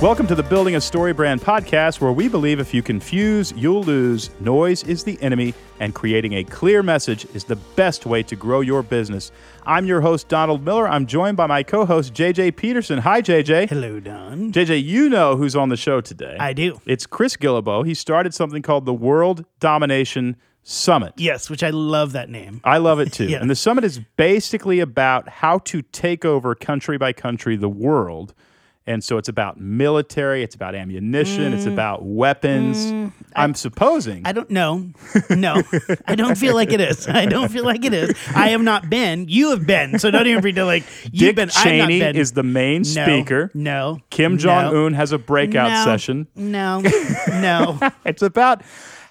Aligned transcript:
Welcome 0.00 0.28
to 0.28 0.36
the 0.36 0.44
Building 0.44 0.76
a 0.76 0.80
Story 0.80 1.12
Brand 1.12 1.40
podcast, 1.40 2.00
where 2.00 2.12
we 2.12 2.28
believe 2.28 2.60
if 2.60 2.72
you 2.72 2.82
confuse, 2.82 3.52
you'll 3.56 3.82
lose. 3.82 4.30
Noise 4.38 4.84
is 4.84 5.02
the 5.02 5.20
enemy, 5.20 5.54
and 5.80 5.92
creating 5.92 6.34
a 6.34 6.44
clear 6.44 6.84
message 6.84 7.26
is 7.34 7.42
the 7.42 7.56
best 7.56 8.06
way 8.06 8.22
to 8.22 8.36
grow 8.36 8.60
your 8.60 8.84
business. 8.84 9.32
I'm 9.66 9.86
your 9.86 10.00
host, 10.00 10.28
Donald 10.28 10.64
Miller. 10.64 10.88
I'm 10.88 11.04
joined 11.04 11.36
by 11.36 11.46
my 11.46 11.64
co 11.64 11.84
host, 11.84 12.14
JJ 12.14 12.54
Peterson. 12.54 13.00
Hi, 13.00 13.20
JJ. 13.20 13.70
Hello, 13.70 13.98
Don. 13.98 14.52
JJ, 14.52 14.84
you 14.84 15.08
know 15.08 15.34
who's 15.36 15.56
on 15.56 15.68
the 15.68 15.76
show 15.76 16.00
today. 16.00 16.36
I 16.38 16.52
do. 16.52 16.80
It's 16.86 17.04
Chris 17.04 17.36
Guillebeau. 17.36 17.84
He 17.84 17.94
started 17.94 18.32
something 18.32 18.62
called 18.62 18.86
the 18.86 18.94
World 18.94 19.46
Domination 19.58 20.36
Summit. 20.62 21.14
Yes, 21.16 21.50
which 21.50 21.64
I 21.64 21.70
love 21.70 22.12
that 22.12 22.30
name. 22.30 22.60
I 22.62 22.78
love 22.78 23.00
it 23.00 23.12
too. 23.12 23.24
Yeah. 23.28 23.40
And 23.40 23.50
the 23.50 23.56
summit 23.56 23.82
is 23.82 23.98
basically 24.16 24.78
about 24.78 25.28
how 25.28 25.58
to 25.58 25.82
take 25.82 26.24
over 26.24 26.54
country 26.54 26.98
by 26.98 27.12
country 27.12 27.56
the 27.56 27.68
world. 27.68 28.32
And 28.88 29.04
so 29.04 29.18
it's 29.18 29.28
about 29.28 29.60
military, 29.60 30.42
it's 30.42 30.54
about 30.54 30.74
ammunition, 30.74 31.52
it's 31.52 31.66
about 31.66 32.06
weapons. 32.06 33.12
I'm 33.36 33.54
supposing. 33.54 34.22
Mm. 34.22 34.28
I 34.28 34.32
don't 34.32 34.50
know. 34.50 34.88
No, 35.28 35.62
I 36.06 36.14
don't 36.14 36.36
feel 36.38 36.54
like 36.54 36.72
it 36.72 36.80
is. 36.80 37.06
I 37.06 37.26
don't 37.26 37.50
feel 37.50 37.64
like 37.64 37.84
it 37.84 37.92
is. 37.92 38.14
I 38.34 38.48
have 38.48 38.62
not 38.62 38.88
been. 38.88 39.28
You 39.28 39.50
have 39.50 39.66
been. 39.66 39.98
So 39.98 40.10
don't 40.10 40.26
even 40.26 40.40
pretend 40.40 40.66
like 40.66 40.84
Dick 41.02 41.12
you've 41.12 41.34
been. 41.34 41.50
Cheney 41.50 42.00
been. 42.00 42.16
is 42.16 42.32
the 42.32 42.42
main 42.42 42.80
no, 42.80 43.04
speaker. 43.04 43.50
No. 43.52 44.00
Kim 44.08 44.38
Jong 44.38 44.74
Un 44.74 44.94
has 44.94 45.12
a 45.12 45.18
breakout 45.18 45.70
no, 45.70 45.84
session. 45.84 46.26
No. 46.34 46.80
No. 47.28 47.78
It's 48.04 48.22
about 48.22 48.62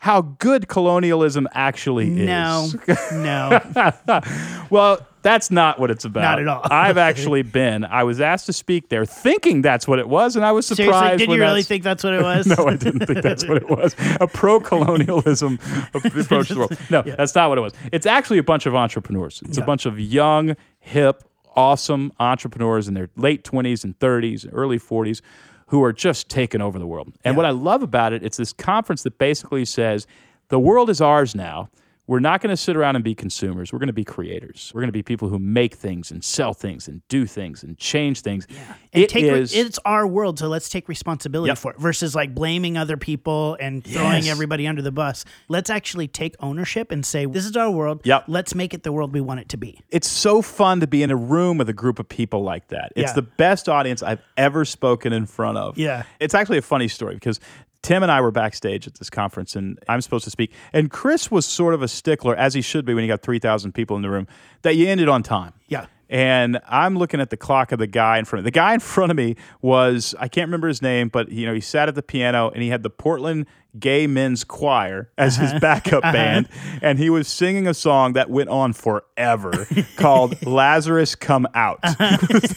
how 0.07 0.21
good 0.21 0.69
colonialism 0.69 1.49
actually 1.51 2.09
No. 2.09 2.69
is. 2.87 3.11
No. 3.11 3.59
No. 4.07 4.21
well, 4.69 5.05
that's 5.21 5.51
not 5.51 5.81
what 5.81 5.91
it's 5.91 6.05
about. 6.05 6.21
Not 6.21 6.39
at 6.39 6.47
all. 6.47 6.61
I've 6.71 6.97
actually 6.97 7.41
been. 7.59 7.83
I 7.83 8.03
was 8.03 8.21
asked 8.21 8.45
to 8.45 8.53
speak 8.53 8.87
there, 8.87 9.05
thinking 9.05 9.61
that's 9.61 9.85
what 9.85 9.99
it 9.99 10.07
was, 10.07 10.37
and 10.37 10.45
I 10.45 10.53
was 10.53 10.65
surprised. 10.65 10.91
Seriously, 10.93 11.17
did 11.17 11.29
you 11.33 11.41
really 11.41 11.61
think 11.61 11.83
that's 11.83 12.05
what 12.05 12.13
it 12.13 12.21
was? 12.23 12.47
No, 12.47 12.67
I 12.69 12.77
didn't 12.77 13.05
think 13.05 13.21
that's 13.21 13.45
what 13.45 13.57
it 13.57 13.67
was. 13.69 13.97
A 14.21 14.27
pro-colonialism 14.27 15.59
approach 15.93 16.47
to 16.47 16.53
the 16.53 16.59
world. 16.59 16.77
No, 16.89 17.01
that's 17.01 17.35
not 17.35 17.49
what 17.49 17.57
it 17.57 17.61
was. 17.61 17.73
It's 17.91 18.05
actually 18.05 18.37
a 18.37 18.43
bunch 18.43 18.65
of 18.65 18.75
entrepreneurs. 18.75 19.43
It's 19.45 19.57
a 19.57 19.61
bunch 19.61 19.85
of 19.85 19.99
young, 19.99 20.55
hip, 20.79 21.21
awesome 21.57 22.13
entrepreneurs 22.17 22.87
in 22.87 22.93
their 22.93 23.09
late 23.17 23.43
20s 23.43 23.83
and 23.83 23.99
30s, 23.99 24.47
early 24.53 24.79
40s 24.79 25.19
who 25.67 25.83
are 25.83 25.93
just 25.93 26.29
taking 26.29 26.61
over 26.61 26.79
the 26.79 26.87
world. 26.87 27.13
And 27.23 27.35
what 27.35 27.45
I 27.45 27.51
love 27.51 27.83
about 27.83 28.13
it, 28.13 28.23
it's 28.23 28.37
this 28.37 28.53
conference 28.53 29.03
that 29.03 29.17
basically 29.17 29.65
says 29.65 30.07
the 30.49 30.59
world 30.59 30.89
is 30.89 31.01
ours 31.01 31.35
now. 31.35 31.69
We're 32.07 32.19
not 32.19 32.39
going 32.41 32.51
to 32.51 32.57
sit 32.57 32.77
around 32.77 32.95
and 32.95 33.03
be 33.03 33.13
consumers. 33.13 33.73
We're 33.73 33.79
going 33.79 33.87
to 33.87 33.93
be 33.93 34.05
creators. 34.05 34.71
We're 34.73 34.79
going 34.79 34.87
to 34.87 34.93
be 34.93 35.03
people 35.03 35.27
who 35.27 35.39
make 35.39 35.75
things 35.75 36.09
and 36.09 36.23
sell 36.23 36.53
things 36.53 36.87
and 36.87 37.05
do 37.09 37.25
things 37.25 37.63
and 37.63 37.77
change 37.77 38.21
things. 38.21 38.47
And 38.93 39.03
it 39.03 39.09
take, 39.09 39.25
is, 39.25 39.53
it's 39.53 39.77
our 39.83 40.07
world, 40.07 40.39
so 40.39 40.47
let's 40.47 40.69
take 40.69 40.87
responsibility 40.87 41.49
Yep. 41.49 41.57
for 41.57 41.71
it 41.73 41.79
versus 41.79 42.15
like 42.15 42.33
blaming 42.33 42.77
other 42.77 42.95
people 42.95 43.57
and 43.59 43.83
throwing 43.83 44.23
Yes. 44.23 44.29
everybody 44.29 44.65
under 44.67 44.81
the 44.81 44.91
bus. 44.91 45.25
Let's 45.49 45.69
actually 45.69 46.07
take 46.07 46.35
ownership 46.39 46.91
and 46.91 47.05
say, 47.05 47.25
"This 47.25 47.45
is 47.45 47.57
our 47.57 47.69
world. 47.69 48.01
Yep. 48.05 48.23
Let's 48.27 48.55
make 48.55 48.73
it 48.73 48.83
the 48.83 48.93
world 48.93 49.13
we 49.13 49.19
want 49.21 49.41
it 49.41 49.49
to 49.49 49.57
be." 49.57 49.81
it's 49.89 50.07
so 50.07 50.41
fun 50.41 50.79
to 50.79 50.87
be 50.87 51.03
in 51.03 51.11
a 51.11 51.15
room 51.15 51.57
with 51.57 51.67
a 51.67 51.73
group 51.73 51.99
of 51.99 52.07
people 52.07 52.41
like 52.43 52.69
that. 52.69 52.93
It's 52.95 53.09
Yeah. 53.11 53.13
the 53.15 53.21
best 53.23 53.67
audience 53.67 54.01
I've 54.01 54.21
ever 54.37 54.63
spoken 54.63 55.11
in 55.11 55.25
front 55.25 55.57
of. 55.57 55.77
Yeah. 55.77 56.03
It's 56.21 56.33
actually 56.33 56.57
a 56.59 56.61
funny 56.61 56.87
story 56.87 57.15
because 57.15 57.39
Tim 57.87 58.03
and 58.03 58.11
I 58.11 58.19
were 58.19 58.31
backstage 58.31 58.85
at 58.85 58.95
this 58.95 59.09
conference 59.09 59.55
and 59.55 59.79
I'm 59.87 60.01
supposed 60.01 60.25
to 60.25 60.29
speak. 60.29 60.51
And 60.73 60.91
Chris 60.91 61.31
was 61.31 61.45
sort 61.45 61.73
of 61.73 61.81
a 61.81 61.87
stickler, 61.87 62.35
as 62.35 62.53
he 62.53 62.61
should 62.61 62.83
be 62.83 62.93
when 62.93 63.01
you 63.05 63.07
got 63.07 63.21
3,000 63.21 63.71
people 63.71 63.95
in 63.95 64.01
the 64.01 64.09
room, 64.09 64.27
that 64.63 64.75
you 64.75 64.89
ended 64.89 65.07
on 65.07 65.23
time. 65.23 65.53
Yeah. 65.69 65.85
And 66.09 66.59
I'm 66.67 66.97
looking 66.97 67.21
at 67.21 67.29
the 67.29 67.37
clock 67.37 67.71
of 67.71 67.79
the 67.79 67.87
guy 67.87 68.17
in 68.17 68.25
front 68.25 68.39
of 68.39 68.43
me. 68.43 68.47
The 68.47 68.55
guy 68.55 68.73
in 68.73 68.81
front 68.81 69.11
of 69.11 69.15
me 69.15 69.37
was, 69.61 70.13
I 70.19 70.27
can't 70.27 70.49
remember 70.49 70.67
his 70.67 70.81
name, 70.81 71.07
but 71.07 71.29
you 71.31 71.45
know, 71.45 71.53
he 71.53 71.61
sat 71.61 71.87
at 71.87 71.95
the 71.95 72.03
piano 72.03 72.49
and 72.49 72.61
he 72.61 72.67
had 72.67 72.83
the 72.83 72.89
Portland 72.89 73.45
Gay 73.79 74.07
Men's 74.07 74.43
Choir 74.43 75.09
as 75.17 75.37
Uh-huh. 75.37 75.51
his 75.51 75.59
backup 75.61 76.01
band. 76.03 76.47
And 76.81 76.97
he 76.99 77.09
was 77.09 77.27
singing 77.27 77.67
a 77.67 77.73
song 77.73 78.13
that 78.13 78.29
went 78.29 78.49
on 78.49 78.73
forever 78.73 79.67
called 79.97 80.45
Lazarus 80.45 81.15
Come 81.15 81.47
Out. 81.53 81.79
was 81.83 81.97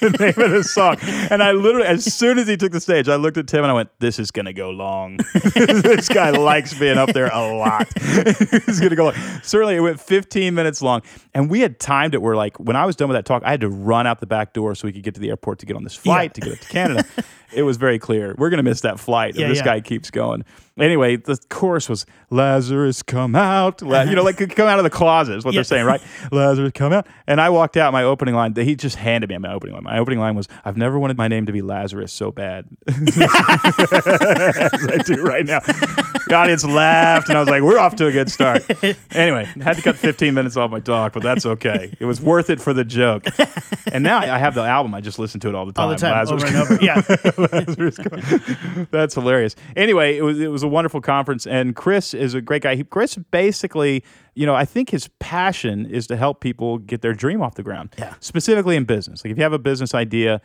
the 0.01 0.11
name 0.19 0.45
of 0.45 0.51
the 0.53 0.65
song. 0.65 0.97
And 1.31 1.43
I 1.43 1.53
literally, 1.53 1.87
as 1.87 2.05
soon 2.15 2.39
as 2.39 2.47
he 2.49 2.57
took 2.57 2.73
the 2.73 2.81
stage, 2.81 3.09
I 3.09 3.17
looked 3.17 3.37
at 3.37 3.47
Tim 3.47 3.63
and 3.65 3.71
I 3.71 3.75
went, 3.75 3.91
This 3.99 4.19
is 4.19 4.31
gonna 4.31 4.53
go 4.53 4.71
long. 4.71 5.19
this 5.55 6.09
guy 6.09 6.31
likes 6.31 6.73
being 6.79 6.99
up 6.99 7.13
there 7.13 7.29
a 7.33 7.53
lot. 7.57 7.87
it's 7.97 8.81
gonna 8.81 8.97
go 8.97 9.05
long. 9.07 9.15
Certainly 9.43 9.77
it 9.77 9.81
went 9.81 10.01
15 10.01 10.55
minutes 10.55 10.83
long. 10.83 11.03
And 11.35 11.51
we 11.51 11.61
had 11.61 11.79
timed 11.81 12.15
it 12.15 12.23
where 12.23 12.37
like 12.37 12.59
when 12.59 12.77
I 12.77 12.87
was 12.87 12.97
done 12.97 13.09
with 13.09 13.17
that 13.17 13.25
talk, 13.25 13.43
I 13.45 13.51
had 13.51 13.61
to 13.63 13.69
run 13.69 14.07
out 14.07 14.21
the 14.21 14.27
back 14.27 14.53
door 14.53 14.75
so 14.75 14.87
we 14.87 14.93
could 14.93 15.03
get 15.03 15.15
to 15.15 15.21
the 15.21 15.29
airport 15.31 15.59
to 15.61 15.67
get 15.67 15.77
on 15.77 15.85
this 15.85 15.95
flight 15.95 16.35
to 16.35 16.41
get 16.41 16.53
up 16.55 16.59
to 16.61 16.69
Canada. 16.69 17.05
it 17.53 17.63
was 17.63 17.77
very 17.77 17.99
clear. 17.99 18.35
We're 18.39 18.51
gonna 18.51 18.63
miss 18.63 18.81
that 18.83 18.99
flight 19.01 19.31
if 19.35 19.41
Yeah, 19.41 19.49
this 19.49 19.59
yeah. 19.59 19.65
guy 19.65 19.81
keeps 19.81 20.11
going. 20.11 20.45
Anyway, 20.81 21.17
the 21.17 21.39
chorus 21.49 21.89
was 21.89 22.07
Lazarus 22.31 23.03
come 23.03 23.35
out. 23.37 23.83
La- 23.83 24.03
you 24.03 24.15
know, 24.15 24.23
like 24.23 24.37
come 24.57 24.69
out 24.69 24.79
of 24.79 24.85
the 24.85 24.91
closet 24.91 25.37
is 25.37 25.45
what 25.45 25.53
they're 25.55 25.65
saying, 25.65 25.85
right? 25.87 26.01
Lazarus 26.33 26.73
come 26.75 26.93
out. 26.93 27.07
And 27.27 27.41
I 27.41 27.51
walked 27.51 27.77
out 27.77 27.93
my 27.93 28.03
opening 28.03 28.35
line. 28.35 28.55
He 28.57 28.75
just 28.75 28.97
handed 28.97 29.29
me 29.31 29.39
my 29.39 29.53
opening 29.53 29.75
line. 29.75 29.85
My 29.85 29.99
opening 29.99 30.19
line 30.19 30.35
was, 30.37 30.49
I've 30.65 30.77
never 30.77 30.99
wanted 30.99 31.17
my 31.17 31.29
name 31.29 31.47
to 31.47 31.53
be 31.53 31.63
Lazarus 31.63 32.13
so 32.13 32.31
bad. 32.33 32.67
As 32.89 32.97
I 34.89 35.03
do 35.05 35.23
right 35.23 35.47
now. 35.47 35.61
The 36.29 36.35
audience 36.35 36.65
laughed, 36.65 37.29
and 37.29 37.37
I 37.37 37.41
was 37.41 37.49
like, 37.49 37.63
"We're 37.63 37.79
off 37.79 37.97
to 37.97 38.07
a 38.07 38.13
good 38.13 38.31
start." 38.31 38.63
Anyway, 39.13 39.45
had 39.61 39.77
to 39.77 39.83
cut 39.83 39.97
15 39.97 40.35
minutes 40.35 40.57
off 40.57 40.71
my 40.71 40.81
talk, 40.81 41.13
but 41.13 41.23
that's 41.23 41.45
okay. 41.45 41.93
It 41.99 42.05
was 42.05 42.21
worth 42.21 42.49
it 42.49 42.61
for 42.61 42.73
the 42.73 42.85
joke. 42.85 43.27
And 43.93 44.05
now 44.05 44.19
I 44.19 44.39
have 44.39 44.55
the 44.55 44.63
album. 44.63 44.95
I 44.95 45.01
just 45.01 45.19
listen 45.19 45.41
to 45.41 45.49
it 45.49 45.55
all 45.55 45.67
the 45.67 45.73
time. 45.73 45.85
All 45.85 45.91
the 45.91 45.97
time, 45.97 46.13
Lazarus 46.13 46.45
over 46.45 46.47
and 46.47 46.57
over. 46.57 46.85
Yeah. 46.85 47.01
That's 48.91 49.15
hilarious. 49.15 49.57
Anyway, 49.77 50.17
it 50.17 50.23
was 50.23 50.39
it 50.39 50.49
was 50.49 50.63
a 50.63 50.69
wonderful 50.69 51.01
conference, 51.01 51.47
and 51.47 51.75
Chris 51.75 52.15
is 52.15 52.35
a 52.35 52.41
great 52.41 52.63
guy. 52.63 52.77
He, 52.77 52.85
Chris 52.85 53.17
basically, 53.31 54.05
you 54.35 54.47
know, 54.47 54.55
I 54.55 54.65
think 54.65 54.91
his 54.91 55.09
passion 55.19 55.87
is 55.87 56.07
to 56.09 56.17
help 56.17 56.41
people 56.41 56.79
get 56.79 57.03
their 57.03 57.15
dream 57.15 57.43
off 57.43 57.55
the 57.55 57.63
ground. 57.63 57.95
Yeah. 57.99 58.15
Specifically 58.21 58.77
in 58.77 58.85
business, 58.85 59.25
like 59.25 59.33
if 59.33 59.37
you 59.37 59.43
have 59.43 59.53
a 59.53 59.59
business 59.59 59.95
idea. 59.95 60.41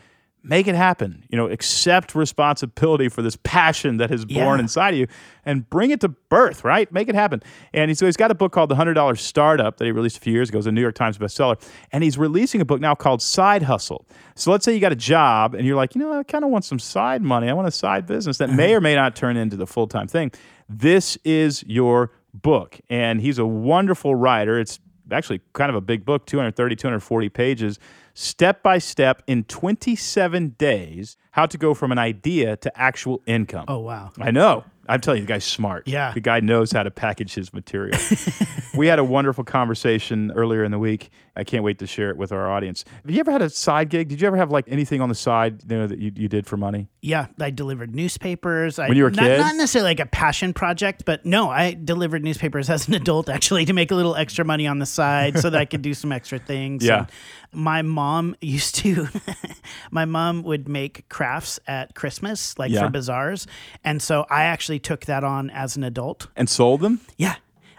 Make 0.47 0.67
it 0.67 0.75
happen. 0.75 1.23
You 1.29 1.37
know, 1.37 1.47
accept 1.49 2.13
responsibility 2.13 3.09
for 3.09 3.23
this 3.23 3.35
passion 3.43 3.97
that 3.97 4.11
is 4.11 4.25
born 4.25 4.59
Yeah. 4.59 4.63
inside 4.63 4.93
of 4.93 4.99
you 4.99 5.07
and 5.43 5.67
bring 5.67 5.89
it 5.89 6.01
to 6.01 6.09
birth, 6.09 6.63
right? 6.63 6.91
Make 6.91 7.09
it 7.09 7.15
happen. 7.15 7.41
And 7.73 7.97
so 7.97 8.05
he's 8.05 8.15
got 8.15 8.29
a 8.29 8.35
book 8.35 8.51
called 8.51 8.69
The 8.69 8.75
$100 8.75 9.19
Startup 9.19 9.75
that 9.75 9.85
he 9.85 9.91
released 9.91 10.17
a 10.17 10.19
few 10.19 10.33
years 10.33 10.49
ago. 10.49 10.59
It's 10.59 10.67
a 10.67 10.71
New 10.71 10.81
York 10.81 10.93
Times 10.93 11.17
bestseller. 11.17 11.59
And 11.91 12.03
he's 12.03 12.15
releasing 12.19 12.61
a 12.61 12.65
book 12.65 12.79
now 12.79 12.93
called 12.93 13.23
Side 13.23 13.63
Hustle. 13.63 14.05
So 14.35 14.51
let's 14.51 14.63
say 14.63 14.73
you 14.75 14.79
got 14.79 14.91
a 14.91 14.95
job 14.95 15.55
and 15.55 15.65
you're 15.65 15.75
like, 15.75 15.95
you 15.95 16.01
know, 16.01 16.13
I 16.13 16.21
kind 16.21 16.43
of 16.43 16.51
want 16.51 16.63
some 16.63 16.77
side 16.77 17.23
money. 17.23 17.49
I 17.49 17.53
want 17.53 17.67
a 17.67 17.71
side 17.71 18.05
business 18.05 18.37
that 18.37 18.51
may 18.51 18.67
uh-huh. 18.67 18.77
or 18.77 18.81
may 18.81 18.93
not 18.93 19.15
turn 19.15 19.37
into 19.37 19.55
the 19.55 19.65
full 19.65 19.87
time 19.87 20.07
thing. 20.07 20.31
This 20.69 21.17
is 21.23 21.63
your 21.65 22.11
book. 22.35 22.79
And 22.87 23.19
he's 23.19 23.39
a 23.39 23.45
wonderful 23.45 24.13
writer. 24.13 24.59
It's 24.59 24.79
actually 25.11 25.41
kind 25.53 25.69
of 25.69 25.75
a 25.75 25.81
big 25.81 26.05
book 26.05 26.25
230 26.25 26.75
240 26.75 27.29
pages 27.29 27.79
step 28.13 28.63
by 28.63 28.77
step 28.77 29.21
in 29.27 29.43
27 29.43 30.55
days 30.57 31.17
how 31.31 31.45
to 31.45 31.57
go 31.57 31.73
from 31.73 31.91
an 31.91 31.97
idea 31.99 32.55
to 32.57 32.79
actual 32.79 33.21
income 33.25 33.65
Oh 33.67 33.79
wow. 33.79 34.11
i 34.19 34.31
know 34.31 34.63
i'm 34.87 35.01
telling 35.01 35.21
you 35.21 35.25
the 35.27 35.33
guy's 35.33 35.43
smart 35.45 35.87
Yeah. 35.87 36.11
the 36.13 36.19
guy 36.21 36.39
knows 36.39 36.71
how 36.71 36.83
to 36.83 36.91
package 36.91 37.33
his 37.35 37.53
material 37.53 37.99
we 38.77 38.87
had 38.87 38.99
a 38.99 39.03
wonderful 39.03 39.43
conversation 39.43 40.31
earlier 40.35 40.63
in 40.63 40.71
the 40.71 40.79
week 40.79 41.09
i 41.35 41.43
can't 41.43 41.63
wait 41.63 41.79
to 41.79 41.87
share 41.87 42.09
it 42.09 42.17
with 42.17 42.31
our 42.31 42.49
audience 42.51 42.83
have 43.03 43.11
you 43.11 43.19
ever 43.19 43.31
had 43.31 43.41
a 43.41 43.49
side 43.49 43.89
gig 43.89 44.07
did 44.07 44.21
you 44.21 44.27
ever 44.27 44.37
have 44.37 44.51
like 44.51 44.65
anything 44.67 45.01
on 45.01 45.09
the 45.09 45.15
side 45.15 45.61
you 45.69 45.77
know 45.77 45.87
that 45.87 45.99
you, 45.99 46.11
you 46.15 46.27
did 46.27 46.45
for 46.47 46.57
money 46.57 46.87
Yeah, 47.01 47.27
I 47.39 47.51
delivered 47.51 47.93
newspapers. 47.93 48.79
I, 48.79 48.87
When 48.87 48.97
you 48.97 49.03
were 49.03 49.09
a 49.09 49.13
not, 49.13 49.21
kid? 49.25 49.37
not 49.39 49.55
necessarily 49.55 49.91
like 49.91 49.99
a 49.99 50.07
passion 50.07 50.53
project, 50.53 51.03
but 51.05 51.23
no, 51.23 51.49
I 51.51 51.73
delivered 51.75 52.23
newspapers 52.23 52.67
as 52.67 52.87
an 52.87 52.95
adult 52.95 53.29
actually 53.29 53.65
to 53.65 53.73
make 53.73 53.91
a 53.91 53.95
little 53.95 54.15
extra 54.15 54.43
money 54.43 54.65
on 54.65 54.79
the 54.79 54.87
side 54.87 55.37
so 55.37 55.51
that 55.51 55.61
I 55.61 55.65
could 55.65 55.83
do 55.83 55.93
some 55.93 56.11
extra 56.11 56.39
things. 56.39 56.83
Yeah. 56.91 57.05
And 57.51 57.61
my 57.61 57.83
mom 57.83 58.35
used 58.41 58.75
to. 58.83 59.07
my 59.91 60.05
mom 60.05 60.41
would 60.43 60.67
make 60.67 61.07
crafts 61.09 61.59
at 61.67 61.93
Christmas, 61.95 62.57
like 62.57 62.71
Yeah. 62.71 62.81
for 62.85 62.89
bazaars, 62.89 63.45
and 63.83 64.01
so 64.01 64.25
I 64.29 64.43
actually 64.45 64.79
took 64.79 65.05
that 65.05 65.23
on 65.23 65.49
as 65.51 65.75
an 65.77 65.83
adult. 65.83 66.27
and 66.35 66.49
sold 66.49 66.81
them 66.81 67.01
Yeah. 67.17 67.35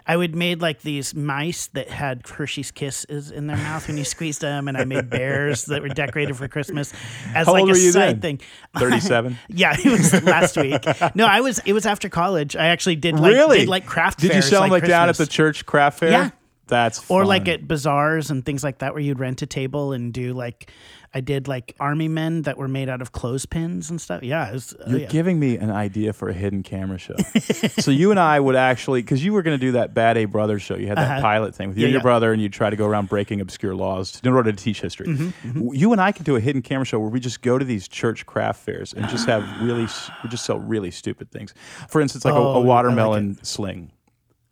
I 0.07 0.15
would 0.15 0.35
made 0.35 0.61
like 0.61 0.81
these 0.81 1.13
mice 1.13 1.67
that 1.73 1.89
had 1.89 2.25
Hershey's 2.25 2.71
Kisses 2.71 3.29
in 3.29 3.47
their 3.47 3.57
mouth 3.57 3.87
when 3.87 3.97
you 3.97 4.05
squeezed 4.05 4.39
them, 4.41 4.67
and 4.69 4.77
I 4.77 4.85
made 4.85 5.09
bears 5.09 5.65
that 5.65 5.81
were 5.81 5.89
decorated 5.89 6.37
for 6.37 6.47
Christmas 6.47 6.93
as 7.35 7.45
How 7.45 7.53
like 7.53 7.63
a 7.63 7.65
were 7.67 7.75
you 7.75 7.91
side 7.91 8.21
then? 8.21 8.37
thing. 8.37 8.41
37 8.77 9.37
Yeah, 9.49 9.75
it 9.77 9.85
was 9.91 10.23
last 10.23 10.55
week. 10.57 10.85
No, 11.13 11.25
I 11.25 11.41
was. 11.41 11.59
It 11.65 11.73
was 11.73 11.85
after 11.85 12.07
college. 12.07 12.55
I 12.55 12.67
actually 12.67 12.95
did 12.95 13.19
like 13.19 13.33
really 13.33 13.59
did 13.59 13.69
like 13.69 13.85
craft. 13.85 14.19
did 14.19 14.27
you 14.27 14.33
fairs, 14.35 14.49
sell 14.49 14.61
them 14.61 14.69
like 14.71 14.85
down 14.85 15.09
at 15.09 15.17
the 15.17 15.27
church 15.27 15.65
craft 15.65 15.99
fair 15.99 16.11
Yeah. 16.11 16.29
That's 16.67 17.09
or 17.09 17.25
like 17.25 17.47
at 17.47 17.65
bazaars 17.65 18.29
and 18.29 18.45
things 18.45 18.61
like 18.61 18.79
that 18.79 18.93
where 18.93 19.01
you'd 19.01 19.19
rent 19.19 19.41
a 19.41 19.45
table 19.45 19.93
and 19.93 20.13
do 20.13 20.33
like 20.33 20.69
I 21.17 21.21
did 21.21 21.47
like 21.47 21.75
army 21.79 22.07
men 22.07 22.43
that 22.43 22.57
were 22.57 22.67
made 22.67 22.89
out 22.89 23.01
of 23.01 23.11
clothespins 23.11 23.89
and 23.89 23.99
stuff. 23.99 24.21
Yeah, 24.21 24.49
it 24.49 24.53
was, 24.53 24.75
oh, 24.79 24.89
You're 24.91 24.99
yeah. 24.99 25.07
giving 25.07 25.39
me 25.39 25.57
an 25.57 25.71
idea 25.71 26.13
for 26.13 26.29
a 26.29 26.33
hidden 26.33 26.61
camera 26.61 26.99
show. 26.99 27.15
so 27.79 27.89
you 27.89 28.11
and 28.11 28.19
I 28.19 28.39
would 28.39 28.55
actually, 28.55 29.01
because 29.01 29.25
you 29.25 29.33
were 29.33 29.41
going 29.41 29.57
to 29.59 29.65
do 29.65 29.71
that 29.71 29.95
Bad 29.95 30.15
A 30.17 30.25
Brothers 30.25 30.61
show. 30.61 30.75
You 30.75 30.85
had 30.87 30.97
that 30.97 31.11
Uh-huh. 31.11 31.21
pilot 31.21 31.55
thing 31.55 31.69
with 31.69 31.77
you 31.77 31.81
Yeah, 31.81 31.87
and 31.87 31.93
your 31.93 32.01
yeah. 32.01 32.03
brother, 32.03 32.31
and 32.33 32.39
you 32.41 32.49
try 32.49 32.69
to 32.69 32.75
go 32.75 32.85
around 32.85 33.09
breaking 33.09 33.41
obscure 33.41 33.73
laws 33.75 34.21
in 34.23 34.31
order 34.31 34.51
to 34.51 34.57
teach 34.63 34.79
history. 34.81 35.07
Mm-hmm, 35.07 35.69
You 35.73 35.91
and 35.91 35.99
I 35.99 36.11
could 36.11 36.25
do 36.25 36.35
a 36.35 36.39
hidden 36.39 36.61
camera 36.61 36.85
show 36.85 36.99
where 36.99 37.09
we 37.09 37.19
just 37.19 37.41
go 37.41 37.57
to 37.57 37.65
these 37.65 37.87
church 37.87 38.25
craft 38.27 38.63
fairs 38.63 38.93
and 38.93 39.09
just 39.09 39.25
have 39.25 39.43
really, 39.61 39.87
we 40.23 40.29
just 40.29 40.45
sell 40.45 40.59
really 40.59 40.91
stupid 40.91 41.31
things. 41.31 41.53
For 41.89 41.99
instance, 41.99 42.25
like 42.25 42.35
a, 42.35 42.37
Oh, 42.37 42.51
I 42.51 42.55
a 42.55 42.59
like 42.59 42.67
watermelon 42.67 43.43
sling. 43.43 43.91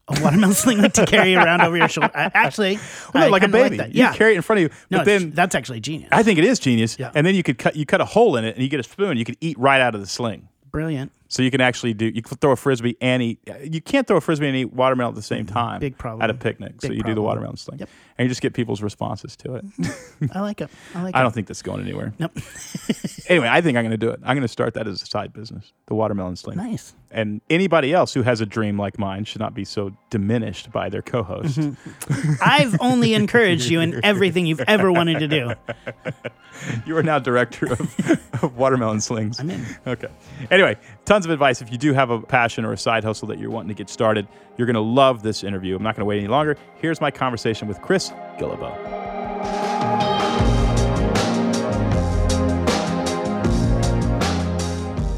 A 0.08 0.22
watermelon 0.22 0.54
sling 0.56 0.80
like 0.80 0.94
to 0.94 1.06
carry 1.06 1.36
around 1.36 1.62
over 1.62 1.76
your 1.78 1.88
shoulder. 1.88 2.12
I, 2.14 2.30
actually, 2.34 2.78
Well, 3.14 3.26
no, 3.26 3.30
like 3.32 3.44
a 3.44 3.48
baby. 3.48 3.78
that. 3.78 3.94
You 3.94 4.04
Yeah, 4.04 4.14
carry 4.14 4.34
it 4.34 4.38
in 4.38 4.42
front 4.42 4.60
of 4.60 4.64
you, 4.64 4.70
no, 4.92 5.00
but 5.00 5.08
it's- 5.08 5.22
then 5.22 5.32
that's 5.32 5.56
actually 5.56 5.80
genius. 5.80 6.10
I 6.12 6.22
think 6.24 6.38
it 6.40 6.46
is 6.46 6.60
genius. 6.60 6.98
Yeah. 7.00 7.12
And 7.16 7.26
then 7.26 7.36
you 7.36 7.44
could 7.44 7.58
cut 7.58 7.76
you 7.76 7.86
cut 7.86 8.02
a 8.02 8.06
hole 8.06 8.36
in 8.38 8.46
it, 8.46 8.56
and 8.56 8.64
you 8.64 8.70
get 8.70 8.80
a 8.80 8.84
spoon. 8.84 9.18
You 9.18 9.26
could 9.26 9.38
eat 9.42 9.58
right 9.58 9.82
out 9.82 9.96
of 9.96 10.02
the 10.02 10.08
sling. 10.08 10.48
Brilliant. 10.72 11.12
So 11.28 11.42
you 11.42 11.50
can 11.50 11.60
actually 11.60 11.94
do 11.94 12.06
you 12.06 12.22
can 12.22 12.38
throw 12.38 12.52
a 12.52 12.56
frisbee 12.56 12.96
and 13.02 13.24
eat. 13.24 13.40
You 13.64 13.82
can't 13.82 14.06
throw 14.06 14.18
a 14.18 14.22
frisbee 14.22 14.48
and 14.48 14.56
eat 14.56 14.74
watermelon 14.74 15.14
at 15.14 15.16
the 15.16 15.22
same 15.24 15.46
time. 15.48 15.76
Mm-hmm. 15.76 15.80
Big 15.80 15.98
problem. 15.98 16.22
at 16.22 16.30
a 16.30 16.34
picnic. 16.36 16.82
so 16.82 16.90
Big 16.90 16.98
you 16.98 17.04
do 17.04 17.16
the 17.16 17.22
watermelon 17.22 17.58
sling, 17.58 17.80
Yep. 17.80 17.90
and 18.18 18.26
you 18.26 18.30
just 18.30 18.42
get 18.42 18.54
people's 18.54 18.82
responses 18.84 19.36
to 19.38 19.56
it. 19.56 19.66
I 20.34 20.42
like 20.42 20.62
it. 20.62 20.70
I 20.94 21.02
like 21.02 21.16
I 21.16 21.24
don't 21.24 21.34
think 21.34 21.48
that's 21.48 21.62
going 21.64 21.82
anywhere. 21.82 22.14
Nope. 22.20 22.38
Anyway, 23.28 23.48
I 23.50 23.60
think 23.62 23.76
I'm 23.76 23.84
going 23.84 23.90
to 23.90 23.98
do 23.98 24.12
it. 24.12 24.20
I'm 24.24 24.36
going 24.36 24.44
to 24.44 24.48
start 24.48 24.76
that 24.76 24.88
as 24.88 25.02
a 25.02 25.06
side 25.08 25.34
business, 25.34 25.74
the 25.88 25.96
watermelon 25.96 26.36
sling. 26.36 26.58
Nice. 26.58 26.94
And 27.16 27.40
anybody 27.50 27.94
else 27.94 28.14
who 28.14 28.24
has 28.24 28.42
a 28.42 28.46
dream 28.46 28.78
like 28.78 29.00
mine 29.00 29.24
should 29.24 29.40
not 29.40 29.54
be 29.54 29.64
so 29.64 29.96
diminished 30.10 30.70
by 30.74 30.90
their 30.90 31.02
co-host. 31.02 31.58
Mm-hmm. 31.58 32.34
I've 32.44 32.76
only 32.82 33.14
encouraged 33.14 33.70
you 33.70 33.80
in 33.80 34.04
everything 34.04 34.46
you've 34.46 34.60
ever 34.68 34.92
wanted 34.92 35.20
to 35.20 35.28
do. 35.28 35.54
You 36.86 36.96
are 36.96 37.04
now 37.04 37.20
director 37.20 37.74
of, 37.74 37.82
of 38.42 38.56
watermelon 38.56 39.02
slings. 39.02 39.42
I'm 39.42 39.50
in. 39.50 39.66
Okay. 39.86 40.08
Anyway, 40.50 40.78
tons 41.04 41.26
of 41.26 41.32
advice. 41.32 41.62
If 41.62 41.70
you 41.70 41.78
do 41.78 41.94
have 41.94 42.10
a 42.10 42.22
passion 42.22 42.64
or 42.64 42.72
a 42.72 42.78
side 42.78 43.04
hustle 43.04 43.28
that 43.28 43.40
you're 43.40 43.52
wanting 43.52 43.68
to 43.68 43.74
get 43.74 43.90
started, 43.90 44.26
you're 44.58 44.66
going 44.66 44.76
to 44.76 44.80
love 44.80 45.22
this 45.22 45.44
interview. 45.44 45.76
I'm 45.76 45.84
not 45.84 45.96
going 45.96 46.02
to 46.02 46.06
wait 46.06 46.20
any 46.20 46.30
longer. 46.30 46.56
Here's 46.78 47.02
my 47.02 47.12
conversation 47.12 47.68
with 47.68 47.82
Chris 47.82 48.12
Guillebeau. 48.40 49.25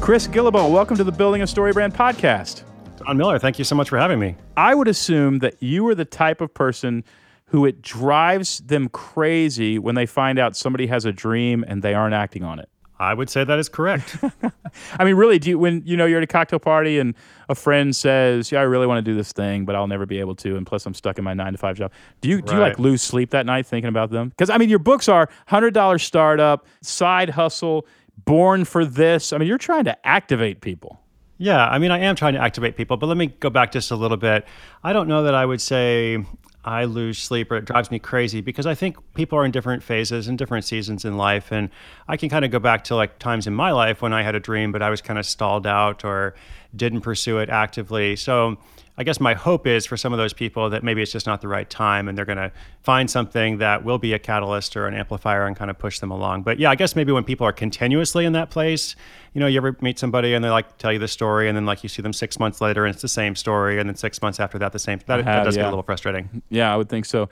Chris 0.08 0.26
Guillebeau, 0.26 0.72
welcome 0.72 0.96
to 0.96 1.04
the 1.04 1.12
Building 1.12 1.42
a 1.42 1.46
Story 1.46 1.70
Brand 1.70 1.92
podcast. 1.92 2.62
Don 2.96 3.18
Miller, 3.18 3.38
thank 3.38 3.58
you 3.58 3.64
so 3.66 3.74
much 3.74 3.90
for 3.90 3.98
having 3.98 4.18
me. 4.18 4.36
I 4.56 4.74
would 4.74 4.88
assume 4.88 5.40
that 5.40 5.62
you 5.62 5.86
are 5.88 5.94
the 5.94 6.06
type 6.06 6.40
of 6.40 6.54
person 6.54 7.04
who 7.48 7.66
it 7.66 7.82
drives 7.82 8.60
them 8.60 8.88
crazy 8.88 9.78
when 9.78 9.96
they 9.96 10.06
find 10.06 10.38
out 10.38 10.56
somebody 10.56 10.86
has 10.86 11.04
a 11.04 11.12
dream 11.12 11.62
and 11.68 11.82
they 11.82 11.92
aren't 11.92 12.14
acting 12.14 12.42
on 12.42 12.58
it. 12.58 12.70
I 12.98 13.14
would 13.14 13.28
say 13.28 13.44
that 13.44 13.58
is 13.58 13.68
correct. 13.68 14.16
I 14.98 15.04
mean, 15.04 15.14
really, 15.14 15.38
do 15.38 15.50
you 15.50 15.58
when 15.58 15.82
you 15.84 15.96
know 15.96 16.06
you're 16.06 16.18
at 16.18 16.24
a 16.24 16.26
cocktail 16.26 16.58
party 16.58 16.98
and 16.98 17.14
a 17.48 17.54
friend 17.54 17.94
says, 17.94 18.50
"Yeah, 18.50 18.60
I 18.60 18.64
really 18.64 18.86
want 18.86 19.04
to 19.04 19.08
do 19.08 19.16
this 19.16 19.32
thing, 19.32 19.64
but 19.64 19.76
I'll 19.76 19.86
never 19.86 20.04
be 20.04 20.18
able 20.18 20.34
to, 20.36 20.56
and 20.56 20.66
plus 20.66 20.84
I'm 20.84 20.94
stuck 20.94 21.18
in 21.18 21.22
my 21.24 21.34
nine 21.34 21.52
to 21.52 21.58
five 21.58 21.76
job." 21.76 21.92
Do 22.22 22.28
you 22.28 22.42
do 22.42 22.54
you 22.54 22.60
like 22.60 22.78
lose 22.78 23.02
sleep 23.02 23.30
that 23.30 23.46
night 23.46 23.66
thinking 23.66 23.88
about 23.88 24.10
them? 24.10 24.30
Because 24.30 24.50
I 24.50 24.58
mean, 24.58 24.68
your 24.68 24.80
books 24.80 25.08
are 25.08 25.28
hundred 25.46 25.74
dollar 25.74 25.98
startup, 25.98 26.66
side 26.82 27.30
hustle, 27.30 27.86
born 28.24 28.64
for 28.64 28.84
this. 28.84 29.32
I 29.32 29.38
mean, 29.38 29.48
you're 29.48 29.58
trying 29.58 29.84
to 29.84 30.06
activate 30.06 30.60
people. 30.60 31.00
yeah, 31.38 31.66
I 31.68 31.78
mean, 31.78 31.90
I 31.92 32.00
am 32.00 32.16
trying 32.16 32.34
to 32.34 32.40
activate 32.40 32.76
people, 32.76 32.96
but 32.96 33.06
let 33.06 33.16
me 33.16 33.28
go 33.28 33.48
back 33.48 33.70
just 33.72 33.90
a 33.90 33.96
little 33.96 34.16
bit. 34.16 34.44
I 34.82 34.92
don't 34.92 35.06
know 35.08 35.22
that 35.22 35.34
I 35.34 35.46
would 35.46 35.60
say 35.60 36.24
I 36.64 36.84
lose 36.84 37.18
sleep 37.18 37.52
or 37.52 37.56
it 37.56 37.64
drives 37.64 37.90
me 37.90 37.98
crazy 38.00 38.40
because 38.40 38.66
I 38.66 38.74
think 38.74 38.96
people 39.14 39.38
are 39.38 39.44
in 39.44 39.52
different 39.52 39.82
phases 39.82 40.26
and 40.26 40.36
different 40.36 40.64
seasons 40.64 41.04
in 41.04 41.16
life. 41.16 41.52
And 41.52 41.70
I 42.08 42.16
can 42.16 42.28
kind 42.28 42.44
of 42.44 42.50
go 42.50 42.58
back 42.58 42.84
to 42.84 42.96
like 42.96 43.18
times 43.20 43.46
in 43.46 43.54
my 43.54 43.70
life 43.70 44.02
when 44.02 44.12
I 44.12 44.22
had 44.22 44.34
a 44.34 44.40
dream, 44.40 44.72
but 44.72 44.82
I 44.82 44.90
was 44.90 45.00
kind 45.00 45.18
of 45.18 45.24
stalled 45.24 45.66
out 45.66 46.04
or 46.04 46.34
didn't 46.74 47.02
pursue 47.02 47.38
it 47.38 47.48
actively. 47.48 48.16
So 48.16 48.58
I 48.98 49.04
guess 49.04 49.20
my 49.20 49.34
hope 49.34 49.64
is 49.64 49.86
for 49.86 49.96
some 49.96 50.12
of 50.12 50.18
those 50.18 50.32
people 50.32 50.70
that 50.70 50.82
maybe 50.82 51.00
it's 51.00 51.12
just 51.12 51.24
not 51.24 51.40
the 51.40 51.46
right 51.46 51.70
time 51.70 52.08
and 52.08 52.18
they're 52.18 52.24
going 52.24 52.38
to 52.38 52.50
find 52.82 53.08
something 53.08 53.58
that 53.58 53.84
will 53.84 53.98
be 53.98 54.12
a 54.12 54.18
catalyst 54.18 54.76
or 54.76 54.88
an 54.88 54.94
amplifier 54.94 55.46
and 55.46 55.54
kind 55.54 55.70
of 55.70 55.78
push 55.78 56.00
them 56.00 56.10
along. 56.10 56.42
But 56.42 56.58
yeah, 56.58 56.68
I 56.68 56.74
guess 56.74 56.96
maybe 56.96 57.12
when 57.12 57.22
people 57.22 57.46
are 57.46 57.52
continuously 57.52 58.24
in 58.24 58.32
that 58.32 58.50
place, 58.50 58.96
you 59.34 59.40
know, 59.40 59.46
you 59.46 59.56
ever 59.58 59.76
meet 59.80 60.00
somebody 60.00 60.34
and 60.34 60.44
they 60.44 60.50
like 60.50 60.78
tell 60.78 60.92
you 60.92 60.98
the 60.98 61.06
story 61.06 61.48
and 61.48 61.56
then 61.56 61.64
like 61.64 61.84
you 61.84 61.88
see 61.88 62.02
them 62.02 62.12
six 62.12 62.40
months 62.40 62.60
later 62.60 62.86
and 62.86 62.92
it's 62.92 63.02
the 63.02 63.06
same 63.06 63.36
story 63.36 63.78
and 63.78 63.88
then 63.88 63.94
six 63.94 64.20
months 64.20 64.40
after 64.40 64.58
that 64.58 64.72
the 64.72 64.80
same. 64.80 64.98
That, 65.06 65.18
that 65.18 65.24
have, 65.24 65.44
does 65.44 65.54
get 65.54 65.66
a 65.66 65.68
little 65.68 65.84
frustrating. 65.84 66.42
Yeah, 66.48 66.74
I 66.74 66.76
would 66.76 66.88
think 66.88 67.04
so. 67.04 67.28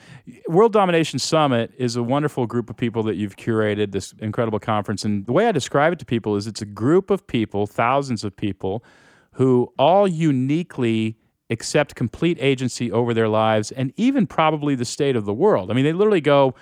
World 0.46 0.72
Domination 0.72 1.18
Summit 1.18 1.72
is 1.78 1.96
a 1.96 2.02
wonderful 2.02 2.46
group 2.46 2.70
of 2.70 2.76
people 2.76 3.02
that 3.04 3.16
you've 3.16 3.34
curated 3.34 3.90
this 3.90 4.14
incredible 4.20 4.60
conference. 4.60 5.04
And 5.04 5.26
the 5.26 5.32
way 5.32 5.48
I 5.48 5.52
describe 5.52 5.92
it 5.92 5.98
to 5.98 6.04
people 6.04 6.36
is 6.36 6.46
it's 6.46 6.62
a 6.62 6.66
group 6.66 7.10
of 7.10 7.26
people, 7.26 7.66
thousands 7.66 8.22
of 8.22 8.36
people, 8.36 8.84
who 9.32 9.72
all 9.78 10.06
uniquely 10.06 11.16
accept 11.50 11.94
complete 11.94 12.38
agency 12.40 12.90
over 12.90 13.14
their 13.14 13.28
lives 13.28 13.70
and 13.70 13.92
even 13.96 14.26
probably 14.26 14.74
the 14.74 14.84
state 14.84 15.16
of 15.16 15.24
the 15.24 15.34
world. 15.34 15.70
I 15.70 15.74
mean, 15.74 15.84
they 15.84 15.92
literally 15.92 16.20
go, 16.20 16.54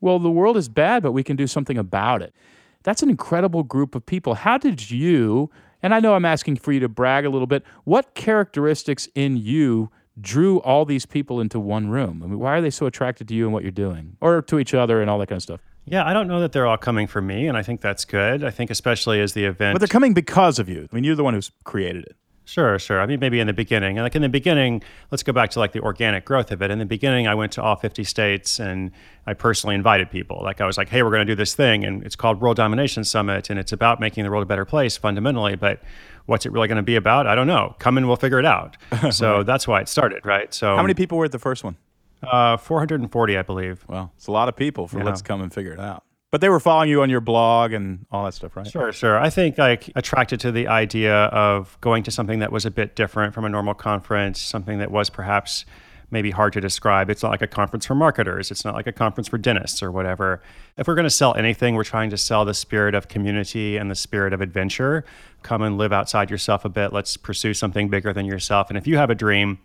Well, 0.00 0.18
the 0.18 0.30
world 0.30 0.56
is 0.56 0.68
bad, 0.68 1.02
but 1.02 1.12
we 1.12 1.22
can 1.22 1.36
do 1.36 1.46
something 1.46 1.78
about 1.78 2.22
it. 2.22 2.34
That's 2.82 3.02
an 3.02 3.10
incredible 3.10 3.62
group 3.62 3.94
of 3.94 4.06
people. 4.06 4.34
How 4.34 4.58
did 4.58 4.90
you, 4.90 5.50
and 5.82 5.94
I 5.94 6.00
know 6.00 6.14
I'm 6.14 6.24
asking 6.24 6.56
for 6.56 6.72
you 6.72 6.80
to 6.80 6.88
brag 6.88 7.24
a 7.24 7.30
little 7.30 7.46
bit, 7.46 7.64
what 7.84 8.14
characteristics 8.14 9.08
in 9.14 9.36
you 9.36 9.90
drew 10.20 10.60
all 10.60 10.84
these 10.84 11.04
people 11.04 11.40
into 11.40 11.58
one 11.58 11.88
room? 11.88 12.22
I 12.22 12.26
mean, 12.26 12.38
why 12.38 12.56
are 12.56 12.60
they 12.60 12.70
so 12.70 12.86
attracted 12.86 13.28
to 13.28 13.34
you 13.34 13.44
and 13.44 13.52
what 13.52 13.62
you're 13.62 13.72
doing, 13.72 14.16
or 14.20 14.40
to 14.42 14.58
each 14.58 14.72
other 14.72 15.00
and 15.00 15.10
all 15.10 15.18
that 15.18 15.28
kind 15.28 15.38
of 15.38 15.42
stuff? 15.42 15.60
Yeah, 15.84 16.04
I 16.04 16.12
don't 16.12 16.26
know 16.26 16.40
that 16.40 16.52
they're 16.52 16.66
all 16.66 16.76
coming 16.76 17.06
for 17.06 17.22
me, 17.22 17.46
and 17.46 17.56
I 17.56 17.62
think 17.62 17.80
that's 17.80 18.04
good. 18.04 18.42
I 18.42 18.50
think 18.50 18.70
especially 18.70 19.20
as 19.20 19.34
the 19.34 19.44
event. 19.44 19.74
But 19.74 19.78
they're 19.78 19.88
coming 19.88 20.14
because 20.14 20.58
of 20.58 20.68
you. 20.68 20.88
I 20.90 20.94
mean, 20.94 21.04
you're 21.04 21.14
the 21.14 21.24
one 21.24 21.34
who's 21.34 21.52
created 21.64 22.04
it. 22.04 22.16
Sure, 22.48 22.78
sure. 22.78 23.00
I 23.00 23.06
mean, 23.06 23.18
maybe 23.18 23.40
in 23.40 23.48
the 23.48 23.52
beginning, 23.52 23.98
And 23.98 24.04
like 24.04 24.14
in 24.14 24.22
the 24.22 24.28
beginning, 24.28 24.80
let's 25.10 25.24
go 25.24 25.32
back 25.32 25.50
to 25.50 25.58
like 25.58 25.72
the 25.72 25.80
organic 25.80 26.24
growth 26.24 26.52
of 26.52 26.62
it. 26.62 26.70
In 26.70 26.78
the 26.78 26.86
beginning, 26.86 27.26
I 27.26 27.34
went 27.34 27.50
to 27.54 27.62
all 27.62 27.74
50 27.74 28.04
states 28.04 28.60
and 28.60 28.92
I 29.26 29.34
personally 29.34 29.74
invited 29.74 30.12
people. 30.12 30.40
Like 30.44 30.60
I 30.60 30.66
was 30.66 30.78
like, 30.78 30.88
hey, 30.88 31.02
we're 31.02 31.10
going 31.10 31.26
to 31.26 31.32
do 31.32 31.34
this 31.34 31.56
thing, 31.56 31.84
and 31.84 32.04
it's 32.04 32.14
called 32.14 32.40
World 32.40 32.56
Domination 32.56 33.02
Summit, 33.02 33.50
and 33.50 33.58
it's 33.58 33.72
about 33.72 33.98
making 33.98 34.22
the 34.22 34.30
world 34.30 34.44
a 34.44 34.46
better 34.46 34.64
place 34.64 34.96
fundamentally. 34.96 35.56
But 35.56 35.82
what's 36.26 36.46
it 36.46 36.52
really 36.52 36.68
going 36.68 36.76
to 36.76 36.82
be 36.84 36.94
about? 36.94 37.26
I 37.26 37.34
don't 37.34 37.48
know. 37.48 37.74
Come 37.80 37.98
and 37.98 38.06
we'll 38.06 38.14
figure 38.16 38.38
it 38.38 38.46
out. 38.46 38.76
So 39.10 39.42
that's 39.42 39.66
why 39.66 39.80
it 39.80 39.88
started, 39.88 40.24
right? 40.24 40.54
So 40.54 40.76
How 40.76 40.82
many 40.82 40.94
people 40.94 41.18
were 41.18 41.24
at 41.24 41.32
the 41.32 41.40
first 41.40 41.64
one? 41.64 41.76
Uh, 42.22 42.56
440, 42.56 43.36
I 43.36 43.42
believe. 43.42 43.84
Well, 43.88 44.12
it's 44.16 44.28
a 44.28 44.32
lot 44.32 44.48
of 44.48 44.54
people 44.56 44.86
for 44.88 44.98
Yeah. 44.98 45.04
let's 45.04 45.20
come 45.20 45.42
and 45.42 45.52
figure 45.52 45.72
it 45.72 45.80
out. 45.80 46.04
But 46.32 46.40
they 46.40 46.48
were 46.48 46.60
following 46.60 46.90
you 46.90 47.02
on 47.02 47.10
your 47.10 47.20
blog 47.20 47.72
and 47.72 48.04
all 48.10 48.24
that 48.24 48.34
stuff, 48.34 48.56
right? 48.56 48.66
Sure, 48.66 48.92
sure. 48.92 49.18
I 49.18 49.30
think 49.30 49.58
like 49.58 49.90
attracted 49.94 50.40
to 50.40 50.52
the 50.52 50.66
idea 50.66 51.14
of 51.14 51.78
going 51.80 52.02
to 52.02 52.10
something 52.10 52.40
that 52.40 52.50
was 52.50 52.66
a 52.66 52.70
bit 52.70 52.96
different 52.96 53.32
from 53.32 53.44
a 53.44 53.48
normal 53.48 53.74
conference, 53.74 54.40
something 54.40 54.78
that 54.78 54.90
was 54.90 55.08
perhaps 55.08 55.64
maybe 56.10 56.30
hard 56.30 56.52
to 56.52 56.60
describe. 56.60 57.10
It's 57.10 57.22
not 57.22 57.30
like 57.30 57.42
a 57.42 57.46
conference 57.46 57.86
for 57.86 57.94
marketers. 57.94 58.50
It's 58.50 58.64
not 58.64 58.74
like 58.74 58.86
a 58.86 58.92
conference 58.92 59.28
for 59.28 59.38
dentists 59.38 59.82
or 59.82 59.90
whatever. 59.90 60.40
If 60.76 60.86
we're 60.86 60.94
going 60.94 61.04
to 61.04 61.10
sell 61.10 61.34
anything, 61.34 61.74
we're 61.74 61.84
trying 61.84 62.10
to 62.10 62.16
sell 62.16 62.44
the 62.44 62.54
spirit 62.54 62.94
of 62.94 63.08
community 63.08 63.76
and 63.76 63.90
the 63.90 63.94
spirit 63.94 64.32
of 64.32 64.40
adventure. 64.40 65.04
Come 65.42 65.62
and 65.62 65.78
live 65.78 65.92
outside 65.92 66.30
yourself 66.30 66.64
a 66.64 66.68
bit. 66.68 66.92
Let's 66.92 67.16
pursue 67.16 67.54
something 67.54 67.88
bigger 67.88 68.12
than 68.12 68.26
yourself. 68.26 68.68
And 68.68 68.78
if 68.78 68.86
you 68.86 68.96
have 68.96 69.10
a 69.10 69.14
dream, 69.14 69.58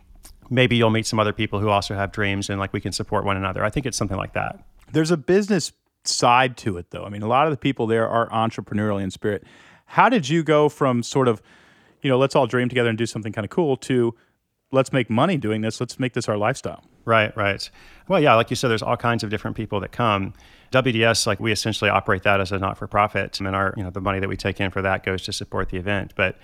maybe 0.50 0.76
you'll 0.76 0.90
meet 0.90 1.06
some 1.06 1.20
other 1.20 1.34
people 1.34 1.60
who 1.60 1.70
also 1.70 1.96
have 1.96 2.12
dreams 2.12 2.50
and 2.50 2.60
like 2.60 2.74
we 2.74 2.82
can 2.82 2.92
support 2.92 3.24
one 3.24 3.38
another. 3.38 3.64
I 3.64 3.70
think 3.70 3.86
it's 3.86 3.98
something 3.98 4.18
like 4.18 4.34
that. 4.34 4.64
There's 4.92 5.12
a 5.12 5.18
business 5.18 5.72
side 6.04 6.58
to 6.58 6.78
it, 6.78 6.92
though. 6.92 7.04
I 7.04 7.10
mean, 7.10 7.22
a 7.22 7.28
lot 7.28 7.48
of 7.48 7.52
the 7.52 7.58
people 7.58 7.88
there 7.88 8.08
are 8.08 8.30
entrepreneurial 8.30 9.02
in 9.02 9.12
spirit. 9.12 9.44
How 9.86 10.10
did 10.10 10.30
you 10.30 10.44
go 10.44 10.70
from 10.70 11.04
sort 11.04 11.28
of, 11.28 11.42
you 12.02 12.10
know, 12.10 12.18
let's 12.18 12.36
all 12.36 12.48
dream 12.48 12.70
together 12.70 12.90
and 12.90 12.98
do 12.98 13.06
something 13.06 13.34
kind 13.34 13.46
of 13.46 13.52
cool 13.52 13.78
to 13.78 14.16
let's 14.72 14.94
make 14.94 15.10
money 15.10 15.38
doing 15.38 15.62
this, 15.62 15.80
let's 15.80 16.00
make 16.00 16.14
this 16.14 16.30
our 16.30 16.38
lifestyle? 16.38 16.84
Right, 17.04 17.36
right. 17.36 17.70
Well, 18.08 18.22
yeah, 18.22 18.36
like 18.36 18.50
you 18.50 18.56
said, 18.56 18.70
there's 18.70 18.84
all 18.84 18.96
kinds 18.96 19.24
of 19.24 19.30
different 19.30 19.58
people 19.58 19.80
that 19.80 19.92
come. 19.92 20.34
WDS, 20.72 21.26
like 21.28 21.40
we 21.40 21.52
essentially 21.52 21.90
operate 21.90 22.24
that 22.24 22.40
as 22.40 22.52
a 22.52 22.60
not-for-profit, 22.60 23.40
and 23.40 23.48
our, 23.56 23.74
you 23.76 23.84
know, 23.84 23.90
the 23.90 24.02
money 24.02 24.20
that 24.20 24.30
we 24.30 24.38
take 24.38 24.62
in 24.62 24.72
for 24.72 24.82
that 24.82 25.04
goes 25.04 25.24
to 25.24 25.34
support 25.34 25.70
the 25.70 25.78
event. 25.78 26.14
But 26.16 26.38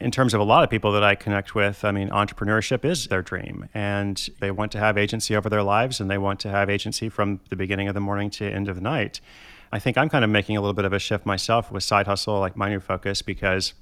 in 0.00 0.10
terms 0.10 0.34
of 0.34 0.40
a 0.40 0.44
lot 0.44 0.64
of 0.64 0.70
people 0.70 0.92
that 0.92 1.04
I 1.04 1.14
connect 1.14 1.54
with, 1.54 1.84
I 1.84 1.92
mean, 1.92 2.08
entrepreneurship 2.08 2.84
is 2.84 3.06
their 3.06 3.22
dream, 3.22 3.68
and 3.74 4.28
they 4.40 4.50
want 4.50 4.72
to 4.72 4.78
have 4.78 4.98
agency 4.98 5.36
over 5.36 5.48
their 5.48 5.62
lives, 5.62 6.00
and 6.00 6.10
they 6.10 6.18
want 6.18 6.40
to 6.40 6.48
have 6.48 6.68
agency 6.68 7.08
from 7.08 7.40
the 7.50 7.56
beginning 7.56 7.88
of 7.88 7.94
the 7.94 8.00
morning 8.00 8.30
to 8.30 8.44
end 8.44 8.68
of 8.68 8.74
the 8.74 8.82
night. 8.82 9.20
I 9.70 9.78
think 9.78 9.96
I'm 9.96 10.08
kind 10.08 10.24
of 10.24 10.30
making 10.30 10.56
a 10.56 10.60
little 10.60 10.74
bit 10.74 10.84
of 10.84 10.92
a 10.92 10.98
shift 10.98 11.24
myself 11.24 11.72
with 11.72 11.82
side 11.82 12.06
hustle, 12.06 12.40
like 12.40 12.56
my 12.56 12.68
new 12.68 12.80
focus, 12.80 13.22
because 13.22 13.72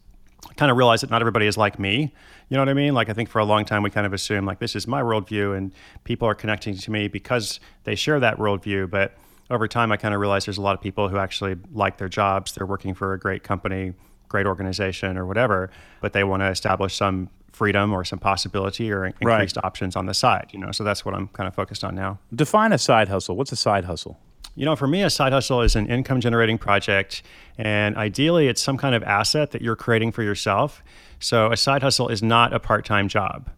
I 0.48 0.54
kind 0.54 0.70
of 0.70 0.76
realize 0.76 1.00
that 1.00 1.10
not 1.10 1.20
everybody 1.20 1.46
is 1.46 1.56
like 1.56 1.78
me. 1.78 2.14
You 2.48 2.56
know 2.56 2.60
what 2.60 2.68
I 2.68 2.74
mean? 2.74 2.94
Like 2.94 3.08
I 3.08 3.12
think 3.12 3.28
for 3.28 3.40
a 3.40 3.44
long 3.44 3.64
time 3.64 3.82
we 3.82 3.90
kind 3.90 4.06
of 4.06 4.12
assume 4.12 4.46
like 4.46 4.58
this 4.58 4.74
is 4.74 4.86
my 4.86 5.02
worldview 5.02 5.56
and 5.56 5.72
people 6.04 6.26
are 6.28 6.34
connecting 6.34 6.76
to 6.76 6.90
me 6.90 7.08
because 7.08 7.60
they 7.84 7.94
share 7.94 8.20
that 8.20 8.38
worldview. 8.38 8.90
But 8.90 9.14
over 9.50 9.68
time 9.68 9.92
I 9.92 9.96
kind 9.96 10.14
of 10.14 10.20
realized 10.20 10.46
there's 10.46 10.58
a 10.58 10.62
lot 10.62 10.74
of 10.74 10.80
people 10.80 11.08
who 11.08 11.18
actually 11.18 11.56
like 11.72 11.98
their 11.98 12.08
jobs. 12.08 12.52
They're 12.52 12.66
working 12.66 12.94
for 12.94 13.12
a 13.12 13.18
great 13.18 13.42
company, 13.42 13.92
great 14.30 14.46
organization 14.46 15.18
or 15.18 15.26
whatever, 15.26 15.70
but 16.00 16.14
they 16.14 16.24
want 16.24 16.40
to 16.40 16.48
establish 16.48 16.96
some 16.96 17.28
freedom 17.52 17.92
or 17.92 18.04
some 18.04 18.18
possibility 18.18 18.90
or 18.90 19.04
increased 19.04 19.56
right. 19.56 19.64
options 19.64 19.96
on 19.96 20.06
the 20.06 20.14
side. 20.14 20.48
You 20.52 20.58
know, 20.58 20.72
so 20.72 20.82
that's 20.82 21.04
what 21.04 21.14
I'm 21.14 21.28
kind 21.28 21.46
of 21.46 21.54
focused 21.54 21.84
on 21.84 21.94
now. 21.94 22.18
Define 22.34 22.72
a 22.72 22.78
side 22.78 23.08
hustle. 23.08 23.36
What's 23.36 23.52
a 23.52 23.56
side 23.56 23.84
hustle? 23.84 24.18
You 24.56 24.64
know, 24.64 24.76
for 24.76 24.86
me, 24.86 25.02
a 25.02 25.10
side 25.10 25.32
hustle 25.32 25.60
is 25.60 25.76
an 25.76 25.86
income 25.86 26.20
generating 26.20 26.58
project. 26.58 27.22
And 27.58 27.96
ideally, 27.96 28.48
it's 28.48 28.62
some 28.62 28.78
kind 28.78 28.94
of 28.94 29.02
asset 29.02 29.50
that 29.50 29.62
you're 29.62 29.76
creating 29.76 30.12
for 30.12 30.22
yourself. 30.22 30.82
So 31.18 31.52
a 31.52 31.56
side 31.56 31.82
hustle 31.82 32.08
is 32.08 32.22
not 32.22 32.52
a 32.52 32.60
part 32.60 32.84
time 32.84 33.08
job. 33.08 33.50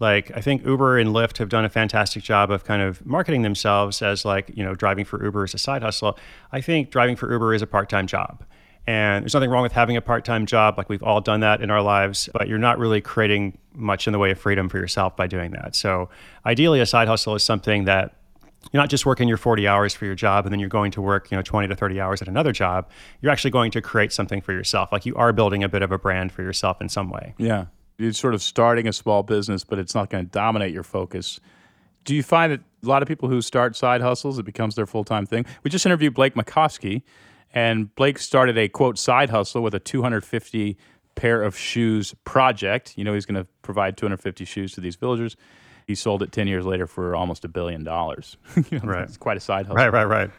Like, 0.00 0.36
I 0.36 0.40
think 0.40 0.66
Uber 0.66 0.98
and 0.98 1.10
Lyft 1.10 1.38
have 1.38 1.48
done 1.48 1.64
a 1.64 1.68
fantastic 1.68 2.24
job 2.24 2.50
of 2.50 2.64
kind 2.64 2.82
of 2.82 3.06
marketing 3.06 3.42
themselves 3.42 4.02
as 4.02 4.24
like, 4.24 4.50
you 4.54 4.64
know, 4.64 4.74
driving 4.74 5.04
for 5.04 5.22
Uber 5.22 5.44
is 5.44 5.54
a 5.54 5.58
side 5.58 5.82
hustle. 5.82 6.18
I 6.50 6.60
think 6.60 6.90
driving 6.90 7.14
for 7.14 7.30
Uber 7.30 7.54
is 7.54 7.62
a 7.62 7.66
part 7.66 7.88
time 7.88 8.08
job. 8.08 8.44
And 8.86 9.24
there's 9.24 9.34
nothing 9.34 9.50
wrong 9.50 9.62
with 9.62 9.72
having 9.72 9.96
a 9.96 10.02
part 10.02 10.24
time 10.24 10.46
job. 10.46 10.76
Like, 10.76 10.88
we've 10.88 11.02
all 11.02 11.20
done 11.20 11.40
that 11.40 11.62
in 11.62 11.70
our 11.70 11.82
lives, 11.82 12.28
but 12.34 12.48
you're 12.48 12.58
not 12.58 12.78
really 12.78 13.00
creating 13.00 13.56
much 13.74 14.06
in 14.06 14.12
the 14.12 14.18
way 14.18 14.30
of 14.30 14.38
freedom 14.38 14.68
for 14.68 14.78
yourself 14.78 15.16
by 15.16 15.26
doing 15.26 15.52
that. 15.52 15.74
So, 15.74 16.10
ideally, 16.44 16.80
a 16.80 16.86
side 16.86 17.08
hustle 17.08 17.34
is 17.34 17.42
something 17.42 17.84
that 17.84 18.14
you're 18.72 18.82
not 18.82 18.90
just 18.90 19.04
working 19.06 19.28
your 19.28 19.36
40 19.36 19.66
hours 19.68 19.94
for 19.94 20.04
your 20.04 20.14
job 20.14 20.46
and 20.46 20.52
then 20.52 20.60
you're 20.60 20.68
going 20.68 20.90
to 20.92 21.02
work 21.02 21.30
you 21.30 21.36
know 21.36 21.42
20 21.42 21.68
to 21.68 21.76
30 21.76 22.00
hours 22.00 22.22
at 22.22 22.28
another 22.28 22.52
job. 22.52 22.90
You're 23.20 23.32
actually 23.32 23.50
going 23.50 23.70
to 23.72 23.82
create 23.82 24.12
something 24.12 24.40
for 24.40 24.52
yourself. 24.52 24.92
Like 24.92 25.06
you 25.06 25.14
are 25.16 25.32
building 25.32 25.62
a 25.62 25.68
bit 25.68 25.82
of 25.82 25.92
a 25.92 25.98
brand 25.98 26.32
for 26.32 26.42
yourself 26.42 26.80
in 26.80 26.88
some 26.88 27.10
way. 27.10 27.34
Yeah. 27.38 27.66
You're 27.98 28.12
sort 28.12 28.34
of 28.34 28.42
starting 28.42 28.88
a 28.88 28.92
small 28.92 29.22
business 29.22 29.64
but 29.64 29.78
it's 29.78 29.94
not 29.94 30.10
going 30.10 30.24
to 30.24 30.30
dominate 30.30 30.72
your 30.72 30.82
focus. 30.82 31.40
Do 32.04 32.14
you 32.14 32.22
find 32.22 32.52
that 32.52 32.60
a 32.82 32.86
lot 32.86 33.02
of 33.02 33.08
people 33.08 33.28
who 33.28 33.40
start 33.40 33.76
side 33.76 34.00
hustles 34.00 34.38
it 34.38 34.44
becomes 34.44 34.74
their 34.74 34.86
full-time 34.86 35.26
thing? 35.26 35.46
We 35.62 35.70
just 35.70 35.86
interviewed 35.86 36.14
blake 36.14 36.34
mycoskie 36.34 37.02
and 37.54 37.94
blake 37.94 38.18
started 38.18 38.58
a 38.58 38.68
quote 38.68 38.98
side 38.98 39.30
hustle 39.30 39.62
with 39.62 39.74
a 39.74 39.80
250 39.80 40.76
pair 41.14 41.42
of 41.42 41.56
shoes 41.56 42.14
project 42.24 42.92
you 42.96 43.04
know 43.04 43.14
he's 43.14 43.24
going 43.24 43.40
to 43.40 43.46
provide 43.62 43.96
250 43.96 44.44
shoes 44.44 44.72
to 44.72 44.80
these 44.80 44.96
villagers 44.96 45.36
he 45.86 45.94
sold 45.94 46.22
it 46.22 46.32
10 46.32 46.46
years 46.46 46.64
later 46.64 46.86
for 46.86 47.14
almost 47.14 47.44
a 47.44 47.48
billion 47.48 47.84
dollars. 47.84 48.36
you 48.70 48.78
know, 48.78 48.84
right. 48.84 49.02
It's 49.02 49.16
quite 49.16 49.36
a 49.36 49.40
side 49.40 49.66
hustle. 49.66 49.76
Right, 49.76 49.92
right, 49.92 50.04
right. 50.04 50.30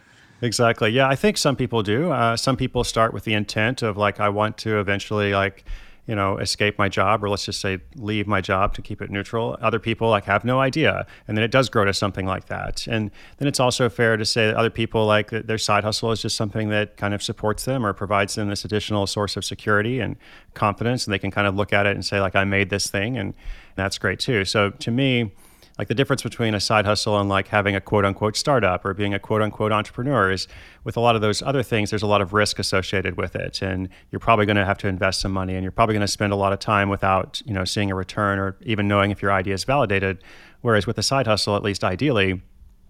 Exactly. 0.41 0.89
Yeah, 0.89 1.07
I 1.07 1.15
think 1.15 1.37
some 1.37 1.55
people 1.55 1.81
do. 1.81 2.11
Uh, 2.11 2.35
some 2.35 2.57
people 2.57 2.83
start 2.83 3.13
with 3.13 3.23
the 3.23 3.33
intent 3.33 3.81
of 3.81 3.95
like, 3.97 4.19
I 4.19 4.29
want 4.29 4.57
to 4.59 4.79
eventually 4.79 5.33
like, 5.33 5.63
you 6.07 6.15
know, 6.15 6.37
escape 6.37 6.77
my 6.77 6.87
job, 6.87 7.23
or 7.23 7.29
let's 7.29 7.45
just 7.45 7.59
say 7.59 7.79
leave 7.95 8.27
my 8.27 8.39
job 8.39 8.73
to 8.75 8.81
keep 8.81 9.01
it 9.01 9.09
neutral. 9.09 9.57
Other 9.61 9.79
people 9.79 10.09
like 10.09 10.25
have 10.25 10.45
no 10.45 10.59
idea, 10.59 11.07
and 11.27 11.35
then 11.35 11.43
it 11.43 11.51
does 11.51 11.69
grow 11.69 11.85
to 11.85 11.93
something 11.93 12.25
like 12.25 12.45
that. 12.45 12.85
And 12.87 13.09
then 13.37 13.47
it's 13.47 13.59
also 13.59 13.89
fair 13.89 14.15
to 14.15 14.25
say 14.25 14.45
that 14.47 14.55
other 14.55 14.69
people 14.69 15.05
like 15.05 15.31
their 15.31 15.57
side 15.57 15.83
hustle 15.83 16.11
is 16.11 16.21
just 16.21 16.35
something 16.35 16.69
that 16.69 16.97
kind 16.97 17.13
of 17.13 17.23
supports 17.23 17.65
them 17.65 17.85
or 17.85 17.93
provides 17.93 18.35
them 18.35 18.49
this 18.49 18.65
additional 18.65 19.07
source 19.07 19.35
of 19.35 19.43
security 19.43 19.99
and 19.99 20.15
confidence, 20.53 21.05
and 21.05 21.13
they 21.13 21.19
can 21.19 21.31
kind 21.31 21.47
of 21.47 21.55
look 21.55 21.73
at 21.73 21.85
it 21.85 21.95
and 21.95 22.05
say 22.05 22.21
like, 22.21 22.35
I 22.35 22.43
made 22.43 22.69
this 22.69 22.89
thing, 22.89 23.17
and 23.17 23.33
that's 23.75 23.97
great 23.97 24.19
too. 24.19 24.45
So 24.45 24.69
to 24.69 24.91
me, 24.91 25.31
like 25.77 25.87
the 25.89 25.93
difference 25.93 26.23
between 26.23 26.55
a 26.55 26.59
side 26.59 26.85
hustle 26.85 27.19
and 27.19 27.27
like 27.27 27.49
having 27.49 27.75
a 27.75 27.81
quote 27.81 28.05
unquote 28.05 28.37
startup 28.37 28.85
or 28.85 28.93
being 28.93 29.13
a 29.13 29.19
quote 29.19 29.41
unquote 29.41 29.71
entrepreneur 29.71 30.31
is 30.31 30.47
with 30.83 30.95
a 30.95 30.99
lot 30.99 31.15
of 31.15 31.21
those 31.21 31.41
other 31.41 31.63
things, 31.63 31.89
there's 31.89 32.01
a 32.01 32.07
lot 32.07 32.21
of 32.21 32.33
risk 32.33 32.59
associated 32.59 33.17
with 33.17 33.35
it. 33.35 33.61
And 33.61 33.89
you're 34.09 34.19
probably 34.19 34.45
going 34.45 34.55
to 34.55 34.65
have 34.65 34.77
to 34.79 34.87
invest 34.87 35.19
some 35.19 35.33
money 35.33 35.55
and 35.55 35.63
you're 35.63 35.71
probably 35.71 35.93
going 35.93 36.01
to 36.01 36.07
spend 36.07 36.31
a 36.31 36.37
lot 36.37 36.53
of 36.53 36.59
time 36.59 36.89
without, 36.89 37.41
you 37.45 37.53
know, 37.53 37.65
seeing 37.65 37.91
a 37.91 37.95
return 37.95 38.39
or 38.39 38.55
even 38.61 38.87
knowing 38.87 39.11
if 39.11 39.21
your 39.21 39.31
idea 39.31 39.53
is 39.53 39.65
validated. 39.65 40.23
Whereas 40.61 40.87
with 40.87 40.97
a 40.97 41.03
side 41.03 41.27
hustle, 41.27 41.55
at 41.55 41.63
least 41.63 41.83
ideally, 41.83 42.41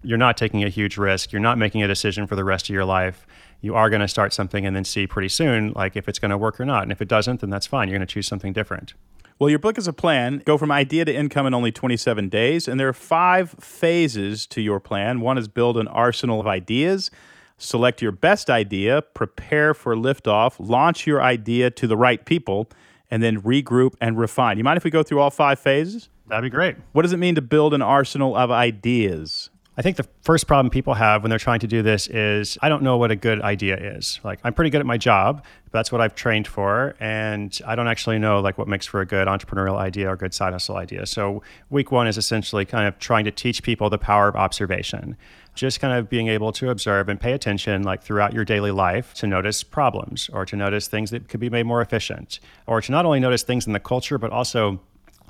you're 0.02 0.18
not 0.18 0.36
taking 0.36 0.62
a 0.62 0.68
huge 0.68 0.96
risk. 0.96 1.32
You're 1.32 1.40
not 1.40 1.58
making 1.58 1.82
a 1.82 1.88
decision 1.88 2.26
for 2.28 2.36
the 2.36 2.44
rest 2.44 2.68
of 2.68 2.74
your 2.74 2.84
life. 2.84 3.26
You 3.66 3.74
are 3.74 3.90
going 3.90 4.00
to 4.00 4.06
start 4.06 4.32
something 4.32 4.64
and 4.64 4.76
then 4.76 4.84
see 4.84 5.08
pretty 5.08 5.28
soon, 5.28 5.72
like 5.74 5.96
if 5.96 6.08
it's 6.08 6.20
going 6.20 6.30
to 6.30 6.38
work 6.38 6.60
or 6.60 6.64
not. 6.64 6.84
And 6.84 6.92
if 6.92 7.02
it 7.02 7.08
doesn't, 7.08 7.40
then 7.40 7.50
that's 7.50 7.66
fine. 7.66 7.88
You're 7.88 7.98
going 7.98 8.06
to 8.06 8.12
choose 8.12 8.28
something 8.28 8.52
different. 8.52 8.94
Well, 9.40 9.50
your 9.50 9.58
book 9.58 9.76
is 9.76 9.88
a 9.88 9.92
plan. 9.92 10.40
Go 10.44 10.56
from 10.56 10.70
idea 10.70 11.04
to 11.04 11.12
income 11.12 11.46
in 11.46 11.52
only 11.52 11.72
27 11.72 12.28
days. 12.28 12.68
And 12.68 12.78
there 12.78 12.86
are 12.86 12.92
five 12.92 13.50
phases 13.58 14.46
to 14.46 14.62
your 14.62 14.78
plan. 14.78 15.20
One 15.20 15.36
is 15.36 15.48
build 15.48 15.76
an 15.78 15.88
arsenal 15.88 16.40
of 16.40 16.46
ideas, 16.46 17.10
select 17.58 18.00
your 18.00 18.12
best 18.12 18.48
idea, 18.48 19.02
prepare 19.02 19.74
for 19.74 19.96
liftoff, 19.96 20.54
launch 20.60 21.04
your 21.04 21.20
idea 21.20 21.68
to 21.72 21.88
the 21.88 21.96
right 21.96 22.24
people, 22.24 22.70
and 23.10 23.20
then 23.20 23.42
regroup 23.42 23.94
and 24.00 24.16
refine. 24.16 24.58
You 24.58 24.64
mind 24.64 24.76
if 24.76 24.84
we 24.84 24.90
go 24.90 25.02
through 25.02 25.18
all 25.18 25.30
five 25.30 25.58
phases? 25.58 26.08
That'd 26.28 26.44
be 26.44 26.54
great. 26.54 26.76
What 26.92 27.02
does 27.02 27.12
it 27.12 27.18
mean 27.18 27.34
to 27.34 27.42
build 27.42 27.74
an 27.74 27.82
arsenal 27.82 28.36
of 28.36 28.52
ideas? 28.52 29.50
I 29.78 29.82
think 29.82 29.98
the 29.98 30.08
first 30.22 30.46
problem 30.46 30.70
people 30.70 30.94
have 30.94 31.22
when 31.22 31.28
they're 31.28 31.38
trying 31.38 31.60
to 31.60 31.66
do 31.66 31.82
this 31.82 32.08
is 32.08 32.56
I 32.62 32.70
don't 32.70 32.82
know 32.82 32.96
what 32.96 33.10
a 33.10 33.16
good 33.16 33.42
idea 33.42 33.76
is. 33.76 34.18
Like 34.24 34.40
I'm 34.42 34.54
pretty 34.54 34.70
good 34.70 34.80
at 34.80 34.86
my 34.86 34.96
job, 34.96 35.44
that's 35.70 35.92
what 35.92 36.00
I've 36.00 36.14
trained 36.14 36.46
for, 36.46 36.96
and 36.98 37.58
I 37.66 37.74
don't 37.74 37.86
actually 37.86 38.18
know 38.18 38.40
like 38.40 38.56
what 38.56 38.68
makes 38.68 38.86
for 38.86 39.02
a 39.02 39.06
good 39.06 39.28
entrepreneurial 39.28 39.76
idea 39.76 40.08
or 40.08 40.16
good 40.16 40.32
side 40.32 40.54
hustle 40.54 40.78
idea. 40.78 41.04
So 41.04 41.42
week 41.68 41.92
1 41.92 42.06
is 42.06 42.16
essentially 42.16 42.64
kind 42.64 42.88
of 42.88 42.98
trying 42.98 43.26
to 43.26 43.30
teach 43.30 43.62
people 43.62 43.90
the 43.90 43.98
power 43.98 44.28
of 44.28 44.36
observation. 44.36 45.14
Just 45.54 45.78
kind 45.78 45.92
of 45.92 46.08
being 46.08 46.28
able 46.28 46.52
to 46.52 46.70
observe 46.70 47.10
and 47.10 47.20
pay 47.20 47.32
attention 47.32 47.82
like 47.82 48.02
throughout 48.02 48.32
your 48.32 48.46
daily 48.46 48.70
life 48.70 49.12
to 49.14 49.26
notice 49.26 49.62
problems 49.62 50.30
or 50.32 50.46
to 50.46 50.56
notice 50.56 50.88
things 50.88 51.10
that 51.10 51.28
could 51.28 51.40
be 51.40 51.50
made 51.50 51.64
more 51.64 51.82
efficient 51.82 52.40
or 52.66 52.80
to 52.80 52.92
not 52.92 53.04
only 53.04 53.20
notice 53.20 53.42
things 53.42 53.66
in 53.66 53.74
the 53.74 53.80
culture 53.80 54.16
but 54.16 54.30
also 54.30 54.80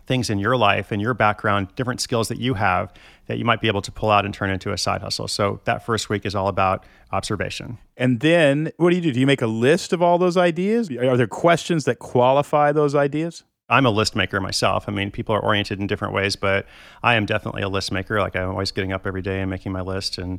things 0.07 0.31
in 0.31 0.39
your 0.39 0.57
life 0.57 0.93
and 0.93 1.03
your 1.03 1.15
background, 1.15 1.69
different 1.75 2.01
skills 2.01 2.29
that 2.29 2.39
you 2.39 2.55
have 2.55 2.93
that 3.27 3.39
you 3.39 3.45
might 3.45 3.61
be 3.61 3.69
able 3.69 3.83
to 3.83 3.91
pull 3.91 4.11
out 4.11 4.25
and 4.25 4.33
turn 4.33 4.51
into 4.51 4.73
a 4.73 4.79
side 4.79 5.03
hustle. 5.03 5.27
So 5.29 5.61
that 5.65 5.85
first 5.85 6.09
week 6.09 6.25
is 6.25 6.35
all 6.35 6.49
about 6.49 6.85
observation. 7.13 7.79
And 7.97 8.21
then 8.21 8.71
what 8.77 8.91
do 8.91 8.97
you 8.97 9.03
do? 9.03 9.13
Do 9.13 9.21
you 9.21 9.27
make 9.27 9.43
a 9.43 9.47
list 9.47 9.93
of 9.93 10.01
all 10.01 10.19
those 10.19 10.37
ideas? 10.37 10.91
Are 10.91 11.17
there 11.17 11.27
questions 11.27 11.85
that 11.85 11.99
qualify 11.99 12.73
those 12.73 12.95
ideas? 12.95 13.43
I'm 13.69 13.85
a 13.85 13.91
list 13.91 14.15
maker 14.15 14.41
myself. 14.41 14.85
I 14.89 14.93
mean, 14.93 15.11
people 15.11 15.35
are 15.35 15.41
oriented 15.41 15.81
in 15.81 15.87
different 15.87 16.15
ways, 16.15 16.37
but 16.37 16.67
I 17.03 17.17
am 17.17 17.27
definitely 17.27 17.63
a 17.63 17.69
list 17.69 17.91
maker. 17.91 18.21
Like 18.21 18.37
I'm 18.37 18.51
always 18.51 18.71
getting 18.71 18.93
up 18.93 19.07
every 19.07 19.23
day 19.23 19.41
and 19.41 19.51
making 19.51 19.73
my 19.73 19.81
list 19.81 20.19
and 20.19 20.39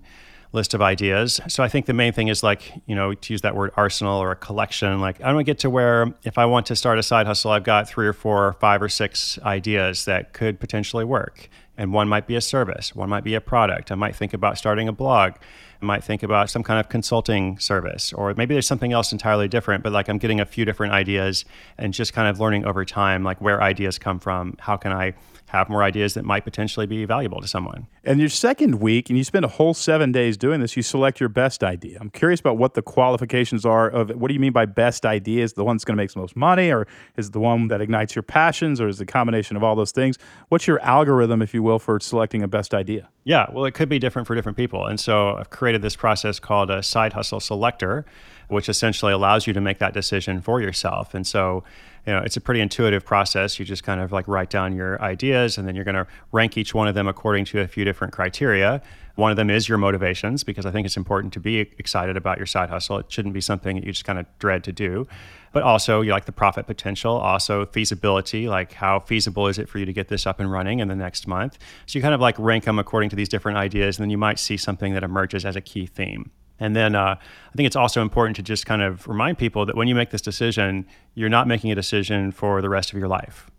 list 0.54 0.74
of 0.74 0.82
ideas. 0.82 1.42
So 1.50 1.62
I 1.62 1.68
think 1.68 1.88
the 1.88 1.94
main 1.94 2.14
thing 2.14 2.30
is 2.30 2.42
like, 2.42 2.72
you 2.86 2.96
know, 2.96 3.14
to 3.14 3.34
use 3.34 3.42
that 3.42 3.54
word 3.54 3.72
arsenal 3.76 4.18
or 4.18 4.32
a 4.32 4.36
collection. 4.36 5.02
Like 5.02 5.22
I 5.22 5.34
to 5.34 5.44
get 5.44 5.60
to 5.60 5.70
where 5.70 6.14
if 6.24 6.38
I 6.38 6.46
want 6.46 6.66
to 6.68 6.76
start 6.76 6.98
a 6.98 7.04
side 7.04 7.28
hustle, 7.28 7.52
I've 7.52 7.66
got 7.66 7.90
three 7.90 8.08
or 8.08 8.14
four, 8.14 8.48
or 8.48 8.54
five 8.54 8.82
or 8.82 8.88
six 8.88 9.38
ideas 9.40 10.06
that 10.06 10.32
could 10.32 10.60
potentially 10.60 11.04
work. 11.04 11.50
And 11.78 11.92
one 11.94 12.08
might 12.08 12.28
be 12.28 12.36
a 12.36 12.42
service, 12.42 12.96
one 12.96 13.10
might 13.10 13.24
be 13.24 13.36
a 13.36 13.42
product. 13.42 13.92
I 13.92 13.96
might 13.96 14.16
think 14.16 14.34
about 14.34 14.58
starting 14.58 14.88
a 14.88 14.94
blog. 14.94 15.34
Might 15.80 16.04
think 16.04 16.24
about 16.24 16.50
some 16.50 16.64
kind 16.64 16.80
of 16.80 16.90
consulting 16.90 17.60
service, 17.60 18.12
or 18.12 18.34
maybe 18.34 18.56
there's 18.56 18.66
something 18.66 18.94
else 18.94 19.12
entirely 19.12 19.48
different, 19.48 19.84
but 19.84 19.92
like 19.92 20.10
I'm 20.10 20.18
getting 20.18 20.40
a 20.40 20.46
few 20.46 20.66
different 20.66 20.94
ideas 20.94 21.46
and 21.78 21.94
just 21.94 22.14
kind 22.14 22.28
of 22.28 22.40
learning 22.40 22.66
over 22.66 22.84
time, 22.84 23.24
like 23.24 23.40
where 23.40 23.62
ideas 23.62 24.00
come 24.00 24.20
from. 24.20 24.56
How 24.60 24.76
can 24.76 24.92
I 24.92 25.14
have 25.48 25.70
more 25.70 25.82
ideas 25.82 26.14
that 26.14 26.26
might 26.26 26.44
potentially 26.44 26.86
be 26.86 27.06
valuable 27.06 27.40
to 27.40 27.48
someone. 27.48 27.88
And 28.04 28.20
your 28.20 28.30
second 28.30 28.82
week, 28.82 29.10
and 29.10 29.18
you 29.18 29.24
spend 29.24 29.46
a 29.46 29.48
whole 29.48 29.74
seven 29.74 30.12
days 30.12 30.36
doing 30.36 30.60
this, 30.60 30.76
you 30.76 30.84
select 30.84 31.20
your 31.22 31.30
best 31.30 31.64
idea. 31.64 31.98
I'm 32.02 32.10
curious 32.10 32.40
about 32.40 32.58
what 32.58 32.74
the 32.74 32.82
qualifications 32.82 33.66
are 33.66 33.88
of 33.90 34.10
what 34.10 34.28
do 34.28 34.34
you 34.34 34.42
mean 34.42 34.52
by 34.52 34.66
best 34.66 35.06
idea? 35.06 35.44
Is 35.44 35.54
the 35.54 35.64
one 35.64 35.78
that's 35.78 35.86
going 35.86 35.96
to 35.98 36.04
make 36.04 36.12
the 36.12 36.20
most 36.20 36.36
money, 36.36 36.70
or 36.70 36.86
is 37.16 37.32
the 37.32 37.40
one 37.40 37.70
that 37.70 37.80
ignites 37.80 38.14
your 38.14 38.24
passions, 38.24 38.82
or 38.82 38.90
is 38.90 38.98
the 38.98 39.06
combination 39.06 39.56
of 39.56 39.64
all 39.64 39.76
those 39.76 39.92
things? 39.92 40.18
What's 40.50 40.68
your 40.68 40.82
algorithm, 40.82 41.42
if 41.42 41.54
you 41.54 41.64
will, 41.64 41.80
for 41.80 42.00
selecting 42.02 42.44
a 42.44 42.48
best 42.48 42.74
idea? 42.74 43.08
Yeah, 43.24 43.48
well, 43.52 43.66
it 43.66 43.74
could 43.74 43.90
be 43.90 44.00
different 44.00 44.28
for 44.28 44.36
different 44.36 44.58
people. 44.58 44.86
And 44.86 45.00
so 45.00 45.36
I've 45.36 45.50
created 45.50 45.82
this 45.82 45.96
process 45.96 46.40
called 46.40 46.70
a 46.70 46.84
side 46.84 47.14
hustle 47.14 47.40
selector, 47.40 48.06
which 48.48 48.70
essentially 48.70 49.12
allows 49.12 49.48
you 49.48 49.54
to 49.54 49.62
make 49.62 49.80
that 49.80 49.94
decision 49.94 50.42
for 50.42 50.62
yourself. 50.62 51.14
And 51.14 51.26
so 51.26 51.64
you 52.08 52.14
know, 52.14 52.20
it's 52.20 52.38
a 52.38 52.42
pretty 52.42 52.62
intuitive 52.62 53.06
process. 53.06 53.60
You 53.60 53.66
just 53.66 53.84
kind 53.84 54.00
of 54.00 54.14
like 54.14 54.30
write 54.30 54.50
down 54.50 54.74
your 54.74 55.00
ideas 55.02 55.58
and 55.58 55.68
then 55.68 55.76
you're 55.76 55.84
going 55.84 55.96
to 55.96 56.08
rank 56.32 56.58
each 56.58 56.74
one 56.74 56.88
of 56.88 56.96
them 56.96 57.06
according 57.06 57.44
to 57.46 57.60
a 57.60 57.68
few 57.68 57.84
different 57.84 58.14
criteria. 58.14 58.82
One 59.16 59.30
of 59.30 59.36
them 59.36 59.50
is 59.50 59.68
your 59.68 59.78
motivations 59.78 60.46
because 60.46 60.66
I 60.66 60.72
think 60.72 60.86
it's 60.86 60.96
important 60.96 61.34
to 61.34 61.42
be 61.42 61.60
excited 61.78 62.16
about 62.16 62.38
your 62.38 62.46
side 62.46 62.70
hustle. 62.70 63.00
It 63.00 63.08
shouldn't 63.12 63.34
be 63.34 63.42
something 63.42 63.76
that 63.76 63.86
you 63.86 63.92
just 63.92 64.06
kind 64.06 64.20
of 64.20 64.26
dread 64.40 64.64
to 64.66 64.72
do. 64.72 65.06
But 65.52 65.64
also, 65.64 66.02
you 66.02 66.12
like 66.12 66.26
the 66.26 66.32
profit 66.32 66.66
potential, 66.66 67.14
also 67.18 67.66
feasibility, 67.66 68.48
like 68.48 68.74
how 68.74 69.00
feasible 69.02 69.48
is 69.48 69.58
it 69.58 69.68
for 69.68 69.80
you 69.80 69.86
to 69.86 69.94
get 69.94 70.08
this 70.08 70.26
up 70.26 70.40
and 70.40 70.50
running 70.50 70.80
in 70.80 70.88
the 70.88 70.96
next 70.96 71.28
month? 71.28 71.58
So 71.88 71.98
you 71.98 72.04
kind 72.04 72.14
of 72.14 72.22
like 72.22 72.38
rank 72.38 72.66
them 72.66 72.80
according 72.80 73.10
to 73.10 73.16
these 73.16 73.28
different 73.28 73.58
ideas, 73.58 73.98
and 73.98 74.04
then 74.04 74.12
you 74.12 74.18
might 74.18 74.40
see 74.40 74.56
something 74.56 74.94
that 74.94 75.04
emerges 75.04 75.46
as 75.46 75.56
a 75.56 75.62
key 75.62 75.88
theme. 75.88 76.32
And 76.60 76.76
then 76.76 76.96
uh, 76.96 77.16
I 77.20 77.56
think 77.56 77.68
it's 77.68 77.76
also 77.76 78.02
important 78.02 78.36
to 78.38 78.44
just 78.44 78.66
kind 78.66 78.82
of 78.82 79.08
remind 79.08 79.38
people 79.38 79.66
that 79.66 79.76
when 79.76 79.88
you 79.88 79.96
make 79.96 80.10
this 80.10 80.22
decision, 80.22 80.86
you're 81.14 81.30
not 81.30 81.48
making 81.48 81.72
a 81.72 81.76
decision 81.76 82.32
for 82.32 82.62
the 82.62 82.70
rest 82.70 82.92
of 82.92 83.00
your 83.00 83.08
life. 83.08 83.50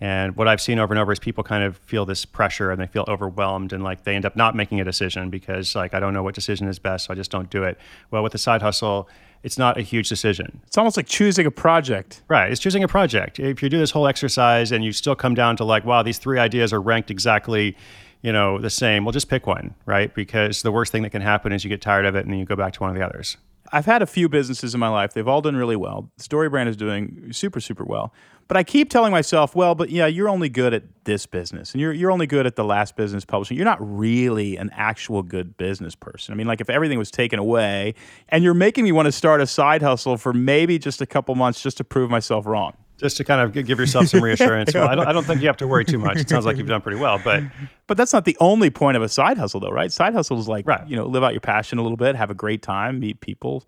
And 0.00 0.36
what 0.36 0.48
I've 0.48 0.60
seen 0.60 0.78
over 0.78 0.92
and 0.92 1.00
over 1.00 1.12
is 1.12 1.18
people 1.18 1.44
kind 1.44 1.62
of 1.62 1.76
feel 1.78 2.04
this 2.04 2.24
pressure 2.24 2.70
and 2.70 2.80
they 2.80 2.86
feel 2.86 3.04
overwhelmed 3.08 3.72
and 3.72 3.82
like 3.82 4.04
they 4.04 4.14
end 4.14 4.26
up 4.26 4.36
not 4.36 4.56
making 4.56 4.80
a 4.80 4.84
decision 4.84 5.30
because 5.30 5.74
like 5.74 5.94
I 5.94 6.00
don't 6.00 6.12
know 6.12 6.22
what 6.22 6.34
decision 6.34 6.68
is 6.68 6.78
best, 6.78 7.06
so 7.06 7.12
I 7.12 7.16
just 7.16 7.30
don't 7.30 7.48
do 7.48 7.62
it. 7.62 7.78
Well, 8.10 8.22
with 8.22 8.32
the 8.32 8.38
side 8.38 8.60
hustle, 8.60 9.08
it's 9.44 9.56
not 9.56 9.78
a 9.78 9.82
huge 9.82 10.08
decision. 10.08 10.60
It's 10.66 10.76
almost 10.76 10.96
like 10.96 11.06
choosing 11.06 11.46
a 11.46 11.50
project. 11.50 12.22
Right. 12.28 12.50
It's 12.50 12.60
choosing 12.60 12.82
a 12.82 12.88
project. 12.88 13.38
If 13.38 13.62
you 13.62 13.68
do 13.68 13.78
this 13.78 13.90
whole 13.92 14.06
exercise 14.06 14.72
and 14.72 14.84
you 14.84 14.92
still 14.92 15.14
come 15.14 15.34
down 15.34 15.56
to 15.58 15.64
like, 15.64 15.84
wow, 15.84 16.02
these 16.02 16.18
three 16.18 16.38
ideas 16.38 16.72
are 16.72 16.80
ranked 16.80 17.10
exactly 17.10 17.76
you 18.24 18.32
know, 18.32 18.58
the 18.58 18.70
same, 18.70 19.04
well, 19.04 19.12
just 19.12 19.28
pick 19.28 19.46
one, 19.46 19.74
right? 19.84 20.12
Because 20.14 20.62
the 20.62 20.72
worst 20.72 20.90
thing 20.90 21.02
that 21.02 21.10
can 21.10 21.20
happen 21.20 21.52
is 21.52 21.62
you 21.62 21.68
get 21.68 21.82
tired 21.82 22.06
of 22.06 22.16
it 22.16 22.24
and 22.24 22.32
then 22.32 22.38
you 22.38 22.46
go 22.46 22.56
back 22.56 22.72
to 22.72 22.80
one 22.80 22.88
of 22.88 22.96
the 22.96 23.04
others. 23.04 23.36
I've 23.70 23.84
had 23.84 24.00
a 24.00 24.06
few 24.06 24.30
businesses 24.30 24.72
in 24.72 24.80
my 24.80 24.88
life. 24.88 25.12
They've 25.12 25.28
all 25.28 25.42
done 25.42 25.56
really 25.56 25.76
well. 25.76 26.10
StoryBrand 26.18 26.68
is 26.68 26.76
doing 26.76 27.32
super, 27.32 27.60
super 27.60 27.84
well. 27.84 28.14
But 28.48 28.56
I 28.56 28.62
keep 28.62 28.88
telling 28.88 29.12
myself, 29.12 29.54
well, 29.54 29.74
but 29.74 29.90
yeah, 29.90 30.06
you're 30.06 30.30
only 30.30 30.48
good 30.48 30.72
at 30.72 30.84
this 31.04 31.26
business 31.26 31.72
and 31.72 31.82
you're, 31.82 31.92
you're 31.92 32.10
only 32.10 32.26
good 32.26 32.46
at 32.46 32.56
the 32.56 32.64
last 32.64 32.96
business 32.96 33.26
publishing. 33.26 33.58
You're 33.58 33.66
not 33.66 33.78
really 33.80 34.56
an 34.56 34.70
actual 34.72 35.22
good 35.22 35.58
business 35.58 35.94
person. 35.94 36.32
I 36.32 36.36
mean, 36.36 36.46
like 36.46 36.62
if 36.62 36.70
everything 36.70 36.98
was 36.98 37.10
taken 37.10 37.38
away 37.38 37.94
and 38.30 38.42
you're 38.42 38.54
making 38.54 38.84
me 38.84 38.92
want 38.92 39.04
to 39.04 39.12
start 39.12 39.42
a 39.42 39.46
side 39.46 39.82
hustle 39.82 40.16
for 40.16 40.32
maybe 40.32 40.78
just 40.78 41.02
a 41.02 41.06
couple 41.06 41.34
months 41.34 41.62
just 41.62 41.76
to 41.76 41.84
prove 41.84 42.10
myself 42.10 42.46
wrong. 42.46 42.74
Just 43.04 43.18
to 43.18 43.24
kind 43.24 43.42
of 43.42 43.52
give 43.66 43.78
yourself 43.78 44.06
some 44.08 44.24
reassurance. 44.28 44.72
well, 44.72 44.88
I 44.88 44.94
don't, 44.94 45.06
I 45.06 45.12
don't 45.12 45.24
think 45.24 45.42
you 45.42 45.46
have 45.48 45.58
to 45.58 45.68
worry 45.68 45.84
too 45.84 45.98
much. 45.98 46.16
It 46.16 46.26
sounds 46.30 46.46
like 46.46 46.56
you've 46.56 46.66
done 46.66 46.80
pretty 46.80 46.98
well, 46.98 47.20
but 47.22 47.42
But 47.86 47.98
that's 47.98 48.14
not 48.14 48.24
the 48.24 48.34
only 48.40 48.70
point 48.70 48.96
of 48.96 49.02
a 49.02 49.10
side 49.10 49.36
hustle, 49.36 49.60
though, 49.60 49.68
right? 49.68 49.92
Side 49.92 50.14
hustle 50.14 50.38
is 50.40 50.48
like, 50.48 50.66
Right. 50.66 50.88
you 50.88 50.96
know, 50.96 51.04
live 51.04 51.22
out 51.22 51.32
your 51.34 51.42
passion 51.42 51.78
a 51.78 51.82
little 51.82 51.98
bit, 51.98 52.16
have 52.16 52.30
a 52.30 52.34
great 52.34 52.62
time, 52.62 52.98
meet 53.00 53.20
people, 53.20 53.62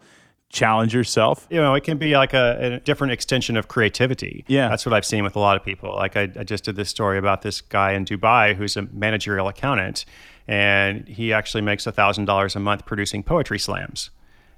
challenge 0.49 0.95
yourself. 0.95 1.47
you 1.51 1.61
know, 1.61 1.75
it 1.75 1.85
can 1.85 1.99
be 1.99 2.17
like 2.17 2.33
a, 2.33 2.77
a 2.77 2.81
different 2.81 3.13
extension 3.13 3.59
of 3.59 3.69
creativity. 3.69 4.45
Yeah. 4.49 4.69
That's 4.71 4.87
what 4.87 4.95
I've 4.95 5.05
seen 5.05 5.23
with 5.23 5.37
a 5.37 5.39
lot 5.39 5.55
of 5.59 5.63
people. 5.63 5.95
Like 5.95 6.17
I, 6.17 6.23
I 6.39 6.45
just 6.45 6.65
did 6.65 6.77
this 6.77 6.89
story 6.89 7.19
about 7.19 7.43
this 7.43 7.61
guy 7.61 7.93
in 7.93 8.07
Dubai 8.07 8.55
who's 8.57 8.75
a 8.79 8.83
managerial 8.91 9.49
accountant 9.49 10.07
and 10.49 11.07
he 11.09 11.33
actually 11.35 11.61
makes 11.61 11.85
$1,000 11.85 12.57
a 12.57 12.61
month 12.61 12.87
producing 12.87 13.23
poetry 13.23 13.59
slams. 13.59 14.09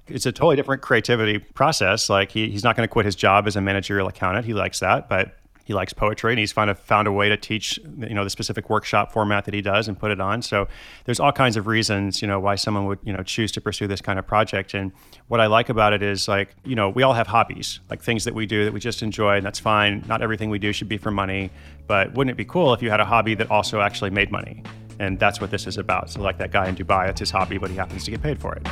It's 0.09 0.25
a 0.25 0.31
totally 0.31 0.55
different 0.55 0.81
creativity 0.81 1.39
process. 1.39 2.09
Like 2.09 2.31
he, 2.31 2.49
he's 2.49 2.63
not 2.63 2.75
going 2.75 2.87
to 2.87 2.91
quit 2.91 3.05
his 3.05 3.15
job 3.15 3.47
as 3.47 3.55
a 3.55 3.61
managerial 3.61 4.07
accountant. 4.07 4.45
He 4.45 4.53
likes 4.53 4.79
that, 4.79 5.09
but 5.09 5.35
he 5.69 5.75
likes 5.75 5.93
poetry 5.93 6.31
and 6.31 6.39
he's 6.39 6.51
found 6.51 6.71
a, 6.71 6.73
found 6.73 7.07
a 7.07 7.11
way 7.11 7.29
to 7.29 7.37
teach 7.37 7.77
you 7.77 8.15
know 8.15 8.23
the 8.23 8.29
specific 8.31 8.71
workshop 8.71 9.11
format 9.11 9.45
that 9.45 9.53
he 9.53 9.61
does 9.61 9.87
and 9.87 9.99
put 9.99 10.09
it 10.09 10.19
on. 10.19 10.41
So 10.41 10.67
there's 11.05 11.19
all 11.19 11.31
kinds 11.31 11.57
of 11.57 11.67
reasons 11.67 12.23
you 12.23 12.27
know 12.27 12.39
why 12.39 12.55
someone 12.55 12.85
would 12.87 12.97
you 13.03 13.13
know 13.13 13.21
choose 13.21 13.51
to 13.51 13.61
pursue 13.61 13.85
this 13.85 14.01
kind 14.01 14.17
of 14.17 14.25
project. 14.25 14.73
And 14.73 14.91
what 15.27 15.39
i 15.39 15.45
like 15.45 15.69
about 15.69 15.93
it 15.93 16.01
is 16.01 16.27
like 16.27 16.55
you 16.65 16.73
know 16.73 16.89
we 16.89 17.03
all 17.03 17.13
have 17.13 17.27
hobbies 17.27 17.81
like 17.87 18.01
things 18.01 18.23
that 18.23 18.33
we 18.33 18.47
do 18.47 18.65
that 18.65 18.73
we 18.73 18.79
just 18.79 19.03
enjoy 19.03 19.37
and 19.37 19.45
that's 19.45 19.59
fine. 19.59 20.03
Not 20.07 20.23
everything 20.23 20.49
we 20.49 20.57
do 20.57 20.73
should 20.73 20.89
be 20.89 20.97
for 20.97 21.11
money 21.11 21.51
but 21.85 22.15
wouldn't 22.15 22.31
it 22.31 22.37
be 22.37 22.45
cool 22.45 22.73
if 22.73 22.81
you 22.81 22.89
had 22.89 22.99
a 22.99 23.05
hobby 23.05 23.35
that 23.35 23.51
also 23.51 23.79
actually 23.79 24.09
made 24.09 24.31
money? 24.31 24.63
And 24.97 25.19
that's 25.19 25.39
what 25.39 25.51
this 25.51 25.67
is 25.67 25.77
about. 25.77 26.09
So 26.09 26.19
like 26.21 26.39
that 26.39 26.49
guy 26.49 26.67
in 26.67 26.75
dubai 26.75 27.09
it's 27.09 27.19
his 27.19 27.29
hobby 27.29 27.59
but 27.59 27.69
he 27.69 27.75
happens 27.75 28.05
to 28.05 28.09
get 28.09 28.23
paid 28.23 28.41
for 28.41 28.55
it 28.55 28.67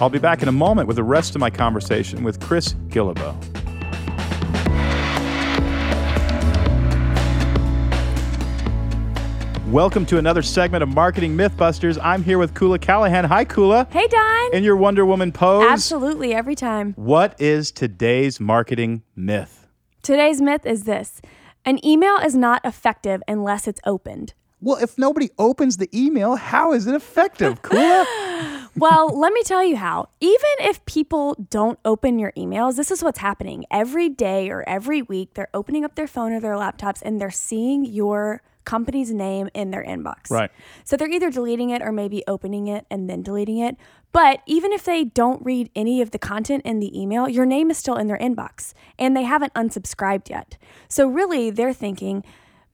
I'll 0.00 0.08
be 0.08 0.18
back 0.18 0.40
in 0.40 0.48
a 0.48 0.52
moment 0.52 0.88
with 0.88 0.96
the 0.96 1.04
rest 1.04 1.34
of 1.34 1.40
my 1.40 1.50
conversation 1.50 2.24
with 2.24 2.40
Chris 2.40 2.72
Guillebeau. 2.88 3.36
Welcome 9.66 10.06
to 10.06 10.16
another 10.16 10.40
segment 10.40 10.82
of 10.82 10.88
Marketing 10.88 11.36
Mythbusters. 11.36 11.98
I'm 12.02 12.24
here 12.24 12.38
with 12.38 12.54
Koula 12.54 12.78
Callahan. 12.78 13.26
Hi, 13.26 13.44
Koula. 13.44 13.86
Hey, 13.90 14.08
Don. 14.08 14.54
In 14.54 14.64
your 14.64 14.76
Wonder 14.76 15.04
Woman 15.04 15.32
pose. 15.32 15.70
Absolutely, 15.70 16.32
every 16.32 16.54
time. 16.54 16.94
What 16.94 17.38
is 17.38 17.70
today's 17.70 18.40
marketing 18.40 19.02
myth? 19.14 19.66
Today's 20.02 20.40
myth 20.40 20.64
is 20.64 20.84
this 20.84 21.20
an 21.66 21.84
email 21.84 22.16
is 22.16 22.34
not 22.34 22.64
effective 22.64 23.22
unless 23.28 23.68
it's 23.68 23.82
opened. 23.84 24.32
Well, 24.62 24.78
if 24.78 24.96
nobody 24.96 25.28
opens 25.38 25.76
the 25.76 25.90
email, 25.94 26.36
how 26.36 26.72
is 26.72 26.86
it 26.86 26.94
effective, 26.94 27.60
Koula? 27.60 28.06
Well, 28.80 29.08
let 29.08 29.34
me 29.34 29.42
tell 29.42 29.62
you 29.62 29.76
how. 29.76 30.08
Even 30.20 30.40
if 30.60 30.82
people 30.86 31.34
don't 31.50 31.78
open 31.84 32.18
your 32.18 32.32
emails, 32.32 32.76
this 32.76 32.90
is 32.90 33.04
what's 33.04 33.18
happening. 33.18 33.66
Every 33.70 34.08
day 34.08 34.48
or 34.48 34.66
every 34.66 35.02
week, 35.02 35.34
they're 35.34 35.50
opening 35.52 35.84
up 35.84 35.96
their 35.96 36.06
phone 36.06 36.32
or 36.32 36.40
their 36.40 36.54
laptops 36.54 37.02
and 37.02 37.20
they're 37.20 37.30
seeing 37.30 37.84
your 37.84 38.40
company's 38.64 39.12
name 39.12 39.50
in 39.52 39.70
their 39.70 39.84
inbox. 39.84 40.30
Right. 40.30 40.50
So 40.84 40.96
they're 40.96 41.10
either 41.10 41.30
deleting 41.30 41.68
it 41.68 41.82
or 41.82 41.92
maybe 41.92 42.24
opening 42.26 42.68
it 42.68 42.86
and 42.90 43.10
then 43.10 43.22
deleting 43.22 43.58
it. 43.58 43.76
But 44.12 44.40
even 44.46 44.72
if 44.72 44.84
they 44.84 45.04
don't 45.04 45.44
read 45.44 45.68
any 45.76 46.00
of 46.00 46.12
the 46.12 46.18
content 46.18 46.62
in 46.64 46.80
the 46.80 46.98
email, 46.98 47.28
your 47.28 47.44
name 47.44 47.70
is 47.70 47.76
still 47.76 47.96
in 47.96 48.06
their 48.06 48.18
inbox 48.18 48.72
and 48.98 49.14
they 49.14 49.24
haven't 49.24 49.52
unsubscribed 49.52 50.30
yet. 50.30 50.56
So 50.88 51.06
really, 51.06 51.50
they're 51.50 51.74
thinking 51.74 52.24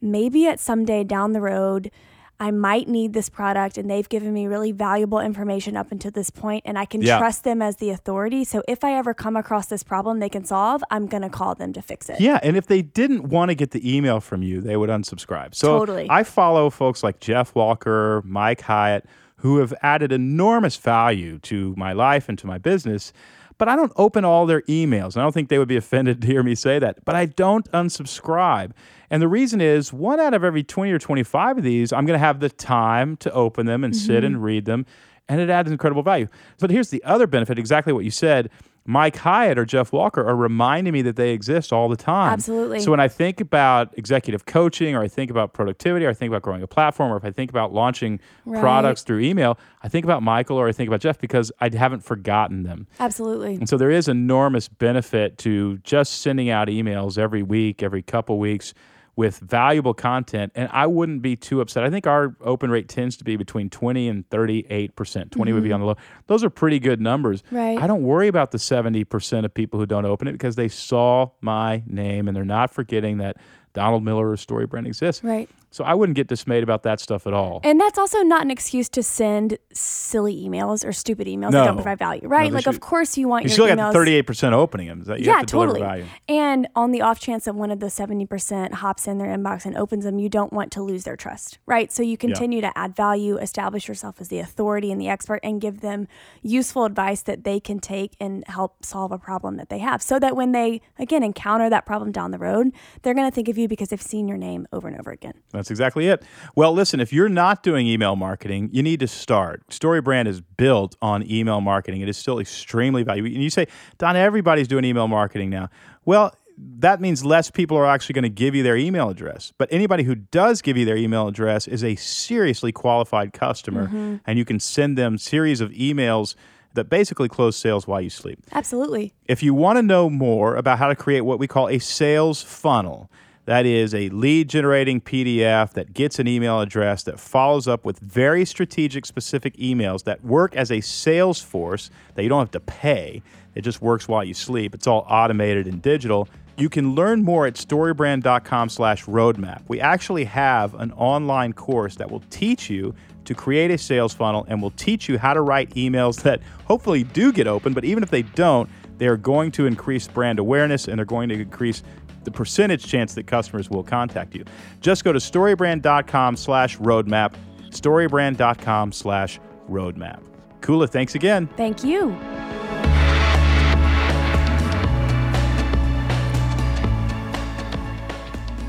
maybe 0.01 0.47
at 0.47 0.61
some 0.61 0.85
day 0.85 1.03
down 1.03 1.33
the 1.33 1.41
road, 1.41 1.91
I 2.39 2.51
might 2.51 2.87
need 2.89 3.13
this 3.15 3.29
product 3.29 3.79
and 3.79 3.91
they've 3.91 4.09
given 4.09 4.33
me 4.35 4.47
really 4.47 4.71
valuable 4.73 5.21
information 5.21 5.77
up 5.77 5.91
until 5.91 6.11
this 6.11 6.29
point 6.31 6.65
and 6.67 6.79
I 6.79 6.85
can 6.85 7.01
Yeah. 7.01 7.19
trust 7.19 7.45
them 7.45 7.63
as 7.63 7.77
the 7.77 7.91
authority. 7.91 8.45
So 8.45 8.63
if 8.69 8.85
I 8.85 8.93
ever 8.95 9.15
come 9.15 9.37
across 9.37 9.67
this 9.67 9.83
problem 9.83 10.19
they 10.21 10.29
can 10.29 10.45
solve, 10.45 10.85
I'm 10.91 11.07
going 11.07 11.23
to 11.23 11.31
call 11.31 11.55
them 11.55 11.73
to 11.73 11.81
fix 11.83 12.09
it. 12.11 12.21
Yeah, 12.21 12.39
and 12.43 12.57
if 12.57 12.67
they 12.67 12.83
didn't 12.83 13.29
want 13.29 13.49
to 13.51 13.55
get 13.55 13.71
the 13.71 13.97
email 13.97 14.21
from 14.21 14.43
you, 14.43 14.61
they 14.61 14.77
would 14.77 14.91
unsubscribe. 14.91 15.55
So 15.55 15.79
Totally. 15.79 16.07
I 16.11 16.23
follow 16.25 16.69
folks 16.71 17.03
like 17.03 17.21
Jeff 17.21 17.55
Walker, 17.55 18.23
Mike 18.25 18.61
Hyatt, 18.63 19.07
who 19.37 19.59
have 19.59 19.73
added 19.83 20.13
enormous 20.13 20.77
value 20.77 21.39
to 21.41 21.75
my 21.77 21.93
life 21.93 22.29
and 22.29 22.39
to 22.39 22.47
my 22.47 22.59
business. 22.59 23.13
But 23.59 23.69
I 23.69 23.77
don't 23.77 23.93
open 23.97 24.25
all 24.25 24.45
their 24.47 24.61
emails. 24.63 25.17
I 25.17 25.23
don't 25.23 25.33
think 25.33 25.49
they 25.49 25.59
would 25.59 25.69
be 25.69 25.77
offended 25.77 26.21
to 26.21 26.27
hear 26.27 26.43
me 26.43 26.55
say 26.55 26.79
that. 26.79 27.05
But 27.05 27.15
I 27.15 27.25
don't 27.27 27.71
unsubscribe. 27.73 28.73
And 29.11 29.23
the 29.23 29.29
reason 29.29 29.61
is 29.61 29.93
one 29.93 30.21
out 30.21 30.35
of 30.35 30.45
every 30.45 30.63
20 30.63 30.93
or 30.93 30.99
25 30.99 31.59
of 31.59 31.65
these, 31.65 31.93
I'm 31.93 32.05
going 32.07 32.19
to 32.19 32.25
have 32.25 32.41
the 32.41 32.51
time 32.51 33.17
to 33.19 33.33
open 33.33 33.67
them 33.67 33.83
and 33.85 33.97
sit 33.97 34.17
Mm-hmm. 34.17 34.27
and 34.27 34.43
read 34.45 34.65
them. 34.67 34.85
And 35.29 35.41
it 35.41 35.49
adds 35.51 35.71
incredible 35.71 36.03
value. 36.03 36.29
But 36.61 36.71
here's 36.71 36.91
the 36.91 37.03
other 37.05 37.27
benefit 37.27 37.59
exactly 37.59 37.93
what 37.93 38.05
you 38.05 38.11
said. 38.11 38.51
Mike 38.87 39.17
Hyatt 39.17 39.59
or 39.59 39.65
Jeff 39.65 39.93
Walker 39.93 40.25
are 40.27 40.37
reminding 40.37 40.93
me 40.93 41.03
that 41.03 41.17
they 41.17 41.31
exist 41.31 41.73
all 41.73 41.89
the 41.89 41.97
time. 41.97 42.33
Absolutely. 42.33 42.81
So 42.81 42.91
when 42.91 43.01
I 43.01 43.09
think 43.09 43.41
about 43.41 43.93
executive 43.99 44.47
coaching 44.47 44.95
or 44.95 45.03
I 45.03 45.09
think 45.09 45.31
about 45.31 45.53
productivity 45.53 46.07
or 46.07 46.11
I 46.11 46.15
think 46.15 46.31
about 46.31 46.43
growing 46.43 46.63
a 46.63 46.67
platform 46.67 47.13
or 47.13 47.17
if 47.17 47.25
I 47.25 47.31
think 47.31 47.51
about 47.51 47.73
launching 47.73 48.21
Right. 48.45 48.61
products 48.61 49.03
through 49.03 49.21
email, 49.21 49.59
I 49.83 49.89
think 49.89 50.05
about 50.05 50.23
Michael 50.23 50.57
or 50.57 50.69
I 50.69 50.73
think 50.73 50.89
about 50.89 51.01
Jeff 51.01 51.19
because 51.19 51.51
I 51.61 51.71
haven't 51.75 52.05
forgotten 52.05 52.63
them. 52.63 52.87
Absolutely. 53.01 53.57
And 53.57 53.69
so 53.69 53.77
there 53.77 53.91
is 53.91 54.09
enormous 54.09 54.69
benefit 54.69 55.39
to 55.39 55.79
just 55.79 56.21
sending 56.23 56.49
out 56.51 56.69
emails 56.69 57.19
every 57.19 57.43
week, 57.43 57.83
every 57.83 58.03
couple 58.03 58.39
weeks 58.39 58.73
with 59.17 59.39
valuable 59.39 59.95
content. 59.95 60.53
And 60.55 60.69
I 60.73 60.87
wouldn't 60.87 61.23
be 61.23 61.37
too 61.37 61.63
upset. 61.63 61.83
I 61.83 61.91
think 61.91 62.07
our 62.07 62.37
open 62.43 62.71
rate 62.71 62.89
tends 62.89 63.17
to 63.17 63.25
be 63.25 63.37
between 63.37 63.71
20 63.71 64.09
and 64.09 64.29
38%. 64.29 65.31
20 65.31 65.53
would 65.53 65.63
be 65.65 65.73
on 65.73 65.81
the 65.81 65.87
low. 65.87 65.97
Those 66.27 66.45
are 66.45 66.51
pretty 66.51 66.79
good 66.79 67.01
numbers. 67.01 67.43
Mm-hmm. 67.43 67.57
Right. 67.57 67.79
I 67.79 67.87
don't 67.87 68.03
worry 68.03 68.29
about 68.29 68.51
the 68.51 68.59
70% 68.59 69.45
of 69.45 69.55
people 69.55 69.81
who 69.81 69.87
don't 69.87 70.05
open 70.05 70.29
it 70.29 70.33
because 70.33 70.57
they 70.57 70.69
saw 70.69 71.31
my 71.41 71.83
name 71.87 72.29
and 72.29 72.37
they're 72.37 72.45
not 72.45 72.73
forgetting 72.73 73.19
that 73.19 73.39
Donald 73.73 74.05
Miller 74.05 74.31
or 74.31 74.37
StoryBrand 74.37 74.87
exists. 74.87 75.25
Right. 75.25 75.49
So 75.77 75.85
I 75.85 75.93
wouldn't 75.93 76.17
get 76.17 76.27
dismayed 76.27 76.63
about 76.63 76.85
that 76.85 77.01
stuff 77.01 77.27
at 77.27 77.35
all. 77.35 77.61
And 77.63 77.79
that's 77.79 77.99
also 77.99 78.23
not 78.23 78.41
an 78.41 78.51
excuse 78.51 78.89
to 78.89 79.03
send 79.03 79.59
silly 79.75 80.35
emails 80.43 80.87
or 80.87 80.93
stupid 80.93 81.27
emails 81.27 81.51
No. 81.51 81.59
that 81.59 81.65
don't 81.67 81.75
provide 81.77 81.99
value, 81.99 82.27
right? 82.27 82.49
they 82.51 82.55
like, 82.55 82.65
should- 82.65 82.75
of 82.75 82.81
course, 82.81 83.19
you 83.19 83.29
want 83.29 83.45
you 83.45 83.49
your 83.49 83.53
still 83.53 83.77
got 83.77 83.93
the 83.93 83.99
38% 83.99 84.55
opening 84.55 84.89
them. 84.89 85.05
You 85.07 85.17
yeah, 85.27 85.33
have 85.37 85.41
to 85.47 85.53
totally. 85.53 85.81
value. 85.81 86.07
And 86.31 86.67
on 86.75 86.93
the 86.93 87.03
off 87.03 87.21
chance 87.21 87.45
that 87.45 87.55
one 87.55 87.71
of 87.71 87.81
those 87.81 87.95
70% 87.95 88.73
hops 88.73 89.07
in 89.07 89.19
their 89.19 89.29
inbox 89.29 89.67
and 89.67 89.77
opens 89.77 90.05
them, 90.05 90.19
you 90.19 90.31
don't 90.31 90.51
want 90.51 90.73
to 90.73 90.83
lose 90.83 91.05
their 91.05 91.15
trust, 91.15 91.59
right? 91.67 91.93
So 91.93 92.03
you 92.03 92.17
continue 92.17 92.63
to 92.63 92.73
add 92.77 92.97
value, 92.97 93.37
establish 93.37 93.87
yourself 93.87 94.19
as 94.19 94.29
the 94.29 94.39
authority 94.39 94.91
and 94.91 94.99
the 94.99 95.09
expert, 95.09 95.41
and 95.43 95.61
give 95.61 95.83
them 95.83 96.09
useful 96.41 96.87
advice 96.87 97.21
that 97.21 97.45
they 97.45 97.61
can 97.61 97.81
take 97.81 98.17
and 98.19 98.45
help 98.49 98.83
solve 98.83 99.13
a 99.13 99.19
problem 99.19 99.57
that 99.57 99.69
they 99.69 99.81
have. 99.81 100.01
So 100.03 100.19
that 100.21 100.37
when 100.37 100.53
they, 100.53 100.81
again, 100.99 101.23
encounter 101.23 101.69
that 101.69 101.85
problem 101.85 102.13
down 102.13 102.31
the 102.31 102.39
road, 102.39 102.73
they're 103.03 103.13
going 103.13 103.29
to 103.31 103.35
think 103.35 103.49
of 103.49 103.59
you 103.59 103.69
because 103.69 103.89
they've 103.91 104.01
seen 104.01 104.27
your 104.27 104.39
name 104.39 104.67
over 104.73 104.89
and 104.89 104.99
over 104.99 105.11
again. 105.11 105.35
That's 105.53 105.66
exactly 105.71 106.09
it. 106.09 106.23
Well, 106.55 106.73
listen, 106.73 107.01
if 107.01 107.13
you're 107.13 107.29
not 107.29 107.63
doing 107.63 107.87
email 107.87 108.17
marketing, 108.17 108.71
you 108.73 108.83
need 108.83 109.01
to 109.01 109.09
start. 109.09 109.67
StoryBrand 109.69 110.27
is 110.27 110.41
built 110.41 110.97
on 111.03 111.29
email 111.31 111.61
marketing. 111.61 112.01
It 112.01 112.09
is 112.09 112.17
still 112.17 112.39
extremely 112.39 113.03
valuable. 113.03 113.29
And 113.29 113.43
you 113.43 113.51
say, 113.51 113.67
Don, 113.99 114.17
everybody's 114.17 114.69
doing 114.69 114.85
email 114.85 115.09
marketing 115.09 115.51
now. 115.51 115.69
Well, 116.05 116.35
that 116.59 117.01
means 117.01 117.25
less 117.25 117.51
people 117.51 117.77
are 117.77 117.87
actually 117.87 118.15
going 118.15 118.23
to 118.23 118.29
give 118.29 118.55
you 118.55 118.63
their 118.63 118.77
email 118.77 119.11
address. 119.11 119.53
But 119.59 119.69
anybody 119.71 120.05
who 120.05 120.15
does 120.15 120.63
give 120.63 120.77
you 120.77 120.85
their 120.85 120.97
email 120.97 121.29
address 121.29 121.69
is 121.69 121.85
a 121.85 121.97
seriously 121.97 122.73
qualified 122.73 123.33
customer, 123.33 123.87
mm-hmm. 123.87 124.17
and 124.27 124.39
you 124.39 124.45
can 124.45 124.59
send 124.59 124.97
them 124.97 125.19
series 125.19 125.61
of 125.61 125.71
emails 125.73 126.35
that 126.73 126.89
basically 126.89 127.29
close 127.29 127.57
sales 127.57 127.87
while 127.87 128.01
you 128.01 128.11
sleep. 128.11 128.39
Absolutely. 128.53 129.13
If 129.27 129.43
you 129.43 129.55
want 129.55 129.77
to 129.79 129.83
know 129.83 130.09
more 130.09 130.57
about 130.57 130.79
how 130.79 130.89
to 130.89 130.97
create 130.97 131.23
what 131.23 131.39
we 131.39 131.47
call 131.47 131.69
a 131.69 131.79
sales 131.79 132.43
funnel, 132.43 133.11
that 133.47 133.65
is 133.65 133.95
a 133.95 134.09
lead 134.11 134.49
generating 134.49 135.01
PDF 135.01 135.73
that 135.73 135.95
gets 135.95 136.19
an 136.19 136.29
email 136.29 136.61
address 136.61 137.05
that 137.05 137.19
follows 137.19 137.67
up 137.67 137.85
with 137.85 137.99
very 138.01 138.45
strategic, 138.45 139.07
specific 139.07 139.57
emails 139.57 140.05
that 140.05 140.25
work 140.25 140.55
as 140.55 140.71
a 140.71 140.81
sales 140.81 141.41
force 141.41 141.89
that 142.15 142.25
you 142.25 142.29
don't 142.29 142.41
have 142.41 142.51
to 142.51 142.61
pay. 142.61 143.23
It 143.55 143.63
just 143.63 143.81
works 143.81 144.09
while 144.09 144.25
you 144.25 144.35
sleep. 144.35 144.75
It's 144.75 144.89
all 144.89 145.07
automated 145.09 145.67
and 145.69 145.81
digital. 145.81 146.29
You 146.59 146.69
can 146.69 146.95
learn 146.95 147.23
more 147.23 147.47
at 147.47 147.55
storybrand.com 147.55 148.69
slash 148.69 149.05
roadmap. 149.05 149.63
We 149.69 149.81
actually 149.81 150.25
have 150.25 150.75
an 150.75 150.91
online 150.93 151.53
course 151.53 151.95
that 151.97 152.11
will 152.11 152.23
teach 152.31 152.69
you 152.69 152.95
to 153.27 153.35
create 153.35 153.71
a 153.71 153.79
sales 153.79 154.13
funnel 154.13 154.45
and 154.49 154.61
will 154.61 154.71
teach 154.73 155.09
you 155.09 155.19
how 155.19 155.35
to 155.35 155.43
write 155.43 155.71
emails 155.71 156.23
that 156.23 156.41
hopefully 156.65 157.05
do 157.05 157.33
get 157.33 157.47
open, 157.47 157.73
but 157.73 157.85
even 157.85 158.03
if 158.03 158.11
they 158.11 158.23
don't, 158.23 158.69
they 158.99 159.07
are 159.07 159.17
going 159.17 159.51
to 159.53 159.67
increase 159.67 160.09
brand 160.09 160.39
awareness 160.39 160.89
and 160.89 160.99
they're 160.99 161.05
going 161.05 161.29
to 161.29 161.35
increase 161.35 161.83
the 162.27 162.31
percentage 162.31 162.85
chance 162.87 163.15
that 163.15 163.27
customers 163.27 163.71
will 163.71 163.83
contact 163.83 164.35
you. 164.35 164.45
Just 164.83 165.03
go 165.05 165.13
to 165.15 165.19
storybrand.com 165.19 166.37
slash 166.37 166.77
roadmap, 166.77 167.33
storybrand.com 167.71 168.93
slash 168.93 169.41
roadmap. 169.71 170.21
Koula, 170.61 170.87
thanks 170.87 171.15
again. 171.15 171.47
Thank 171.57 171.83
you. 171.83 172.15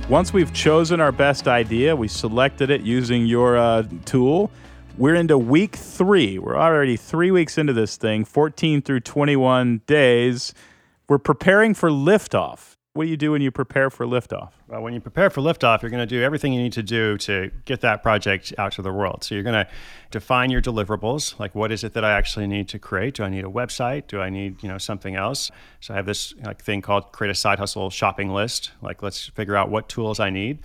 Once 0.07 0.31
we've 0.31 0.53
chosen 0.53 1.01
our 1.01 1.11
best 1.11 1.49
idea, 1.49 1.93
we 1.93 2.07
selected 2.07 2.69
it 2.69 2.79
using 2.79 3.25
your 3.25 3.57
uh, 3.57 3.83
tool. 4.05 4.49
We're 4.97 5.15
into 5.15 5.37
week 5.37 5.75
three. 5.75 6.39
We're 6.39 6.55
already 6.55 6.95
three 6.95 7.29
weeks 7.29 7.57
into 7.57 7.73
this 7.73 7.97
thing, 7.97 8.23
14 8.23 8.81
through 8.81 9.01
21 9.01 9.81
days. 9.85 10.53
We're 11.09 11.17
preparing 11.17 11.73
for 11.73 11.89
liftoff. 11.89 12.76
What 12.97 13.03
do 13.03 13.11
you 13.11 13.17
do 13.17 13.33
when 13.33 13.43
you 13.43 13.51
prepare 13.51 13.91
for 13.91 14.07
liftoff? 14.07 14.53
Well, 14.67 14.81
when 14.81 14.95
you 14.95 14.99
prepare 14.99 15.29
for 15.29 15.39
liftoff, 15.39 15.83
you're 15.83 15.91
going 15.91 16.01
to 16.01 16.07
do 16.07 16.23
everything 16.23 16.51
you 16.51 16.63
need 16.63 16.73
to 16.73 16.81
do 16.81 17.15
to 17.19 17.51
get 17.65 17.81
that 17.81 18.01
project 18.01 18.55
out 18.57 18.71
to 18.71 18.81
the 18.81 18.91
world. 18.91 19.23
So 19.23 19.35
you're 19.35 19.43
going 19.43 19.63
to 19.63 19.69
define 20.09 20.49
your 20.49 20.63
deliverables, 20.63 21.39
like 21.39 21.53
what 21.53 21.71
is 21.71 21.83
it 21.83 21.93
that 21.93 22.03
I 22.03 22.13
actually 22.13 22.47
need 22.47 22.67
to 22.69 22.79
create? 22.79 23.13
Do 23.13 23.23
I 23.23 23.29
need 23.29 23.45
a 23.45 23.49
website? 23.49 24.07
Do 24.07 24.19
I 24.19 24.31
need 24.31 24.63
you 24.63 24.69
know 24.69 24.79
something 24.79 25.15
else? 25.15 25.51
So 25.79 25.93
I 25.93 25.97
have 25.97 26.07
this 26.07 26.33
like 26.43 26.63
thing 26.63 26.81
called 26.81 27.11
create 27.11 27.29
a 27.29 27.35
side 27.35 27.59
hustle 27.59 27.91
shopping 27.91 28.33
list. 28.33 28.71
Like 28.81 29.03
let's 29.03 29.27
figure 29.27 29.55
out 29.55 29.69
what 29.69 29.89
tools 29.89 30.19
I 30.19 30.31
need. 30.31 30.57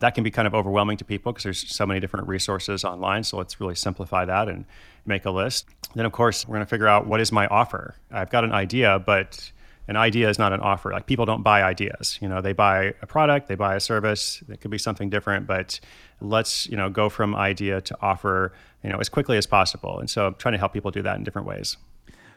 That 0.00 0.14
can 0.14 0.22
be 0.22 0.30
kind 0.30 0.46
of 0.46 0.54
overwhelming 0.54 0.98
to 0.98 1.06
people 1.06 1.32
because 1.32 1.44
there's 1.44 1.66
so 1.74 1.86
many 1.86 1.98
different 1.98 2.28
resources 2.28 2.84
online. 2.84 3.24
So 3.24 3.38
let's 3.38 3.58
really 3.58 3.74
simplify 3.74 4.26
that 4.26 4.50
and 4.50 4.66
make 5.06 5.24
a 5.24 5.30
list. 5.30 5.66
Then 5.94 6.04
of 6.04 6.12
course 6.12 6.46
we're 6.46 6.56
going 6.56 6.66
to 6.66 6.70
figure 6.70 6.88
out 6.88 7.06
what 7.06 7.22
is 7.22 7.32
my 7.32 7.46
offer. 7.46 7.94
I've 8.10 8.28
got 8.28 8.44
an 8.44 8.52
idea, 8.52 8.98
but 8.98 9.50
an 9.90 9.96
idea 9.96 10.28
is 10.30 10.38
not 10.38 10.52
an 10.52 10.60
offer. 10.60 10.92
Like 10.92 11.06
people 11.06 11.26
don't 11.26 11.42
buy 11.42 11.64
ideas. 11.64 12.16
You 12.22 12.28
know, 12.28 12.40
they 12.40 12.52
buy 12.52 12.94
a 13.02 13.06
product, 13.08 13.48
they 13.48 13.56
buy 13.56 13.74
a 13.74 13.80
service. 13.80 14.40
It 14.48 14.60
could 14.60 14.70
be 14.70 14.78
something 14.78 15.10
different, 15.10 15.48
but 15.48 15.80
let's 16.20 16.68
you 16.68 16.76
know 16.76 16.88
go 16.88 17.08
from 17.08 17.34
idea 17.34 17.80
to 17.80 17.96
offer 18.00 18.52
you 18.84 18.90
know 18.90 18.98
as 18.98 19.08
quickly 19.08 19.36
as 19.36 19.48
possible. 19.48 19.98
And 19.98 20.08
so 20.08 20.28
I'm 20.28 20.34
trying 20.36 20.52
to 20.52 20.58
help 20.58 20.72
people 20.72 20.92
do 20.92 21.02
that 21.02 21.16
in 21.16 21.24
different 21.24 21.48
ways. 21.48 21.76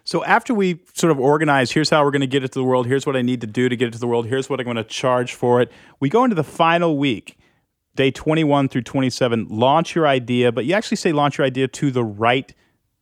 So 0.04 0.26
after 0.26 0.52
we 0.56 0.80
sort 0.96 1.12
of 1.12 1.20
organize, 1.20 1.72
here's 1.72 1.92
how 1.92 2.04
we're 2.04 2.12
going 2.12 2.22
to 2.22 2.28
get 2.28 2.44
it 2.44 2.52
to 2.54 2.60
the 2.60 2.66
world. 2.66 2.88
Here's 2.88 3.06
what 3.06 3.16
I 3.16 3.22
need 3.22 3.40
to 3.42 3.48
do 3.48 3.70
to 3.70 3.76
get 3.76 3.90
it 3.90 3.92
to 3.92 4.00
the 4.00 4.08
world. 4.08 4.26
Here's 4.26 4.50
what 4.50 4.60
I'm 4.60 4.66
going 4.66 4.78
to 4.78 4.84
charge 4.84 5.36
for 5.36 5.62
it. 5.62 5.72
We 6.00 6.10
go 6.10 6.24
into 6.24 6.36
the 6.36 6.44
final 6.44 6.98
week, 6.98 7.38
day 7.96 8.10
21 8.10 8.68
through 8.68 8.82
27. 8.82 9.48
Launch 9.48 9.94
your 9.94 10.08
idea, 10.08 10.52
but 10.52 10.66
you 10.66 10.74
actually 10.74 10.98
say 10.98 11.12
launch 11.12 11.38
your 11.38 11.46
idea 11.46 11.68
to 11.68 11.92
the 11.92 12.04
right 12.04 12.52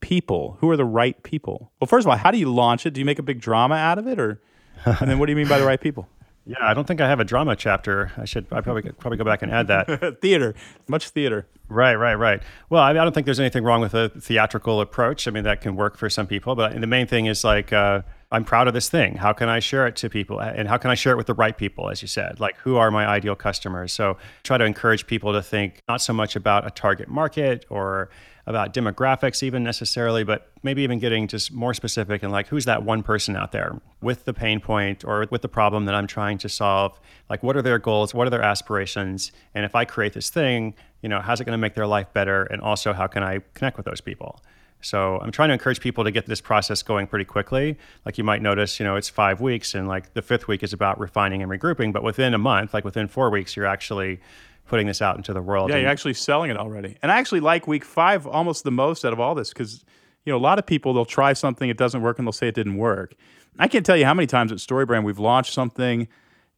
people. 0.02 0.58
Who 0.60 0.70
are 0.70 0.78
the 0.78 0.86
right 0.86 1.22
people? 1.24 1.72
Well, 1.80 1.88
first 1.88 2.06
of 2.06 2.12
all, 2.12 2.18
how 2.18 2.32
do 2.32 2.38
you 2.38 2.54
launch 2.54 2.86
it? 2.86 2.92
Do 2.92 3.00
you 3.00 3.06
make 3.06 3.20
a 3.20 3.24
big 3.24 3.40
drama 3.40 3.76
out 3.76 3.98
of 3.98 4.08
it, 4.08 4.20
or 4.20 4.42
and 4.86 5.10
then 5.10 5.20
what 5.20 5.28
do 5.28 5.32
you 5.32 5.36
mean 5.36 5.48
by 5.48 5.60
the 5.60 5.66
right 5.66 5.80
people? 5.80 6.08
Yeah, 6.44 6.58
I 6.60 6.74
don't 6.74 6.88
think 6.88 7.00
I 7.02 7.08
have 7.08 7.20
a 7.20 7.24
drama 7.24 7.56
chapter. 7.56 8.12
I 8.18 8.26
should. 8.26 8.48
I 8.52 8.62
probably 8.62 8.82
probably 8.94 9.20
go 9.20 9.24
back 9.24 9.44
and 9.44 9.52
add 9.52 9.68
that. 9.68 10.18
theater, 10.22 10.56
much 10.88 11.10
theater. 11.10 11.46
Right, 11.70 11.94
right, 11.94 12.16
right. 12.16 12.42
Well, 12.68 12.82
I, 12.82 12.90
I, 12.90 12.94
don't 12.94 13.14
think 13.14 13.26
there's 13.26 13.40
anything 13.40 13.64
wrong 13.64 13.80
with 13.80 13.94
a 13.94 14.10
theatrical 14.10 14.82
approach. 14.82 15.28
I 15.28 15.32
mean, 15.32 15.44
that 15.44 15.62
can 15.62 15.76
work 15.76 15.98
for 15.98 16.10
some 16.10 16.26
people, 16.26 16.56
but 16.56 16.74
the 16.74 16.88
main 16.88 17.06
thing 17.06 17.28
is 17.28 17.44
like. 17.44 17.72
Uh, 17.72 18.02
I'm 18.34 18.46
proud 18.46 18.70
of 18.70 18.74
this 18.74 18.88
thing. 18.88 19.16
How 19.16 19.34
can 19.34 19.50
I 19.50 19.60
share 19.60 19.86
it 19.88 19.98
to 19.98 20.10
people? 20.10 20.40
And 20.40 20.68
how 20.68 20.78
can 20.78 20.90
I 20.90 20.96
share 20.96 21.12
it 21.12 21.18
with 21.18 21.28
the 21.28 21.34
right 21.34 21.58
people, 21.58 21.90
as 21.90 22.02
you 22.02 22.08
said? 22.08 22.40
Like, 22.40 22.56
who 22.58 22.78
are 22.78 22.90
my 22.90 23.06
ideal 23.06 23.36
customers? 23.36 23.92
So, 23.92 24.18
try 24.44 24.58
to 24.58 24.64
encourage 24.64 25.06
people 25.06 25.34
to 25.34 25.42
think 25.42 25.82
not 25.90 26.02
so 26.02 26.14
much 26.14 26.38
about 26.38 26.66
a 26.66 26.72
target 26.72 27.10
market 27.10 27.66
or 27.70 28.10
about 28.48 28.74
demographics, 28.74 29.44
even 29.44 29.64
necessarily, 29.64 30.24
but 30.24 30.50
maybe 30.64 30.82
even 30.82 30.98
getting 30.98 31.28
just 31.28 31.52
more 31.52 31.74
specific 31.74 32.24
and 32.24 32.32
like, 32.32 32.48
who's 32.48 32.66
that 32.66 32.84
one 32.84 33.04
person 33.04 33.36
out 33.36 33.52
there 33.52 33.80
with 34.02 34.26
the 34.26 34.34
pain 34.34 34.60
point 34.60 35.04
or 35.06 35.28
with 35.30 35.42
the 35.42 35.50
problem 35.50 35.86
that 35.86 35.94
I'm 35.94 36.08
trying 36.08 36.38
to 36.40 36.50
solve? 36.50 37.00
Like, 37.30 37.44
what 37.44 37.58
are 37.58 37.62
their 37.62 37.80
goals? 37.80 38.14
What 38.14 38.28
are 38.28 38.30
their 38.30 38.42
aspirations? 38.42 39.32
And 39.54 39.66
if 39.66 39.76
I 39.76 39.86
create 39.86 40.14
this 40.14 40.30
thing, 40.30 40.74
you 41.02 41.10
know, 41.10 41.20
how's 41.20 41.42
it 41.42 41.46
going 41.46 41.54
to 41.54 41.62
make 41.62 41.76
their 41.76 41.88
life 41.88 42.08
better? 42.14 42.44
And 42.44 42.62
also, 42.62 42.94
how 42.94 43.08
can 43.08 43.24
I 43.24 43.40
connect 43.54 43.78
with 43.78 43.86
those 43.86 44.02
people? 44.02 44.40
So 44.82 45.20
I'm 45.20 45.32
trying 45.32 45.50
to 45.50 45.54
encourage 45.54 45.80
people 45.80 46.04
to 46.04 46.12
get 46.12 46.26
this 46.26 46.42
process 46.42 46.82
going 46.84 47.08
pretty 47.08 47.26
quickly. 47.26 47.78
Like 48.06 48.18
you 48.18 48.24
might 48.24 48.42
notice, 48.42 48.80
you 48.80 48.86
know, 48.86 48.96
it's 48.96 49.10
five 49.10 49.42
weeks, 49.42 49.76
and 49.76 49.88
like 49.88 50.14
the 50.14 50.22
fifth 50.22 50.48
week 50.48 50.64
is 50.64 50.74
about 50.74 51.00
refining 51.00 51.42
and 51.42 51.52
regrouping. 51.52 51.94
But 51.94 52.04
within 52.04 52.34
a 52.34 52.38
month, 52.38 52.74
like 52.74 52.84
within 52.86 53.08
four 53.08 53.30
weeks, 53.30 53.56
you're 53.56 53.66
actually 53.66 54.20
putting 54.66 54.88
this 54.88 55.02
out 55.02 55.18
into 55.18 55.34
the 55.34 55.42
world. 55.42 55.70
Yeah, 55.70 55.78
you're 55.78 55.90
actually 55.90 56.14
selling 56.14 56.50
it 56.50 56.58
already. 56.58 56.98
And 57.02 57.12
I 57.12 57.20
actually 57.20 57.42
like 57.42 57.68
week 57.68 57.84
five 57.84 58.26
almost 58.26 58.64
the 58.64 58.72
most 58.72 59.04
out 59.04 59.14
of 59.14 59.20
all 59.20 59.36
this 59.36 59.50
because, 59.50 59.84
you 60.26 60.32
know, 60.32 60.38
a 60.38 60.40
lot 60.40 60.60
of 60.60 60.66
people 60.66 60.94
they'll 60.94 61.06
try 61.06 61.34
something, 61.34 61.70
it 61.70 61.78
doesn't 61.78 62.02
work, 62.02 62.18
and 62.18 62.28
they'll 62.28 62.32
say 62.32 62.48
it 62.48 62.56
didn't 62.56 62.78
work. 62.78 63.16
I 63.60 63.68
can't 63.68 63.86
tell 63.86 63.98
you 63.98 64.06
how 64.06 64.14
many 64.14 64.28
times 64.28 64.52
at 64.52 64.60
StoryBrand 64.60 65.04
we've 65.04 65.20
launched 65.20 65.54
something 65.54 66.08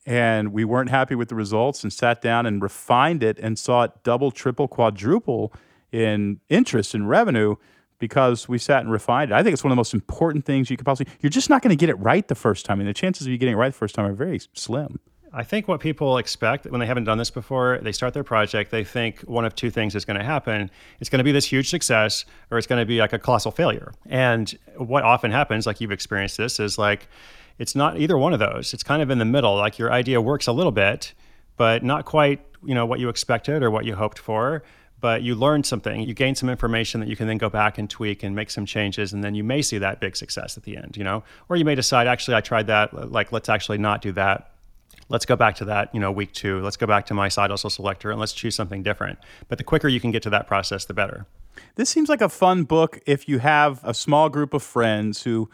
and 0.06 0.52
we 0.54 0.66
weren't 0.66 0.90
happy 0.90 1.16
with 1.16 1.30
the 1.30 1.36
results 1.36 1.84
and 1.84 1.92
sat 1.92 2.22
down 2.22 2.46
and 2.46 2.62
refined 2.62 3.24
it 3.24 3.40
and 3.40 3.58
saw 3.58 3.84
it 3.84 3.92
double, 4.04 4.32
triple, 4.32 4.68
quadruple 4.68 5.54
in 5.92 6.40
interest 6.50 6.94
and 6.94 7.08
revenue 7.10 7.56
because 8.04 8.50
we 8.50 8.58
sat 8.58 8.82
and 8.82 8.92
refined 8.92 9.32
it. 9.32 9.34
I 9.34 9.44
think 9.44 9.54
it's 9.54 9.64
one 9.64 9.72
of 9.72 9.78
the 9.78 9.80
most 9.80 9.94
important 9.94 10.44
things 10.44 10.70
you 10.70 10.76
could 10.76 10.86
possibly. 10.86 11.14
You're 11.22 11.30
just 11.30 11.50
not 11.50 11.62
going 11.62 11.70
to 11.70 11.78
get 11.78 11.88
it 11.88 11.94
right 11.94 12.28
the 12.28 12.36
first 12.36 12.66
time, 12.66 12.82
and 12.82 12.90
the 12.90 12.94
chances 12.94 13.26
of 13.26 13.32
you 13.32 13.38
getting 13.38 13.54
it 13.54 13.58
right 13.58 13.72
the 13.72 13.78
first 13.78 13.96
time 13.96 14.06
are 14.06 14.12
very 14.12 14.42
slim. 14.54 15.00
I 15.32 15.44
think 15.44 15.70
what 15.70 15.80
people 15.80 16.18
expect 16.18 16.66
when 16.66 16.82
they 16.82 16.86
haven't 16.86 17.06
done 17.06 17.18
this 17.18 17.30
before, 17.30 17.80
they 17.82 17.94
start 17.94 18.14
their 18.14 18.26
project, 18.26 18.72
they 18.72 18.84
think 18.84 19.22
one 19.22 19.46
of 19.46 19.56
two 19.56 19.70
things 19.70 19.96
is 19.96 20.04
going 20.04 20.20
to 20.20 20.26
happen. 20.26 20.70
It's 21.00 21.10
going 21.10 21.20
to 21.20 21.24
be 21.24 21.32
this 21.32 21.46
huge 21.46 21.70
success 21.70 22.26
or 22.52 22.58
it's 22.58 22.68
going 22.68 22.82
to 22.82 22.86
be 22.86 23.00
like 23.00 23.14
a 23.14 23.20
colossal 23.20 23.50
failure. 23.50 23.94
And 24.06 24.54
what 24.76 25.04
often 25.04 25.32
happens, 25.32 25.66
like 25.66 25.80
you've 25.80 25.94
experienced 25.94 26.36
this, 26.36 26.60
is 26.60 26.78
like 26.78 27.08
it's 27.58 27.74
not 27.74 27.98
either 28.02 28.18
one 28.18 28.34
of 28.34 28.40
those. 28.40 28.74
It's 28.74 28.84
kind 28.84 29.02
of 29.02 29.10
in 29.10 29.18
the 29.18 29.26
middle. 29.26 29.56
Like 29.56 29.80
your 29.80 29.94
idea 29.94 30.20
works 30.20 30.48
a 30.48 30.52
little 30.52 30.74
bit, 30.74 31.14
but 31.56 31.84
not 31.84 32.04
quite, 32.04 32.46
you 32.66 32.76
know, 32.76 32.86
what 32.86 33.00
you 33.00 33.08
expected 33.08 33.64
or 33.64 33.72
what 33.72 33.86
you 33.86 33.96
hoped 33.96 34.20
for 34.20 34.62
but 35.04 35.22
you 35.22 35.36
learn 35.36 35.66
something, 35.66 36.00
you 36.04 36.14
gain 36.14 36.34
some 36.34 36.50
information 36.50 37.02
that 37.02 37.10
you 37.10 37.18
can 37.18 37.28
then 37.28 37.38
go 37.38 37.50
back 37.50 37.78
and 37.78 37.90
tweak 37.90 38.24
and 38.24 38.34
make 38.34 38.50
some 38.50 38.66
changes, 38.66 39.12
and 39.12 39.22
then 39.22 39.36
you 39.36 39.44
may 39.44 39.62
see 39.62 39.78
that 39.78 40.00
big 40.00 40.16
success 40.16 40.56
at 40.56 40.64
the 40.64 40.78
end, 40.78 40.96
you 40.96 41.04
know, 41.04 41.26
or 41.50 41.58
you 41.58 41.66
may 41.66 41.76
decide, 41.76 42.08
actually, 42.08 42.36
I 42.36 42.40
tried 42.40 42.68
that, 42.68 43.12
like 43.12 43.34
let's 43.34 43.50
actually 43.50 43.80
not 43.80 44.02
do 44.02 44.14
that. 44.14 44.52
Let's 45.10 45.26
go 45.26 45.36
back 45.36 45.56
to 45.56 45.66
that, 45.66 45.94
you 45.94 46.00
know, 46.00 46.10
week 46.10 46.32
two. 46.32 46.62
Let's 46.62 46.78
go 46.78 46.88
back 46.88 47.06
to 47.08 47.14
my 47.14 47.28
side 47.28 47.50
hustle 47.50 47.70
selector 47.70 48.12
and 48.12 48.20
let's 48.20 48.32
choose 48.32 48.56
something 48.56 48.82
different. 48.82 49.20
But 49.50 49.58
the 49.58 49.66
quicker 49.66 49.90
you 49.90 50.00
can 50.00 50.12
get 50.12 50.24
to 50.24 50.30
that 50.30 50.48
process, 50.48 50.86
the 50.86 50.94
better. 50.94 51.26
This 51.76 51.90
seems 51.90 52.08
like 52.08 52.22
a 52.22 52.30
fun 52.30 52.64
book 52.64 53.02
if 53.06 53.28
you 53.28 53.40
have 53.40 53.82
a 53.84 53.94
small 53.94 54.30
group 54.30 54.54
of 54.54 54.64
friends 54.64 55.24
who 55.24 55.50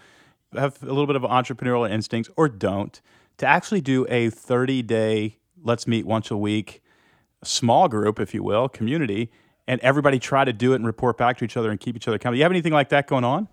have 0.53 0.79
a 0.83 0.85
little 0.85 1.07
bit 1.07 1.15
of 1.15 1.23
entrepreneurial 1.23 1.89
instincts 1.89 2.31
or 2.37 2.49
don't 2.49 3.01
to 3.37 3.47
actually 3.47 3.81
do 3.81 4.05
a 4.09 4.29
30 4.29 4.83
day 4.83 5.37
let's 5.63 5.87
meet 5.87 6.05
once 6.05 6.29
a 6.29 6.37
week 6.37 6.83
small 7.43 7.87
group, 7.87 8.19
if 8.19 8.33
you 8.33 8.43
will, 8.43 8.69
community, 8.69 9.31
and 9.67 9.79
everybody 9.81 10.19
try 10.19 10.45
to 10.45 10.53
do 10.53 10.73
it 10.73 10.77
and 10.77 10.85
report 10.85 11.17
back 11.17 11.37
to 11.37 11.45
each 11.45 11.57
other 11.57 11.69
and 11.71 11.79
keep 11.79 11.95
each 11.95 12.07
other 12.07 12.15
accountable. 12.15 12.37
You 12.37 12.43
have 12.43 12.51
anything 12.51 12.73
like 12.73 12.89
that 12.89 13.07
going 13.07 13.23
on? 13.23 13.47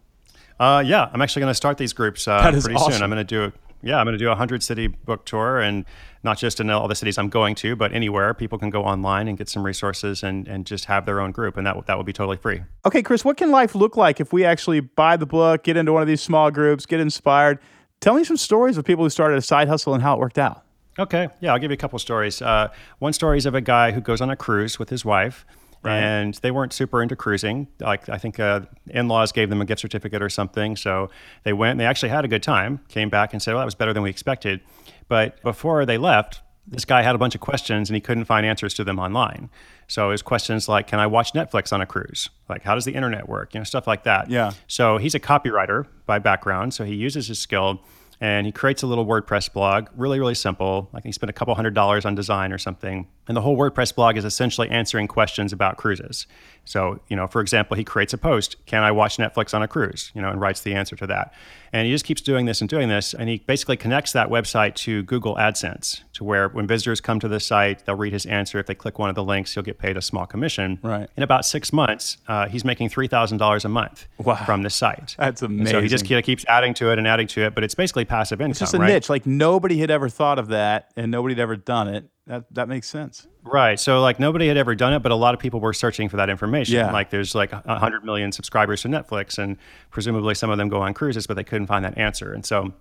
Uh, 0.58 0.82
yeah, 0.84 1.10
I'm 1.12 1.20
actually 1.20 1.40
going 1.40 1.50
to 1.50 1.54
start 1.54 1.76
these 1.76 1.92
groups 1.92 2.26
uh, 2.26 2.50
pretty 2.50 2.74
awesome. 2.74 2.92
soon. 2.92 3.02
I'm 3.02 3.10
going 3.10 3.24
to 3.24 3.50
do 3.50 3.52
yeah, 3.82 3.98
I'm 3.98 4.06
going 4.06 4.18
to 4.18 4.18
do 4.18 4.30
a 4.30 4.34
hundred 4.34 4.62
city 4.62 4.88
book 4.88 5.24
tour, 5.26 5.60
and 5.60 5.84
not 6.24 6.38
just 6.38 6.60
in 6.60 6.70
all 6.70 6.88
the 6.88 6.94
cities 6.94 7.18
I'm 7.18 7.28
going 7.28 7.54
to, 7.56 7.76
but 7.76 7.92
anywhere 7.92 8.34
people 8.34 8.58
can 8.58 8.68
go 8.70 8.82
online 8.82 9.28
and 9.28 9.38
get 9.38 9.48
some 9.48 9.64
resources 9.64 10.22
and 10.22 10.48
and 10.48 10.66
just 10.66 10.86
have 10.86 11.06
their 11.06 11.20
own 11.20 11.30
group, 11.30 11.56
and 11.56 11.66
that 11.66 11.86
that 11.86 11.96
would 11.96 12.06
be 12.06 12.12
totally 12.12 12.36
free. 12.36 12.62
Okay, 12.84 13.02
Chris, 13.02 13.24
what 13.24 13.36
can 13.36 13.50
life 13.50 13.74
look 13.74 13.96
like 13.96 14.20
if 14.20 14.32
we 14.32 14.44
actually 14.44 14.80
buy 14.80 15.16
the 15.16 15.26
book, 15.26 15.62
get 15.62 15.76
into 15.76 15.92
one 15.92 16.02
of 16.02 16.08
these 16.08 16.20
small 16.20 16.50
groups, 16.50 16.84
get 16.84 17.00
inspired? 17.00 17.58
Tell 18.00 18.14
me 18.14 18.24
some 18.24 18.36
stories 18.36 18.76
of 18.76 18.84
people 18.84 19.04
who 19.04 19.10
started 19.10 19.38
a 19.38 19.42
side 19.42 19.68
hustle 19.68 19.94
and 19.94 20.02
how 20.02 20.14
it 20.14 20.20
worked 20.20 20.38
out. 20.38 20.65
Okay, 20.98 21.28
yeah, 21.40 21.52
I'll 21.52 21.58
give 21.58 21.70
you 21.70 21.74
a 21.74 21.78
couple 21.78 21.98
stories. 21.98 22.40
Uh, 22.40 22.68
one 22.98 23.12
story 23.12 23.38
is 23.38 23.46
of 23.46 23.54
a 23.54 23.60
guy 23.60 23.92
who 23.92 24.00
goes 24.00 24.20
on 24.20 24.30
a 24.30 24.36
cruise 24.36 24.78
with 24.78 24.88
his 24.90 25.04
wife. 25.04 25.44
Right. 25.82 25.98
And 25.98 26.34
they 26.42 26.50
weren't 26.50 26.72
super 26.72 27.00
into 27.00 27.14
cruising. 27.14 27.68
Like 27.78 28.08
I 28.08 28.18
think 28.18 28.40
uh, 28.40 28.62
in-laws 28.88 29.30
gave 29.30 29.50
them 29.50 29.60
a 29.60 29.64
gift 29.64 29.80
certificate 29.82 30.20
or 30.20 30.28
something, 30.28 30.74
so 30.74 31.10
they 31.44 31.52
went. 31.52 31.72
and 31.72 31.80
They 31.80 31.84
actually 31.84 32.08
had 32.08 32.24
a 32.24 32.28
good 32.28 32.42
time. 32.42 32.80
Came 32.88 33.08
back 33.08 33.32
and 33.32 33.40
said, 33.40 33.52
"Well, 33.52 33.60
that 33.60 33.66
was 33.66 33.76
better 33.76 33.92
than 33.92 34.02
we 34.02 34.10
expected." 34.10 34.62
But 35.06 35.40
before 35.42 35.86
they 35.86 35.96
left, 35.96 36.40
this 36.66 36.84
guy 36.84 37.02
had 37.02 37.14
a 37.14 37.18
bunch 37.18 37.36
of 37.36 37.40
questions 37.40 37.88
and 37.88 37.94
he 37.94 38.00
couldn't 38.00 38.24
find 38.24 38.44
answers 38.44 38.74
to 38.74 38.84
them 38.84 38.98
online. 38.98 39.48
So 39.86 40.10
his 40.10 40.22
questions 40.22 40.68
like, 40.68 40.88
"Can 40.88 40.98
I 40.98 41.06
watch 41.06 41.34
Netflix 41.34 41.72
on 41.72 41.80
a 41.80 41.86
cruise? 41.86 42.30
Like, 42.48 42.64
how 42.64 42.74
does 42.74 42.84
the 42.86 42.94
internet 42.94 43.28
work? 43.28 43.54
You 43.54 43.60
know, 43.60 43.64
stuff 43.64 43.86
like 43.86 44.02
that." 44.04 44.28
Yeah. 44.28 44.52
So 44.66 44.96
he's 44.98 45.14
a 45.14 45.20
copywriter 45.20 45.86
by 46.06 46.18
background, 46.18 46.74
so 46.74 46.84
he 46.84 46.94
uses 46.96 47.28
his 47.28 47.38
skill 47.38 47.80
and 48.20 48.46
he 48.46 48.52
creates 48.52 48.82
a 48.82 48.86
little 48.86 49.06
WordPress 49.06 49.52
blog, 49.52 49.88
really, 49.94 50.18
really 50.18 50.34
simple. 50.34 50.88
Like 50.92 51.04
he 51.04 51.12
spent 51.12 51.30
a 51.30 51.32
couple 51.32 51.54
hundred 51.54 51.74
dollars 51.74 52.04
on 52.04 52.14
design 52.14 52.52
or 52.52 52.58
something. 52.58 53.06
And 53.28 53.36
the 53.36 53.40
whole 53.40 53.56
WordPress 53.56 53.94
blog 53.94 54.16
is 54.16 54.24
essentially 54.24 54.68
answering 54.70 55.08
questions 55.08 55.52
about 55.52 55.76
cruises. 55.76 56.26
So, 56.64 57.00
you 57.08 57.16
know, 57.16 57.26
for 57.26 57.40
example, 57.40 57.76
he 57.76 57.84
creates 57.84 58.12
a 58.12 58.18
post, 58.18 58.56
can 58.66 58.82
I 58.82 58.90
watch 58.90 59.16
Netflix 59.18 59.54
on 59.54 59.62
a 59.62 59.68
cruise? 59.68 60.10
You 60.14 60.22
know, 60.22 60.30
and 60.30 60.40
writes 60.40 60.62
the 60.62 60.74
answer 60.74 60.96
to 60.96 61.06
that. 61.06 61.32
And 61.72 61.86
he 61.86 61.92
just 61.92 62.04
keeps 62.04 62.20
doing 62.20 62.46
this 62.46 62.60
and 62.60 62.68
doing 62.68 62.88
this. 62.88 63.14
And 63.14 63.28
he 63.28 63.38
basically 63.38 63.76
connects 63.76 64.12
that 64.12 64.28
website 64.28 64.74
to 64.76 65.02
Google 65.04 65.36
AdSense 65.36 66.02
to 66.14 66.24
where 66.24 66.48
when 66.48 66.66
visitors 66.66 67.00
come 67.00 67.20
to 67.20 67.28
the 67.28 67.38
site, 67.38 67.84
they'll 67.86 67.94
read 67.94 68.12
his 68.12 68.26
answer. 68.26 68.58
If 68.58 68.66
they 68.66 68.74
click 68.74 68.98
one 68.98 69.08
of 69.08 69.14
the 69.14 69.22
links, 69.22 69.54
he'll 69.54 69.62
get 69.62 69.78
paid 69.78 69.96
a 69.96 70.02
small 70.02 70.26
commission. 70.26 70.78
Right. 70.82 71.08
In 71.16 71.22
about 71.22 71.44
six 71.44 71.72
months, 71.72 72.18
uh, 72.26 72.48
he's 72.48 72.64
making 72.64 72.88
$3,000 72.90 73.64
a 73.64 73.68
month 73.68 74.08
wow. 74.18 74.34
from 74.36 74.62
this 74.62 74.74
site. 74.74 75.14
That's 75.18 75.42
amazing. 75.42 75.60
And 75.60 75.68
so 75.68 75.80
he 75.80 75.88
just 75.88 76.04
keeps 76.04 76.44
adding 76.48 76.74
to 76.74 76.90
it 76.90 76.98
and 76.98 77.06
adding 77.06 77.28
to 77.28 77.42
it, 77.42 77.54
but 77.54 77.62
it's 77.62 77.74
basically 77.74 78.04
passive 78.04 78.40
income. 78.40 78.50
It's 78.50 78.60
just 78.60 78.74
a 78.74 78.78
right? 78.78 78.92
niche. 78.92 79.08
Like 79.08 79.26
nobody 79.26 79.78
had 79.78 79.90
ever 79.90 80.08
thought 80.08 80.38
of 80.38 80.48
that 80.48 80.90
and 80.96 81.10
nobody 81.10 81.34
had 81.34 81.40
ever 81.40 81.56
done 81.56 81.88
it 81.88 82.08
That 82.26 82.44
that 82.54 82.68
makes 82.68 82.88
sense. 82.88 83.26
Right. 83.44 83.78
So 83.78 84.00
like 84.00 84.18
nobody 84.18 84.48
had 84.48 84.56
ever 84.56 84.74
done 84.74 84.92
it, 84.92 85.00
but 85.00 85.12
a 85.12 85.16
lot 85.16 85.34
of 85.34 85.40
people 85.40 85.60
were 85.60 85.72
searching 85.72 86.08
for 86.08 86.16
that 86.16 86.28
information. 86.28 86.74
Yeah. 86.74 86.90
Like 86.90 87.10
there's 87.10 87.34
like 87.34 87.52
100 87.52 88.04
million 88.04 88.32
subscribers 88.32 88.82
to 88.82 88.88
Netflix, 88.88 89.38
and 89.38 89.56
presumably 89.90 90.34
some 90.34 90.50
of 90.50 90.58
them 90.58 90.68
go 90.68 90.80
on 90.80 90.92
cruises, 90.92 91.26
but 91.26 91.34
they 91.34 91.44
couldn't 91.44 91.68
find 91.68 91.84
that 91.84 91.96
answer. 91.96 92.32
And 92.32 92.44
so 92.44 92.72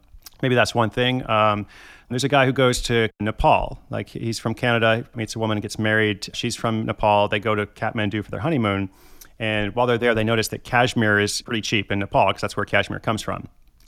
maybe 0.42 0.56
that's 0.56 0.74
one 0.74 0.90
thing. 0.90 1.30
Um, 1.30 1.68
there's 2.10 2.24
a 2.24 2.30
guy 2.30 2.46
who 2.46 2.54
goes 2.54 2.82
to 2.84 3.10
Nepal. 3.20 3.80
Like 3.90 4.10
he's 4.10 4.40
from 4.40 4.56
Canada, 4.56 5.08
meets 5.16 5.36
a 5.36 5.40
woman, 5.40 5.60
gets 5.60 5.78
married. 5.78 6.30
She's 6.34 6.56
from 6.56 6.86
Nepal. 6.86 7.28
They 7.28 7.40
go 7.40 7.54
to 7.54 7.68
Kathmandu 7.68 8.24
for 8.24 8.32
their 8.32 8.40
honeymoon. 8.40 8.90
And 9.38 9.76
while 9.76 9.86
they're 9.86 9.98
there, 9.98 10.16
they 10.16 10.24
notice 10.24 10.48
that 10.50 10.64
cashmere 10.64 11.20
is 11.20 11.42
pretty 11.42 11.62
cheap 11.62 11.92
in 11.92 12.00
Nepal 12.00 12.28
because 12.28 12.42
that's 12.42 12.58
where 12.58 12.66
cashmere 12.66 13.00
comes 13.00 13.22
from. 13.22 13.48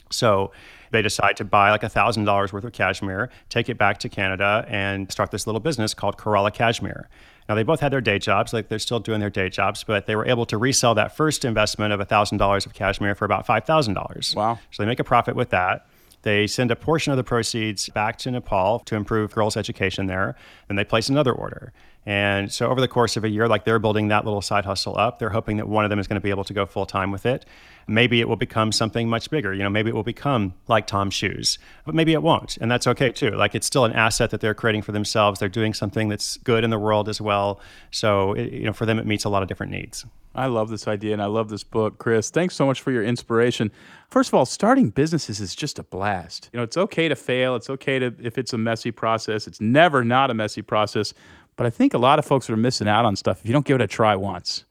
So 0.09 0.51
they 0.91 1.01
decide 1.01 1.37
to 1.37 1.45
buy 1.45 1.71
like 1.71 1.81
$1,000 1.81 2.53
worth 2.53 2.63
of 2.63 2.71
cashmere, 2.71 3.29
take 3.49 3.69
it 3.69 3.77
back 3.77 3.97
to 3.99 4.09
Canada, 4.09 4.65
and 4.69 5.11
start 5.11 5.31
this 5.31 5.45
little 5.45 5.59
business 5.59 5.93
called 5.93 6.17
Kerala 6.17 6.53
Cashmere. 6.53 7.09
Now, 7.49 7.55
they 7.55 7.63
both 7.63 7.79
had 7.79 7.93
their 7.93 8.01
day 8.01 8.19
jobs, 8.19 8.51
like 8.51 8.67
they're 8.67 8.79
still 8.79 8.99
doing 8.99 9.21
their 9.21 9.29
day 9.29 9.49
jobs, 9.49 9.83
but 9.83 10.05
they 10.05 10.15
were 10.15 10.25
able 10.27 10.45
to 10.47 10.57
resell 10.57 10.95
that 10.95 11.15
first 11.15 11.45
investment 11.45 11.93
of 11.93 11.99
$1,000 11.99 12.65
of 12.65 12.73
cashmere 12.73 13.15
for 13.15 13.25
about 13.25 13.47
$5,000. 13.47 14.35
Wow. 14.35 14.59
So 14.71 14.83
they 14.83 14.87
make 14.87 14.99
a 14.99 15.05
profit 15.05 15.35
with 15.35 15.49
that. 15.51 15.87
They 16.23 16.47
send 16.47 16.71
a 16.71 16.75
portion 16.75 17.11
of 17.11 17.17
the 17.17 17.23
proceeds 17.23 17.87
back 17.89 18.17
to 18.19 18.31
Nepal 18.31 18.79
to 18.79 18.95
improve 18.95 19.33
girls' 19.33 19.55
education 19.55 20.07
there. 20.07 20.35
Then 20.67 20.75
they 20.75 20.83
place 20.83 21.07
another 21.07 21.31
order. 21.31 21.71
And 22.07 22.49
so 22.53 22.69
over 22.69 22.79
the 22.79 22.87
course 22.87 23.17
of 23.17 23.25
a 23.25 23.29
year, 23.29 23.49
like 23.49 23.65
they're 23.65 23.79
building 23.79 24.07
that 24.07 24.23
little 24.23 24.41
side 24.41 24.63
hustle 24.63 24.97
up, 24.97 25.19
they're 25.19 25.31
hoping 25.31 25.57
that 25.57 25.67
one 25.67 25.83
of 25.83 25.89
them 25.89 25.99
is 25.99 26.07
going 26.07 26.15
to 26.15 26.23
be 26.23 26.29
able 26.29 26.45
to 26.45 26.53
go 26.53 26.65
full 26.65 26.85
time 26.85 27.11
with 27.11 27.25
it. 27.25 27.45
Maybe 27.85 28.21
it 28.21 28.29
will 28.29 28.37
become 28.37 28.71
something 28.71 29.09
much 29.09 29.29
bigger. 29.29 29.53
You 29.53 29.63
know, 29.63 29.69
maybe 29.69 29.89
it 29.89 29.93
will 29.93 30.03
become 30.03 30.53
like 30.69 30.87
Tom's 30.87 31.13
shoes, 31.13 31.59
but 31.85 31.93
maybe 31.93 32.13
it 32.13 32.23
won't. 32.23 32.55
And 32.61 32.71
that's 32.71 32.87
okay 32.87 33.11
too. 33.11 33.31
Like 33.31 33.55
it's 33.55 33.67
still 33.67 33.83
an 33.83 33.91
asset 33.91 34.29
that 34.29 34.39
they're 34.39 34.53
creating 34.53 34.83
for 34.83 34.93
themselves. 34.93 35.41
They're 35.41 35.49
doing 35.49 35.73
something 35.73 36.07
that's 36.07 36.37
good 36.37 36.63
in 36.63 36.69
the 36.69 36.79
world 36.79 37.09
as 37.09 37.19
well. 37.19 37.59
So, 37.91 38.31
it, 38.33 38.53
you 38.53 38.63
know, 38.63 38.73
for 38.73 38.85
them, 38.85 38.99
it 38.99 39.05
meets 39.05 39.25
a 39.25 39.29
lot 39.29 39.41
of 39.41 39.49
different 39.49 39.73
needs. 39.73 40.05
I 40.33 40.45
love 40.45 40.69
this 40.69 40.87
idea 40.87 41.11
and 41.11 41.21
I 41.21 41.25
love 41.25 41.49
this 41.49 41.65
book, 41.65 41.97
Chris. 41.97 42.29
Thanks 42.29 42.55
so 42.55 42.65
much 42.65 42.79
for 42.79 42.91
your 42.91 43.03
inspiration. 43.03 43.69
First 44.07 44.29
of 44.29 44.35
all, 44.35 44.45
starting 44.45 44.91
businesses 44.91 45.41
is 45.41 45.55
just 45.55 45.77
a 45.77 45.83
blast. 45.83 46.49
You 46.53 46.57
know, 46.57 46.63
it's 46.63 46.77
okay 46.77 47.09
to 47.09 47.15
fail. 47.15 47.55
It's 47.55 47.69
okay 47.69 47.99
to 47.99 48.15
if 48.21 48.37
it's 48.37 48.53
a 48.53 48.57
messy 48.57 48.91
process. 48.91 49.47
It's 49.47 49.59
never 49.59 50.05
not 50.05 50.29
a 50.29 50.33
messy 50.33 50.61
process. 50.61 51.13
But 51.57 51.65
I 51.65 51.69
think 51.69 51.93
a 51.93 51.97
lot 51.97 52.19
of 52.19 52.25
folks 52.25 52.49
are 52.49 52.55
missing 52.55 52.87
out 52.87 53.03
on 53.03 53.15
stuff 53.15 53.41
if 53.41 53.45
you 53.45 53.51
don't 53.51 53.65
give 53.65 53.75
it 53.75 53.81
a 53.81 53.87
try 53.87 54.15
once. 54.15 54.63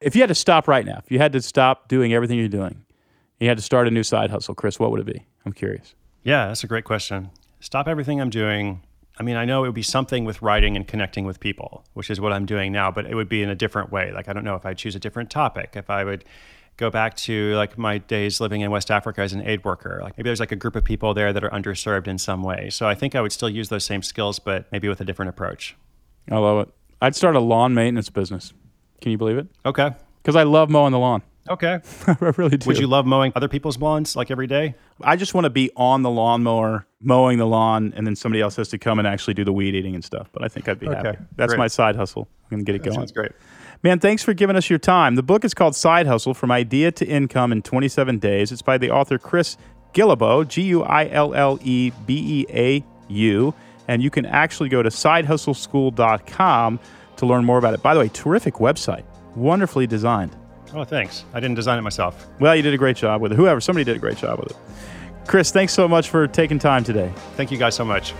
If 0.00 0.16
you 0.16 0.22
had 0.22 0.28
to 0.28 0.34
stop 0.34 0.66
right 0.66 0.84
now, 0.84 0.98
if 1.04 1.10
you 1.12 1.18
had 1.18 1.32
to 1.32 1.42
stop 1.42 1.86
doing 1.86 2.12
everything 2.12 2.38
you're 2.38 2.48
doing, 2.48 2.84
you 3.38 3.48
had 3.48 3.58
to 3.58 3.62
start 3.62 3.86
a 3.86 3.90
new 3.90 4.02
side 4.02 4.30
hustle, 4.30 4.54
Chris, 4.54 4.80
what 4.80 4.90
would 4.90 5.00
it 5.00 5.06
be? 5.06 5.26
I'm 5.44 5.52
curious. 5.52 5.94
Yeah, 6.24 6.48
that's 6.48 6.64
a 6.64 6.66
great 6.66 6.84
question. 6.84 7.30
Stop 7.60 7.86
everything 7.86 8.20
I'm 8.20 8.30
doing. 8.30 8.82
I 9.18 9.22
mean, 9.22 9.36
I 9.36 9.44
know 9.44 9.64
it 9.64 9.68
would 9.68 9.74
be 9.74 9.82
something 9.82 10.24
with 10.24 10.40
writing 10.40 10.76
and 10.76 10.88
connecting 10.88 11.26
with 11.26 11.40
people, 11.40 11.84
which 11.92 12.10
is 12.10 12.20
what 12.20 12.32
I'm 12.32 12.46
doing 12.46 12.72
now, 12.72 12.90
but 12.90 13.06
it 13.06 13.14
would 13.14 13.28
be 13.28 13.42
in 13.42 13.50
a 13.50 13.54
different 13.54 13.92
way. 13.92 14.10
Like, 14.12 14.28
I 14.28 14.32
don't 14.32 14.44
know 14.44 14.56
if 14.56 14.64
I'd 14.64 14.78
choose 14.78 14.94
a 14.94 14.98
different 14.98 15.30
topic, 15.30 15.72
if 15.74 15.90
I 15.90 16.04
would 16.04 16.24
go 16.80 16.90
back 16.90 17.14
to 17.14 17.54
like 17.56 17.76
my 17.76 17.98
days 17.98 18.40
living 18.40 18.62
in 18.62 18.70
West 18.70 18.90
Africa 18.90 19.20
as 19.20 19.34
an 19.34 19.46
aid 19.46 19.62
worker. 19.64 20.00
Like 20.02 20.16
maybe 20.16 20.28
there's 20.28 20.40
like 20.40 20.52
a 20.52 20.56
group 20.56 20.76
of 20.76 20.82
people 20.82 21.12
there 21.12 21.30
that 21.30 21.44
are 21.44 21.50
underserved 21.50 22.08
in 22.08 22.16
some 22.16 22.42
way. 22.42 22.70
So 22.70 22.88
I 22.88 22.94
think 22.94 23.14
I 23.14 23.20
would 23.20 23.32
still 23.32 23.50
use 23.50 23.68
those 23.68 23.84
same 23.84 24.02
skills, 24.02 24.38
but 24.38 24.64
maybe 24.72 24.88
with 24.88 25.00
a 25.02 25.04
different 25.04 25.28
approach. 25.28 25.76
I 26.30 26.38
love 26.38 26.68
it. 26.68 26.74
I'd 27.02 27.16
start 27.16 27.36
a 27.36 27.40
lawn 27.40 27.74
maintenance 27.74 28.08
business. 28.10 28.52
Can 29.00 29.10
you 29.12 29.18
believe 29.18 29.38
it? 29.38 29.46
Okay. 29.64 29.90
Because 30.22 30.36
I 30.36 30.42
love 30.44 30.70
mowing 30.70 30.92
the 30.92 30.98
lawn. 30.98 31.22
Okay. 31.48 31.80
I 32.06 32.16
really 32.36 32.58
do. 32.58 32.66
Would 32.68 32.78
you 32.78 32.86
love 32.86 33.06
mowing 33.06 33.32
other 33.34 33.48
people's 33.48 33.76
lawns 33.78 34.14
like 34.14 34.30
every 34.30 34.46
day? 34.46 34.76
I 35.00 35.16
just 35.16 35.34
want 35.34 35.46
to 35.46 35.50
be 35.50 35.70
on 35.74 36.02
the 36.02 36.10
lawnmower, 36.10 36.86
mowing 37.00 37.38
the 37.38 37.46
lawn, 37.46 37.92
and 37.96 38.06
then 38.06 38.14
somebody 38.14 38.40
else 38.40 38.54
has 38.56 38.68
to 38.68 38.78
come 38.78 39.00
and 39.00 39.08
actually 39.08 39.34
do 39.34 39.42
the 39.42 39.52
weed 39.52 39.74
eating 39.74 39.96
and 39.96 40.04
stuff. 40.04 40.28
But 40.32 40.44
I 40.44 40.48
think 40.48 40.68
I'd 40.68 40.78
be 40.78 40.86
Okay, 40.86 40.96
happy. 40.96 41.18
That's 41.34 41.52
great. 41.54 41.58
my 41.58 41.66
side 41.66 41.96
hustle. 41.96 42.28
I'm 42.44 42.58
going 42.58 42.64
to 42.64 42.72
get 42.72 42.76
it 42.76 42.84
going. 42.84 42.94
Sounds 42.94 43.10
great. 43.10 43.32
Man, 43.82 43.98
thanks 43.98 44.22
for 44.22 44.32
giving 44.32 44.54
us 44.54 44.70
your 44.70 44.78
time. 44.78 45.16
The 45.16 45.24
book 45.24 45.44
is 45.44 45.52
called 45.52 45.74
Side 45.74 46.06
Hustle 46.06 46.34
From 46.34 46.52
Idea 46.52 46.92
to 46.92 47.06
Income 47.06 47.50
in 47.50 47.62
27 47.62 48.18
Days. 48.18 48.52
It's 48.52 48.62
by 48.62 48.78
the 48.78 48.90
author 48.90 49.18
Chris 49.18 49.56
Guillebeau, 49.94 50.46
G 50.46 50.62
U 50.64 50.84
I 50.84 51.08
L 51.08 51.34
L 51.34 51.58
E 51.64 51.90
B 52.06 52.44
E 52.44 52.46
A 52.54 52.84
U. 53.08 53.54
And 53.90 54.00
you 54.00 54.08
can 54.08 54.24
actually 54.24 54.68
go 54.68 54.84
to 54.84 54.88
sidehustleschool.com 54.88 56.80
to 57.16 57.26
learn 57.26 57.44
more 57.44 57.58
about 57.58 57.74
it. 57.74 57.82
By 57.82 57.92
the 57.92 57.98
way, 57.98 58.08
terrific 58.08 58.54
website, 58.54 59.02
wonderfully 59.34 59.88
designed. 59.88 60.36
Oh, 60.72 60.84
thanks. 60.84 61.24
I 61.34 61.40
didn't 61.40 61.56
design 61.56 61.76
it 61.76 61.82
myself. 61.82 62.28
Well, 62.38 62.54
you 62.54 62.62
did 62.62 62.72
a 62.72 62.78
great 62.78 62.96
job 62.96 63.20
with 63.20 63.32
it. 63.32 63.34
Whoever, 63.34 63.60
somebody 63.60 63.82
did 63.82 63.96
a 63.96 63.98
great 63.98 64.16
job 64.16 64.38
with 64.38 64.52
it. 64.52 64.56
Chris, 65.26 65.50
thanks 65.50 65.72
so 65.72 65.88
much 65.88 66.08
for 66.08 66.28
taking 66.28 66.60
time 66.60 66.84
today. 66.84 67.12
Thank 67.34 67.50
you 67.50 67.58
guys 67.58 67.74
so 67.74 67.84
much. 67.84 68.14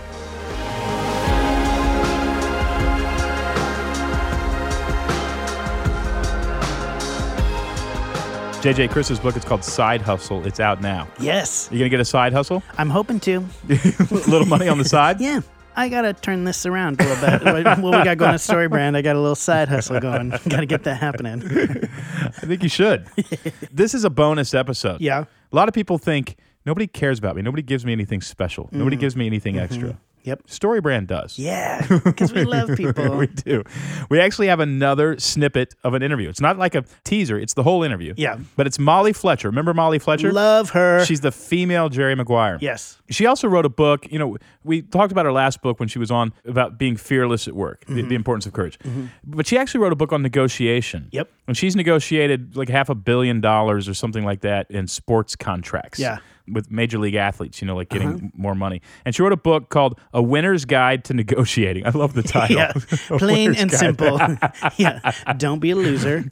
JJ 8.61 8.91
Chris's 8.91 9.19
book, 9.19 9.35
it's 9.35 9.43
called 9.45 9.63
Side 9.63 10.01
Hustle. 10.03 10.45
It's 10.45 10.59
out 10.59 10.81
now. 10.81 11.07
Yes, 11.19 11.67
You 11.71 11.79
gonna 11.79 11.89
get 11.89 11.99
a 11.99 12.05
side 12.05 12.31
hustle? 12.31 12.61
I'm 12.77 12.91
hoping 12.91 13.19
to. 13.21 13.37
a 13.69 13.73
little 14.29 14.45
money 14.45 14.67
on 14.67 14.77
the 14.77 14.85
side? 14.85 15.19
Yeah. 15.21 15.41
I 15.75 15.89
gotta 15.89 16.13
turn 16.13 16.43
this 16.43 16.65
around 16.65 16.99
a 16.99 17.05
little 17.05 17.39
bit. 17.39 17.77
what 17.81 17.97
we 17.97 18.03
got 18.03 18.17
going 18.17 18.33
at 18.33 18.41
Story 18.41 18.67
Brand? 18.67 18.97
I 18.97 19.01
got 19.01 19.15
a 19.15 19.19
little 19.19 19.35
side 19.35 19.67
hustle 19.67 19.99
going. 19.99 20.29
gotta 20.49 20.65
get 20.65 20.83
that 20.83 20.95
happening. 20.95 21.43
I 21.43 22.45
think 22.45 22.63
you 22.63 22.69
should. 22.69 23.07
this 23.71 23.93
is 23.93 24.03
a 24.03 24.09
bonus 24.09 24.53
episode. 24.53 25.01
Yeah. 25.01 25.25
A 25.51 25.55
lot 25.55 25.67
of 25.67 25.73
people 25.73 25.97
think 25.97 26.35
nobody 26.65 26.87
cares 26.87 27.19
about 27.19 27.35
me. 27.35 27.41
Nobody 27.41 27.63
gives 27.63 27.85
me 27.85 27.91
anything 27.91 28.21
special. 28.21 28.69
Nobody 28.71 28.97
mm. 28.97 29.01
gives 29.01 29.15
me 29.15 29.25
anything 29.27 29.55
mm-hmm. 29.55 29.63
extra. 29.63 29.99
Yep. 30.23 30.47
StoryBrand 30.47 31.07
does. 31.07 31.37
Yeah, 31.37 31.85
because 32.03 32.33
we 32.33 32.43
love 32.43 32.75
people. 32.75 33.17
we 33.17 33.27
do. 33.27 33.63
We 34.09 34.19
actually 34.19 34.47
have 34.47 34.59
another 34.59 35.19
snippet 35.19 35.75
of 35.83 35.93
an 35.93 36.03
interview. 36.03 36.29
It's 36.29 36.41
not 36.41 36.57
like 36.57 36.75
a 36.75 36.83
teaser, 37.03 37.37
it's 37.37 37.53
the 37.53 37.63
whole 37.63 37.83
interview. 37.83 38.13
Yeah. 38.17 38.37
But 38.55 38.67
it's 38.67 38.79
Molly 38.79 39.13
Fletcher. 39.13 39.49
Remember 39.49 39.73
Molly 39.73 39.99
Fletcher? 39.99 40.31
Love 40.31 40.71
her. 40.71 41.05
She's 41.05 41.21
the 41.21 41.31
female 41.31 41.89
Jerry 41.89 42.15
Maguire. 42.15 42.57
yes. 42.61 42.97
She 43.09 43.25
also 43.25 43.47
wrote 43.47 43.65
a 43.65 43.69
book. 43.69 44.09
You 44.09 44.19
know, 44.19 44.37
we 44.63 44.81
talked 44.81 45.11
about 45.11 45.25
her 45.25 45.33
last 45.33 45.61
book 45.61 45.79
when 45.79 45.89
she 45.89 45.99
was 45.99 46.11
on 46.11 46.33
about 46.45 46.77
being 46.77 46.95
fearless 46.95 47.47
at 47.47 47.53
work, 47.53 47.85
the, 47.85 47.95
the 47.95 48.01
mm-hmm. 48.03 48.13
importance 48.13 48.45
of 48.45 48.53
courage. 48.53 48.79
Mm-hmm. 48.79 49.07
But 49.25 49.47
she 49.47 49.57
actually 49.57 49.81
wrote 49.81 49.91
a 49.91 49.97
book 49.97 50.13
on 50.13 50.21
negotiation. 50.21 51.09
Yep. 51.11 51.29
And 51.47 51.57
she's 51.57 51.75
negotiated 51.75 52.55
like 52.55 52.69
half 52.69 52.89
a 52.89 52.95
billion 52.95 53.41
dollars 53.41 53.89
or 53.89 53.93
something 53.93 54.23
like 54.23 54.41
that 54.41 54.71
in 54.71 54.87
sports 54.87 55.35
contracts. 55.35 55.99
Yeah. 55.99 56.19
With 56.47 56.71
major 56.71 56.97
league 56.97 57.15
athletes, 57.15 57.61
you 57.61 57.67
know, 57.67 57.75
like 57.75 57.89
getting 57.89 58.07
uh-huh. 58.15 58.27
more 58.35 58.55
money. 58.55 58.81
And 59.05 59.13
she 59.15 59.21
wrote 59.21 59.31
a 59.31 59.37
book 59.37 59.69
called 59.69 59.99
A 60.13 60.21
Winner's 60.21 60.65
Guide 60.65 61.03
to 61.05 61.13
Negotiating. 61.13 61.85
I 61.85 61.91
love 61.91 62.13
the 62.13 62.23
title. 62.37 62.57
Yeah. 62.57 62.73
Plain 63.19 63.55
and 63.55 63.69
Guide. 63.71 63.79
simple. 63.79 64.19
yeah. 64.77 65.11
Don't 65.37 65.59
be 65.59 65.71
a 65.71 65.75
loser. 65.75 66.23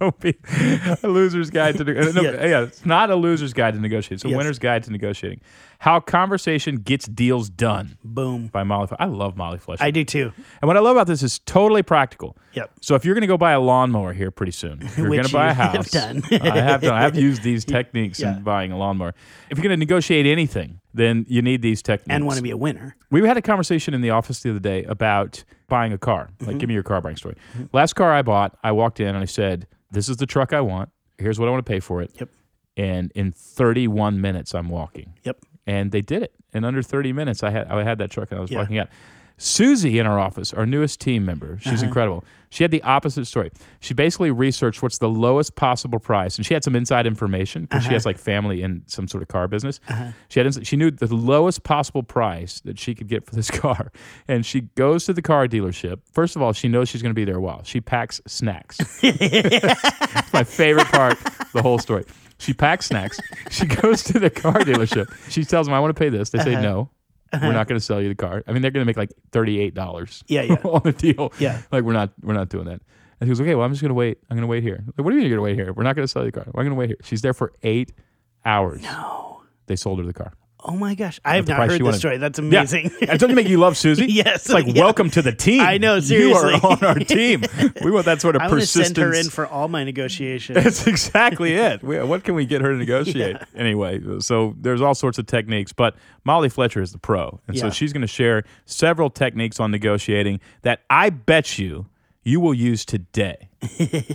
Don't 0.00 0.18
be 0.20 0.36
a 1.02 1.08
loser's 1.08 1.50
guide 1.50 1.76
to 1.78 1.84
negotiating. 1.84 2.18
Uh, 2.18 2.22
no, 2.22 2.38
Yeah. 2.38 2.46
yeah. 2.46 2.62
it's 2.64 2.84
not 2.86 3.10
a 3.10 3.16
loser's 3.16 3.52
guide 3.52 3.74
to 3.74 3.80
negotiating. 3.80 4.16
It's 4.16 4.24
a 4.24 4.28
Yes. 4.28 4.36
winner's 4.36 4.58
guide 4.58 4.82
to 4.84 4.92
negotiating. 4.92 5.40
How 5.78 6.00
conversation 6.00 6.76
gets 6.76 7.06
deals 7.06 7.50
done 7.50 7.98
Boom. 8.04 8.46
by 8.46 8.62
Molly. 8.62 8.88
I 8.98 9.04
love 9.06 9.36
Molly 9.36 9.58
Fletcher. 9.58 9.82
I 9.84 9.90
do 9.90 10.04
too. 10.04 10.32
and 10.62 10.66
what 10.68 10.76
I 10.76 10.80
love 10.80 10.96
about 10.96 11.06
this 11.06 11.22
is 11.22 11.40
totally 11.40 11.82
practical. 11.82 12.36
Yep. 12.52 12.70
So 12.80 12.94
if 12.94 13.04
you're 13.04 13.14
going 13.14 13.22
to 13.22 13.26
go 13.26 13.36
buy 13.36 13.52
a 13.52 13.60
lawnmower 13.60 14.12
here 14.12 14.30
pretty 14.30 14.52
soon, 14.52 14.88
you're 14.96 15.08
going 15.08 15.24
to 15.24 15.32
buy 15.32 15.46
a 15.46 15.48
you 15.50 15.54
have 15.54 15.72
house. 15.74 15.90
done. 15.90 16.22
I 16.30 16.36
have 16.60 16.80
done. 16.82 16.94
I 16.94 17.02
have 17.02 17.16
used 17.16 17.42
these 17.42 17.64
techniques 17.64 18.20
Yeah. 18.20 18.36
in 18.36 18.42
buying 18.44 18.70
a 18.72 18.78
lawnmower. 18.78 18.83
If 18.92 19.58
you're 19.58 19.62
going 19.62 19.70
to 19.70 19.76
negotiate 19.76 20.26
anything, 20.26 20.80
then 20.92 21.24
you 21.28 21.42
need 21.42 21.62
these 21.62 21.82
techniques. 21.82 22.14
And 22.14 22.26
want 22.26 22.36
to 22.36 22.42
be 22.42 22.50
a 22.50 22.56
winner. 22.56 22.96
We 23.10 23.26
had 23.26 23.36
a 23.36 23.42
conversation 23.42 23.94
in 23.94 24.00
the 24.00 24.10
office 24.10 24.40
the 24.42 24.50
other 24.50 24.58
day 24.60 24.84
about 24.84 25.44
buying 25.68 25.92
a 25.92 25.98
car. 25.98 26.30
Mm-hmm. 26.38 26.46
Like, 26.50 26.58
give 26.58 26.68
me 26.68 26.74
your 26.74 26.82
car 26.82 27.00
buying 27.00 27.16
story. 27.16 27.36
Last 27.72 27.94
car 27.94 28.12
I 28.12 28.22
bought, 28.22 28.56
I 28.62 28.72
walked 28.72 29.00
in 29.00 29.08
and 29.08 29.18
I 29.18 29.24
said, 29.24 29.66
"This 29.90 30.08
is 30.08 30.16
the 30.18 30.26
truck 30.26 30.52
I 30.52 30.60
want. 30.60 30.90
Here's 31.18 31.38
what 31.38 31.48
I 31.48 31.50
want 31.50 31.64
to 31.64 31.70
pay 31.70 31.80
for 31.80 32.02
it." 32.02 32.10
Yep. 32.18 32.28
And 32.76 33.12
in 33.14 33.32
31 33.32 34.20
minutes, 34.20 34.54
I'm 34.54 34.68
walking. 34.68 35.14
Yep. 35.22 35.38
And 35.66 35.92
they 35.92 36.00
did 36.00 36.22
it 36.22 36.34
in 36.52 36.64
under 36.64 36.82
30 36.82 37.12
minutes. 37.12 37.42
I 37.42 37.50
had 37.50 37.68
I 37.68 37.82
had 37.84 37.98
that 37.98 38.10
truck 38.10 38.30
and 38.30 38.38
I 38.38 38.42
was 38.42 38.50
Yeah. 38.50 38.58
walking 38.58 38.78
out. 38.78 38.88
Susie 39.36 39.98
in 39.98 40.06
our 40.06 40.18
office, 40.18 40.52
our 40.52 40.64
newest 40.66 41.00
team 41.00 41.24
member, 41.24 41.58
she's 41.60 41.74
Uh-huh. 41.74 41.86
incredible. 41.86 42.24
She 42.50 42.62
had 42.62 42.70
the 42.70 42.82
opposite 42.84 43.26
story. 43.26 43.50
She 43.80 43.94
basically 43.94 44.30
researched 44.30 44.80
what's 44.80 44.98
the 44.98 45.08
lowest 45.08 45.56
possible 45.56 45.98
price, 45.98 46.36
and 46.36 46.46
she 46.46 46.54
had 46.54 46.62
some 46.62 46.76
inside 46.76 47.04
information 47.04 47.62
because 47.62 47.80
Uh-huh. 47.80 47.88
she 47.88 47.94
has 47.94 48.06
like 48.06 48.16
family 48.16 48.62
in 48.62 48.82
some 48.86 49.08
sort 49.08 49.22
of 49.22 49.28
car 49.28 49.48
business. 49.48 49.80
She 50.28 50.38
had 50.38 50.64
she 50.64 50.76
knew 50.76 50.92
the 50.92 51.12
lowest 51.12 51.64
possible 51.64 52.04
price 52.04 52.60
that 52.60 52.78
she 52.78 52.94
could 52.94 53.08
get 53.08 53.26
for 53.26 53.34
this 53.34 53.50
car, 53.62 53.90
and 54.28 54.46
she 54.46 54.60
goes 54.76 55.04
to 55.06 55.12
the 55.12 55.22
car 55.22 55.48
dealership. 55.48 55.98
First 56.12 56.36
of 56.36 56.42
all, 56.42 56.52
she 56.52 56.68
knows 56.68 56.88
she's 56.88 57.02
going 57.02 57.10
to 57.10 57.18
be 57.18 57.24
there 57.24 57.38
a 57.38 57.40
while. 57.40 57.62
She 57.64 57.80
packs 57.80 58.20
snacks. 58.28 58.78
My 60.32 60.44
favorite 60.44 60.86
part, 60.86 61.18
the 61.52 61.60
whole 61.62 61.78
story. 61.78 62.04
She 62.38 62.52
packs 62.52 62.86
snacks. 62.86 63.18
She 63.50 63.66
goes 63.66 64.02
to 64.04 64.18
the 64.18 64.30
car 64.30 64.60
dealership. 64.60 65.06
She 65.30 65.44
tells 65.44 65.66
them, 65.66 65.74
I 65.74 65.80
want 65.80 65.94
to 65.94 65.98
pay 65.98 66.08
this. 66.08 66.30
They 66.30 66.40
say, 66.40 66.52
no, 66.60 66.90
we're 67.32 67.52
not 67.52 67.66
going 67.68 67.78
to 67.78 67.84
sell 67.84 68.00
you 68.00 68.08
the 68.08 68.14
car. 68.14 68.42
I 68.46 68.52
mean, 68.52 68.62
they're 68.62 68.70
going 68.70 68.82
to 68.82 68.86
make 68.86 68.96
like 68.96 69.12
$38 69.32 70.24
Yeah, 70.26 70.42
yeah. 70.42 70.54
on 70.64 70.82
the 70.84 70.92
deal. 70.92 71.32
Yeah. 71.38 71.62
Like, 71.72 71.84
we're 71.84 71.92
not, 71.92 72.10
we're 72.22 72.34
not 72.34 72.48
doing 72.48 72.66
that. 72.66 72.80
And 73.20 73.28
he 73.28 73.28
goes, 73.28 73.40
okay, 73.40 73.54
well, 73.54 73.64
I'm 73.64 73.72
just 73.72 73.82
going 73.82 73.90
to 73.90 73.94
wait. 73.94 74.18
I'm 74.30 74.36
going 74.36 74.42
to 74.42 74.48
wait 74.48 74.62
here. 74.62 74.82
Like, 74.96 75.04
what 75.04 75.10
do 75.10 75.16
you 75.16 75.22
mean 75.22 75.30
you're 75.30 75.38
going 75.38 75.54
to 75.54 75.56
wait 75.56 75.64
here? 75.64 75.72
We're 75.72 75.84
not 75.84 75.96
going 75.96 76.04
to 76.04 76.10
sell 76.10 76.24
you 76.24 76.30
the 76.30 76.40
car. 76.40 76.46
I'm 76.46 76.52
going 76.52 76.68
to 76.70 76.74
wait 76.74 76.88
here. 76.90 76.98
She's 77.02 77.22
there 77.22 77.34
for 77.34 77.52
eight 77.62 77.92
hours. 78.44 78.82
No. 78.82 79.42
They 79.66 79.76
sold 79.76 79.98
her 79.98 80.04
the 80.04 80.12
car. 80.12 80.34
Oh 80.66 80.72
my 80.76 80.94
gosh, 80.94 81.20
I 81.26 81.36
have 81.36 81.46
not 81.46 81.58
heard 81.58 81.72
this 81.72 81.82
wanted. 81.82 81.98
story. 81.98 82.16
That's 82.16 82.38
Yeah. 82.38 82.44
amazing. 82.60 82.90
I 83.02 83.18
told 83.18 83.28
you 83.28 83.36
make 83.36 83.48
you 83.48 83.58
love 83.58 83.76
Susie. 83.76 84.06
Yes, 84.08 84.46
It's 84.46 84.48
like 84.48 84.66
yeah. 84.66 84.82
welcome 84.82 85.10
to 85.10 85.20
the 85.20 85.30
team. 85.32 85.60
I 85.60 85.76
know, 85.76 86.00
Seriously, 86.00 86.52
You 86.54 86.60
are 86.62 86.66
on 86.72 86.82
our 86.84 86.94
team. 86.94 87.42
We 87.82 87.90
want 87.90 88.06
that 88.06 88.22
sort 88.22 88.34
of 88.36 88.40
I'm 88.42 88.48
persistence. 88.50 88.86
send 88.86 88.96
her 88.96 89.12
in 89.12 89.28
for 89.28 89.46
all 89.46 89.68
my 89.68 89.84
negotiations. 89.84 90.62
That's 90.62 90.86
exactly 90.86 91.52
it. 91.66 91.82
We- 91.82 92.02
What 92.02 92.24
can 92.24 92.34
we 92.34 92.46
get 92.46 92.62
her 92.62 92.70
to 92.72 92.76
negotiate? 92.78 93.36
Anyway, 93.54 94.00
so 94.20 94.54
there's 94.58 94.80
all 94.80 94.94
sorts 94.94 95.18
of 95.18 95.26
techniques, 95.26 95.72
but 95.74 95.96
Molly 96.24 96.48
Fletcher 96.48 96.80
is 96.80 96.92
the 96.92 96.98
pro. 96.98 97.40
And 97.46 97.58
so 97.58 97.68
she's 97.68 97.92
going 97.92 98.00
to 98.00 98.06
share 98.06 98.44
several 98.64 99.10
techniques 99.10 99.60
on 99.60 99.70
negotiating 99.70 100.40
that 100.62 100.80
I 100.88 101.10
bet 101.10 101.58
you 101.58 101.86
you 102.22 102.40
will 102.40 102.54
use 102.54 102.86
today. 102.86 103.50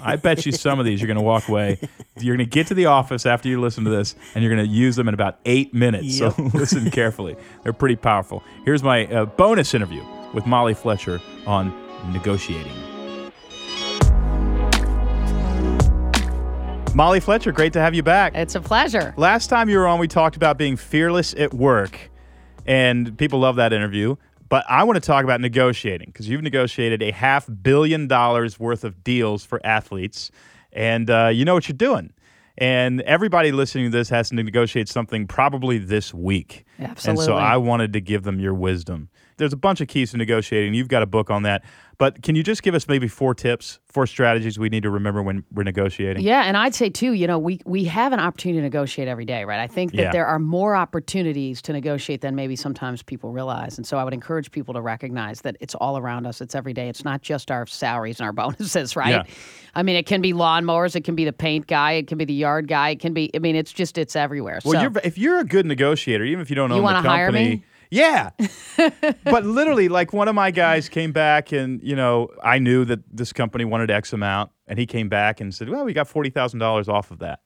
I 0.02 0.16
bet 0.16 0.46
you 0.46 0.52
some 0.52 0.80
of 0.80 0.86
these 0.86 1.02
you're 1.02 1.08
going 1.08 1.18
to 1.18 1.24
walk 1.24 1.48
away. 1.50 1.80
You're 2.18 2.36
going 2.36 2.48
to 2.48 2.50
get 2.50 2.68
to 2.68 2.74
the 2.74 2.88
office 2.88 3.26
after 3.26 3.48
you 3.48 3.60
listen 3.62 3.84
to 3.86 3.90
this, 3.90 4.16
and 4.36 4.44
you're 4.44 4.54
going 4.54 4.66
to 4.66 4.72
use 4.72 4.96
them 4.96 5.08
in 5.08 5.14
about 5.14 5.40
eight 5.46 5.74
minutes. 5.74 6.18
So 6.18 6.34
listen 6.54 6.92
carefully. 6.92 7.36
They're 7.64 7.74
pretty 7.74 7.96
powerful. 7.96 8.44
Here's 8.66 8.84
my 8.84 9.06
uh, 9.08 9.26
bonus 9.26 9.74
interview 9.74 10.04
with 10.34 10.46
Molly 10.46 10.74
Fletcher 10.74 11.22
on 11.46 11.74
negotiating. 12.12 12.74
Molly 16.96 17.20
Fletcher, 17.20 17.52
great 17.52 17.74
to 17.74 17.80
have 17.80 17.94
you 17.94 18.04
back. 18.04 18.36
It's 18.36 18.56
a 18.56 18.62
pleasure. 18.62 19.14
Last 19.16 19.48
time 19.48 19.70
you 19.70 19.78
were 19.78 19.88
on, 19.88 20.00
we 20.00 20.08
talked 20.08 20.36
about 20.36 20.58
being 20.58 20.76
fearless 20.76 21.34
at 21.36 21.54
work, 21.54 22.12
and 22.66 23.18
people 23.18 23.40
love 23.40 23.56
that 23.58 23.74
interview. 23.74 24.16
But 24.50 24.66
I 24.68 24.84
want 24.84 24.96
to 24.96 25.02
talk 25.02 25.24
about 25.24 25.42
negotiating 25.42 26.08
because 26.08 26.28
you've 26.28 26.42
negotiated 26.42 27.04
a 27.04 27.12
half 27.12 27.48
billion 27.62 28.08
dollars 28.08 28.60
worth 28.60 28.84
of 28.84 29.04
deals 29.04 29.46
for 29.46 29.64
athletes, 29.64 30.32
and 30.74 31.10
uh, 31.10 31.28
you 31.28 31.46
know 31.46 31.54
what 31.54 31.70
you're 31.70 31.78
doing. 31.78 32.12
And 32.58 33.00
everybody 33.02 33.54
listening 33.54 33.86
to 33.86 33.98
this 33.98 34.10
has 34.10 34.30
to 34.30 34.36
negotiate 34.36 34.90
something 34.90 35.28
probably 35.28 35.78
this 35.78 36.14
week. 36.14 36.66
Absolutely. 36.80 37.22
And 37.22 37.26
so 37.26 37.36
I 37.36 37.56
wanted 37.56 37.94
to 37.94 38.02
give 38.02 38.24
them 38.24 38.40
your 38.40 38.54
wisdom. 38.54 39.10
There's 39.40 39.54
a 39.54 39.58
bunch 39.58 39.82
of 39.82 39.88
keys 39.88 40.12
to 40.12 40.18
negotiating. 40.18 40.74
You've 40.76 40.88
got 40.90 41.02
a 41.02 41.08
book 41.08 41.30
on 41.32 41.44
that. 41.44 41.64
But 41.98 42.24
can 42.24 42.36
you 42.36 42.44
just 42.44 42.64
give 42.64 42.76
us 42.76 42.88
maybe 42.88 43.10
four 43.10 43.34
tips, 43.36 43.80
four 43.86 44.08
strategies 44.08 44.58
we 44.58 44.70
need 44.70 44.84
to 44.84 44.90
remember 44.90 45.22
when 45.22 45.44
we're 45.52 45.64
negotiating? 45.64 46.24
Yeah, 46.24 46.44
and 46.44 46.56
I'd 46.56 46.74
say 46.74 46.90
too, 46.90 47.12
you 47.12 47.28
know, 47.28 47.38
we 47.38 47.60
we 47.66 47.84
have 47.86 48.14
an 48.14 48.22
opportunity 48.22 48.60
to 48.60 48.64
negotiate 48.64 49.10
every 49.10 49.26
day, 49.26 49.44
right? 49.44 49.60
I 49.60 49.68
think 49.68 49.92
that 49.92 50.02
Yeah. 50.02 50.12
there 50.12 50.26
are 50.26 50.40
more 50.40 50.78
opportunities 50.78 51.62
to 51.64 51.74
negotiate 51.74 52.22
than 52.22 52.36
maybe 52.36 52.56
sometimes 52.56 53.04
people 53.04 53.34
realize. 53.34 53.78
And 53.78 53.86
so 53.86 53.98
I 53.98 54.06
would 54.06 54.14
encourage 54.14 54.52
people 54.52 54.74
to 54.76 54.82
recognize 54.82 55.42
that 55.42 55.58
it's 55.60 55.76
all 55.76 55.98
around 55.98 56.26
us. 56.26 56.40
It's 56.40 56.56
every 56.56 56.74
day. 56.74 56.88
It's 56.88 57.04
not 57.04 57.22
just 57.22 57.52
our 57.52 57.66
salaries 57.66 58.20
and 58.22 58.26
our 58.28 58.34
bonuses, 58.44 58.96
right? 58.96 59.10
Yeah. 59.10 59.24
I 59.76 59.84
mean, 59.84 59.98
it 59.98 60.06
can 60.06 60.22
be 60.22 60.32
lawnmowers, 60.32 60.96
it 60.96 61.04
can 61.04 61.16
be 61.16 61.26
the 61.26 61.34
paint 61.34 61.68
guy, 61.68 61.94
it 61.94 62.08
can 62.08 62.18
be 62.18 62.26
the 62.26 62.34
yard 62.34 62.70
guy, 62.70 62.92
it 62.92 63.00
can 63.02 63.14
be 63.14 63.30
I 63.36 63.40
mean, 63.40 63.58
it's 63.58 63.74
just 63.74 63.98
it's 63.98 64.16
everywhere. 64.16 64.60
Well, 64.64 64.76
so 64.76 64.82
you're, 64.82 64.92
if 65.04 65.18
you're 65.18 65.40
a 65.40 65.46
good 65.46 65.66
negotiator, 65.66 66.24
even 66.24 66.42
if 66.42 66.50
you 66.50 66.56
don't 66.56 66.72
own 66.72 66.82
the 66.82 66.88
company, 66.88 67.10
hire 67.10 67.32
me? 67.32 67.64
Yeah. 67.92 68.30
but 69.24 69.46
literally, 69.46 69.90
like 69.90 70.14
one 70.14 70.28
of 70.28 70.36
my 70.36 70.52
guys 70.52 70.90
came 70.90 71.12
back, 71.12 71.52
and 71.52 71.82
you 71.84 71.96
know, 71.96 72.30
I 72.44 72.60
knew 72.60 72.86
that 72.86 73.00
this 73.12 73.34
company 73.34 73.66
wanted 73.66 73.90
X 73.92 74.14
amount, 74.14 74.52
and 74.68 74.78
he 74.80 74.86
came 74.86 75.10
back 75.10 75.42
and 75.42 75.54
said, 75.54 75.70
"Well, 75.70 75.86
we 75.86 75.94
got 75.94 76.08
forty 76.08 76.30
thousand 76.30 76.60
dollars 76.60 76.88
off 76.90 77.12
of 77.12 77.20
that." 77.20 77.40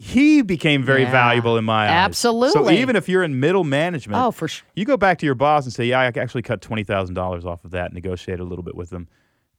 He 0.00 0.42
became 0.42 0.84
very 0.84 1.02
Yeah. 1.02 1.10
valuable 1.10 1.56
in 1.56 1.64
my 1.64 1.86
eyes. 1.86 1.90
Absolutely. 1.90 2.52
So 2.52 2.70
even 2.70 2.94
if 2.94 3.08
you're 3.08 3.24
in 3.24 3.40
middle 3.40 3.64
management, 3.64 4.22
Oh, 4.22 4.30
for 4.30 4.46
sure. 4.46 4.64
you 4.76 4.84
go 4.84 4.96
back 4.96 5.18
to 5.18 5.26
your 5.26 5.34
boss 5.34 5.64
and 5.64 5.72
say, 5.72 5.86
"Yeah, 5.86 5.98
I 6.00 6.04
actually 6.06 6.42
cut 6.42 6.60
twenty 6.60 6.84
thousand 6.84 7.14
dollars 7.16 7.44
off 7.44 7.64
of 7.64 7.72
that, 7.72 7.86
and 7.86 7.94
negotiate 7.94 8.38
a 8.40 8.44
little 8.44 8.62
bit 8.62 8.76
with 8.76 8.90
them." 8.90 9.08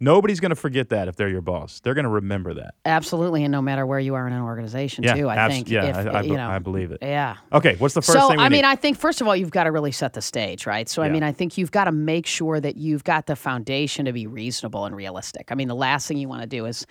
Nobody's 0.01 0.39
going 0.39 0.51
to 0.51 0.55
forget 0.55 0.89
that 0.89 1.09
if 1.09 1.17
they're 1.17 1.27
your 1.27 1.41
boss. 1.41 1.81
They're 1.81 1.93
going 1.93 2.05
to 2.05 2.09
remember 2.09 2.53
that. 2.53 2.75
absolutely, 2.85 3.43
and 3.43 3.51
no 3.51 3.62
matter 3.62 3.85
where 3.85 3.99
you 3.99 4.15
are 4.15 4.25
in 4.27 4.33
an 4.33 4.41
organization 4.41 5.03
Yeah, 5.03 5.15
too, 5.15 5.27
I 5.27 5.35
abs- 5.35 5.53
think 5.55 5.69
yeah, 5.69 5.85
if, 5.89 6.07
I- 6.07 6.19
I 6.19 6.21
you 6.21 6.38
know, 6.38 6.49
I 6.49 6.59
believe 6.59 6.91
it. 6.91 6.99
Yeah. 7.01 7.35
Okay, 7.51 7.75
what's 7.79 7.93
the 7.95 8.01
first 8.01 8.17
so 8.17 8.29
thing 8.29 8.39
I 8.39 8.47
need? 8.47 8.57
mean, 8.57 8.65
I 8.65 8.77
think 8.77 8.97
first 8.97 9.19
of 9.19 9.27
all, 9.27 9.35
you've 9.35 9.51
got 9.51 9.65
to 9.65 9.71
really 9.73 9.91
set 9.91 10.13
the 10.13 10.21
stage, 10.21 10.65
right? 10.65 10.88
So 10.88 11.01
I 11.01 11.07
Yeah. 11.07 11.12
mean, 11.13 11.23
I 11.23 11.33
think 11.33 11.57
you've 11.57 11.71
got 11.71 11.83
to 11.85 11.91
make 11.91 12.25
sure 12.27 12.62
that 12.62 12.77
you've 12.77 13.03
got 13.03 13.25
the 13.25 13.35
foundation 13.35 14.05
to 14.05 14.13
be 14.13 14.25
reasonable 14.25 14.85
and 14.85 14.95
realistic. 14.95 15.51
I 15.51 15.55
mean, 15.55 15.67
the 15.67 15.75
last 15.75 16.07
thing 16.07 16.17
you 16.17 16.29
want 16.29 16.43
to 16.43 16.47
do 16.47 16.65
is, 16.65 16.85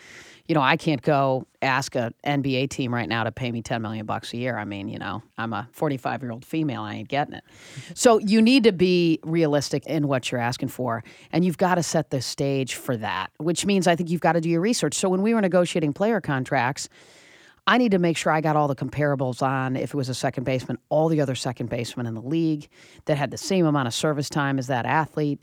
you 0.49 0.55
know, 0.55 0.63
I 0.63 0.79
can't 0.79 1.03
go 1.03 1.47
ask 1.61 1.95
a 1.95 2.13
NBA 2.25 2.71
team 2.71 2.93
right 2.93 3.09
now 3.09 3.25
to 3.25 3.31
pay 3.31 3.53
me 3.53 3.61
ten 3.61 3.83
million 3.83 4.07
bucks 4.07 4.33
a 4.33 4.39
year. 4.39 4.57
I 4.57 4.65
mean, 4.65 4.89
you 4.89 4.99
know, 4.99 5.23
I'm 5.37 5.53
a 5.53 5.69
45 5.73 6.23
year 6.23 6.33
old 6.33 6.45
female, 6.45 6.83
I 6.83 6.95
ain't 6.95 7.09
getting 7.09 7.35
it. 7.35 7.45
So 7.95 8.19
you 8.19 8.41
need 8.41 8.65
to 8.65 8.73
be 8.73 9.19
realistic 9.25 9.85
in 9.87 10.09
what 10.09 10.31
you're 10.31 10.41
asking 10.41 10.69
for, 10.69 11.05
and 11.33 11.45
you've 11.45 11.59
got 11.59 11.75
to 11.75 11.83
set 11.83 12.11
the 12.11 12.23
stage 12.23 12.75
for 12.75 12.97
that. 12.97 13.31
Which 13.37 13.67
means 13.67 13.87
I 13.87 13.97
think 13.97 14.11
you've 14.11 14.21
got 14.21 14.33
to 14.33 14.41
do 14.41 14.49
your 14.49 14.61
research. 14.61 14.95
So 14.95 15.09
when 15.09 15.21
we 15.23 15.35
were 15.35 15.41
negotiating 15.41 15.93
player 15.93 16.21
contracts. 16.21 16.89
I 17.67 17.77
need 17.77 17.91
to 17.91 17.99
make 17.99 18.17
sure 18.17 18.33
I 18.33 18.41
got 18.41 18.57
all 18.57 18.67
the 18.67 18.75
comparables 18.75 19.43
on 19.43 19.77
if 19.77 19.93
it 19.93 19.95
was 19.95 20.09
a 20.09 20.15
second 20.15 20.45
baseman, 20.45 20.79
all 20.89 21.11
the 21.11 21.21
other 21.21 21.35
second 21.35 21.69
basemen 21.69 22.07
in 22.07 22.15
the 22.15 22.23
league 22.23 22.67
that 23.05 23.19
had 23.19 23.31
the 23.31 23.37
same 23.37 23.67
amount 23.67 23.89
of 23.89 23.93
service 23.93 24.31
time 24.31 24.59
as 24.59 24.69
that 24.69 24.87
athlete. 24.87 25.43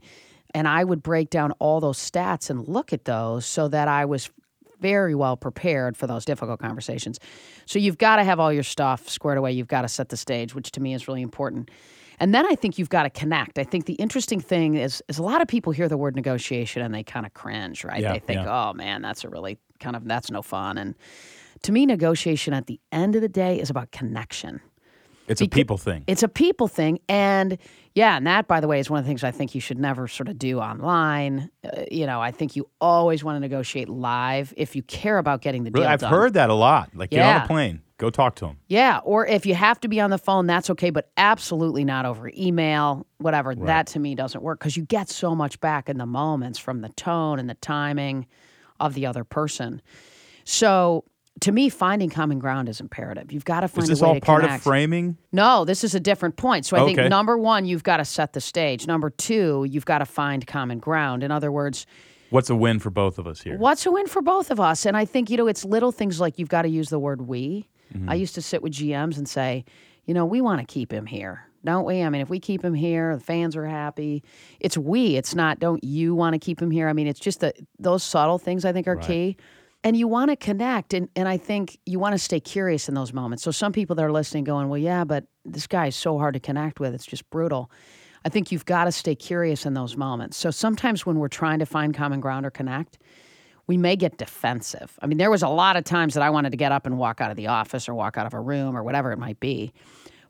And 0.55 0.67
I 0.67 0.83
would 0.83 1.03
break 1.03 1.29
down 1.29 1.51
all 1.59 1.79
those 1.79 1.99
stats 1.99 2.49
and 2.49 2.67
look 2.67 2.93
at 2.93 3.05
those 3.05 3.45
so 3.45 3.67
that 3.67 3.87
I 3.87 4.05
was 4.05 4.31
very 4.79 5.15
well 5.15 5.37
prepared 5.37 5.97
for 5.97 6.07
those 6.07 6.25
difficult 6.25 6.59
conversations. 6.59 7.19
So 7.65 7.79
you've 7.79 7.97
got 7.97 8.17
to 8.17 8.23
have 8.23 8.39
all 8.39 8.51
your 8.51 8.63
stuff 8.63 9.09
squared 9.09 9.37
away. 9.37 9.51
You've 9.51 9.67
got 9.67 9.81
to 9.83 9.87
set 9.87 10.09
the 10.09 10.17
stage, 10.17 10.55
which 10.55 10.71
to 10.71 10.81
me 10.81 10.93
is 10.93 11.07
really 11.07 11.21
important. 11.21 11.71
And 12.19 12.33
then 12.33 12.45
I 12.45 12.55
think 12.55 12.77
you've 12.77 12.89
got 12.89 13.03
to 13.03 13.09
connect. 13.09 13.59
I 13.59 13.63
think 13.63 13.85
the 13.85 13.93
interesting 13.93 14.39
thing 14.39 14.75
is, 14.75 15.03
is 15.09 15.17
a 15.17 15.23
lot 15.23 15.41
of 15.41 15.47
people 15.47 15.73
hear 15.73 15.89
the 15.89 15.97
word 15.97 16.15
negotiation 16.15 16.81
and 16.81 16.93
they 16.93 17.03
kind 17.03 17.25
of 17.25 17.33
cringe, 17.33 17.83
right? 17.83 18.01
Yeah, 18.01 18.13
they 18.13 18.19
think, 18.19 18.41
yeah. 18.45 18.69
oh 18.69 18.73
man, 18.73 19.01
that's 19.01 19.23
a 19.23 19.29
really 19.29 19.57
kind 19.79 19.95
of, 19.95 20.05
that's 20.05 20.31
no 20.31 20.41
fun. 20.41 20.77
And 20.77 20.95
to 21.63 21.71
me, 21.71 21.85
negotiation 21.85 22.53
at 22.53 22.67
the 22.67 22.79
end 22.91 23.15
of 23.15 23.21
the 23.21 23.27
day 23.27 23.59
is 23.59 23.69
about 23.69 23.91
connection. 23.91 24.61
It's 25.27 25.41
a 25.41 25.47
people 25.47 25.77
thing. 25.77 26.03
It's 26.07 26.23
a 26.23 26.27
people 26.27 26.67
thing. 26.67 26.99
And 27.09 27.57
yeah, 27.93 28.17
and 28.17 28.27
that, 28.27 28.47
by 28.47 28.59
the 28.59 28.67
way, 28.67 28.79
is 28.79 28.89
one 28.89 28.99
of 28.99 29.05
the 29.05 29.09
things 29.09 29.23
I 29.23 29.31
think 29.31 29.55
you 29.55 29.61
should 29.61 29.79
never 29.79 30.07
sort 30.07 30.27
of 30.27 30.37
do 30.37 30.59
online. 30.59 31.49
Uh, 31.63 31.83
you 31.89 32.05
know, 32.05 32.21
I 32.21 32.31
think 32.31 32.55
you 32.55 32.69
always 32.81 33.23
want 33.23 33.37
to 33.37 33.39
negotiate 33.39 33.87
live 33.89 34.53
if 34.57 34.75
you 34.75 34.83
care 34.83 35.17
about 35.17 35.41
getting 35.41 35.63
the 35.63 35.71
deal 35.71 35.81
Really, 35.81 35.93
I've 35.93 36.01
done. 36.01 36.11
heard 36.11 36.33
that 36.33 36.49
a 36.49 36.53
lot. 36.53 36.89
Like, 36.93 37.09
get 37.11 37.23
on 37.23 37.35
Yeah. 37.35 37.43
a 37.45 37.47
plane, 37.47 37.81
go 37.97 38.09
talk 38.09 38.35
to 38.35 38.45
them. 38.47 38.57
Yeah, 38.67 38.99
or 39.05 39.25
if 39.25 39.45
you 39.45 39.55
have 39.55 39.79
to 39.79 39.87
be 39.87 40.01
on 40.01 40.09
the 40.09 40.17
phone, 40.17 40.45
that's 40.45 40.69
okay, 40.71 40.89
but 40.89 41.09
absolutely 41.15 41.85
not 41.85 42.05
over 42.05 42.29
email, 42.37 43.07
whatever. 43.17 43.55
That 43.55 43.87
to 43.87 43.99
me 43.99 44.13
doesn't 44.13 44.43
work 44.43 44.59
because 44.59 44.75
you 44.75 44.83
get 44.83 45.07
so 45.09 45.33
much 45.33 45.59
back 45.61 45.87
in 45.87 45.97
the 45.97 46.05
moments 46.05 46.59
from 46.59 46.81
the 46.81 46.89
tone 46.89 47.39
and 47.39 47.49
the 47.49 47.55
timing 47.55 48.27
of 48.81 48.93
the 48.93 49.05
other 49.05 49.23
person. 49.23 49.81
So 50.43 51.05
to 51.41 51.51
me, 51.51 51.69
finding 51.69 52.09
common 52.09 52.39
ground 52.39 52.69
is 52.69 52.79
imperative. 52.79 53.31
You've 53.31 53.45
got 53.45 53.61
to 53.61 53.67
find 53.67 53.85
common 53.87 53.87
ground. 53.87 53.91
Is 53.91 53.99
this 53.99 54.01
a 54.01 54.05
way 54.05 54.15
all 54.15 54.21
part 54.21 54.41
connect. 54.43 54.59
of 54.61 54.63
framing? 54.63 55.17
No, 55.31 55.65
this 55.65 55.83
is 55.83 55.93
a 55.93 55.99
different 55.99 56.37
point. 56.37 56.65
So 56.65 56.77
I 56.77 56.81
Okay. 56.81 56.95
think 56.95 57.09
number 57.09 57.37
one, 57.37 57.65
you've 57.65 57.83
got 57.83 57.97
to 57.97 58.05
set 58.05 58.33
the 58.33 58.41
stage. 58.41 58.87
Number 58.87 59.09
two, 59.09 59.65
you've 59.69 59.85
got 59.85 59.99
to 59.99 60.05
find 60.05 60.45
common 60.47 60.79
ground. 60.79 61.23
In 61.23 61.31
other 61.31 61.51
words, 61.51 61.85
What's 62.31 62.49
a 62.49 62.55
win 62.55 62.79
for 62.79 62.89
both 62.89 63.19
of 63.19 63.27
us 63.27 63.41
here? 63.41 63.57
What's 63.57 63.85
a 63.85 63.91
win 63.91 64.07
for 64.07 64.21
both 64.21 64.49
of 64.49 64.59
us? 64.59 64.85
And 64.85 64.97
I 64.97 65.05
think, 65.05 65.29
you 65.29 65.37
know, 65.37 65.47
it's 65.47 65.63
little 65.63 65.91
things 65.91 66.19
like 66.19 66.39
you've 66.39 66.49
got 66.49 66.63
to 66.63 66.69
use 66.69 66.89
the 66.89 66.99
word 66.99 67.21
we. 67.21 67.69
Mm-hmm. 67.93 68.09
I 68.09 68.15
used 68.15 68.33
to 68.35 68.41
sit 68.41 68.63
with 68.63 68.73
GMs 68.73 69.17
and 69.17 69.29
say, 69.29 69.63
you 70.05 70.13
know, 70.13 70.25
we 70.25 70.41
want 70.41 70.59
to 70.59 70.65
keep 70.65 70.91
him 70.91 71.05
here, 71.05 71.43
don't 71.63 71.85
we? 71.85 72.01
I 72.01 72.09
mean, 72.09 72.21
if 72.21 72.29
we 72.29 72.39
keep 72.39 72.63
him 72.63 72.73
here, 72.73 73.15
the 73.15 73.23
fans 73.23 73.55
are 73.55 73.65
happy. 73.67 74.23
It's 74.59 74.77
we, 74.77 75.15
it's 75.17 75.35
not, 75.35 75.59
don't 75.59 75.83
you 75.83 76.15
want 76.15 76.33
to 76.33 76.39
keep 76.39 76.59
him 76.61 76.71
here? 76.71 76.89
I 76.89 76.93
mean, 76.93 77.07
it's 77.07 77.19
just 77.19 77.41
the, 77.41 77.53
those 77.79 78.03
subtle 78.03 78.39
things 78.39 78.65
I 78.65 78.73
think 78.73 78.87
are 78.87 78.95
key. 78.95 79.37
And 79.85 79.95
you 79.95 80.07
want 80.07 80.31
to 80.31 80.35
connect. 80.35 80.95
And, 80.95 81.09
and 81.15 81.27
I 81.27 81.37
think 81.37 81.77
you 81.85 81.99
want 81.99 82.13
to 82.13 82.17
stay 82.17 82.39
curious 82.39 82.89
in 82.89 82.95
those 82.95 83.13
moments. 83.13 83.43
So 83.43 83.51
some 83.51 83.71
people 83.71 83.95
that 83.95 84.03
are 84.03 84.11
listening 84.11 84.43
going, 84.43 84.67
well, 84.67 84.79
yeah, 84.79 85.03
but 85.03 85.25
this 85.45 85.67
guy 85.67 85.85
is 85.85 85.95
so 85.95 86.17
hard 86.17 86.33
to 86.33 86.39
connect 86.39 86.79
with. 86.79 86.95
It's 86.95 87.05
just 87.05 87.29
brutal. 87.29 87.69
I 88.25 88.29
think 88.29 88.51
you've 88.51 88.65
got 88.65 88.85
to 88.85 88.91
stay 88.91 89.13
curious 89.13 89.63
in 89.63 89.75
those 89.75 89.95
moments. 89.95 90.37
So 90.37 90.49
sometimes 90.49 91.05
when 91.05 91.19
we're 91.19 91.27
trying 91.27 91.59
to 91.59 91.67
find 91.67 91.93
common 91.93 92.19
ground 92.19 92.47
or 92.47 92.49
connect, 92.49 92.97
we 93.67 93.77
may 93.77 93.95
get 93.95 94.17
defensive. 94.17 94.97
I 95.03 95.05
mean, 95.05 95.19
there 95.19 95.29
was 95.29 95.43
a 95.43 95.49
lot 95.49 95.77
of 95.77 95.83
times 95.83 96.15
that 96.15 96.23
I 96.23 96.31
wanted 96.31 96.49
to 96.49 96.57
get 96.57 96.71
up 96.71 96.87
and 96.87 96.97
walk 96.97 97.21
out 97.21 97.29
of 97.29 97.37
the 97.37 97.47
office 97.47 97.87
or 97.87 97.93
walk 97.93 98.17
out 98.17 98.25
of 98.25 98.33
a 98.33 98.39
room 98.39 98.75
or 98.75 98.83
whatever 98.83 99.11
it 99.11 99.19
might 99.19 99.39
be. 99.39 99.71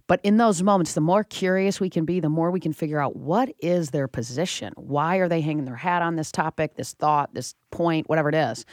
But 0.07 0.19
in 0.23 0.35
those 0.35 0.61
moments, 0.61 0.93
the 0.93 1.01
more 1.01 1.23
curious 1.23 1.79
we 1.79 1.89
can 1.89 2.03
be, 2.03 2.19
the 2.19 2.29
more 2.29 2.51
we 2.51 2.59
can 2.59 2.73
figure 2.73 2.99
out 2.99 3.15
what 3.15 3.49
is 3.59 3.91
their 3.91 4.09
position. 4.09 4.73
Why 4.75 5.15
are 5.17 5.29
they 5.29 5.39
hanging 5.39 5.63
their 5.63 5.77
hat 5.77 6.01
on 6.01 6.17
this 6.17 6.31
topic, 6.31 6.75
this 6.75 6.91
thought, 6.91 7.33
this 7.33 7.55
point, 7.71 8.09
whatever 8.09 8.27
it 8.27 8.35
is. 8.35 8.65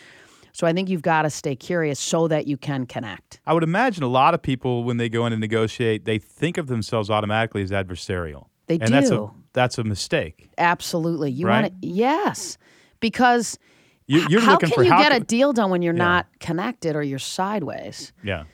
So 0.53 0.67
I 0.67 0.73
think 0.73 0.89
you've 0.91 1.03
got 1.03 1.23
to 1.23 1.31
stay 1.31 1.57
curious 1.57 1.99
so 1.99 2.29
that 2.29 2.47
you 2.47 2.57
can 2.59 2.85
connect. 2.87 3.41
I 3.47 3.55
would 3.55 3.63
imagine 3.63 4.03
a 4.03 4.09
lot 4.09 4.35
of 4.35 4.43
people, 4.43 4.85
when 4.85 4.99
they 4.99 5.09
go 5.09 5.25
in 5.27 5.33
and 5.33 5.41
negotiate, 5.41 6.05
they 6.05 6.19
think 6.19 6.59
of 6.59 6.67
themselves 6.67 7.09
automatically 7.11 7.63
as 7.63 7.71
adversarial. 7.71 8.47
They 8.67 8.75
and 8.79 8.93
That's 8.93 9.09
a, 9.09 9.17
do. 9.17 9.33
that's 9.55 9.79
a 9.79 9.85
mistake. 9.85 10.51
Absolutely. 10.59 11.31
You 11.31 11.47
Right? 11.49 11.63
want 11.63 11.81
to, 11.83 11.89
yes, 11.89 12.59
because 13.01 13.59
You, 14.07 14.27
you're 14.29 14.41
how 14.43 14.53
looking 14.53 14.69
can 14.69 14.75
for 14.77 14.85
you 14.85 14.91
how 14.93 15.03
get 15.03 15.13
can- 15.13 15.23
a 15.23 15.25
deal 15.25 15.53
done 15.53 15.71
when 15.71 15.81
you're 15.83 15.93
not 15.95 16.27
connected 16.39 16.95
or 16.97 17.03
you're 17.03 17.19
sideways? 17.19 18.13
Yeah. 18.23 18.45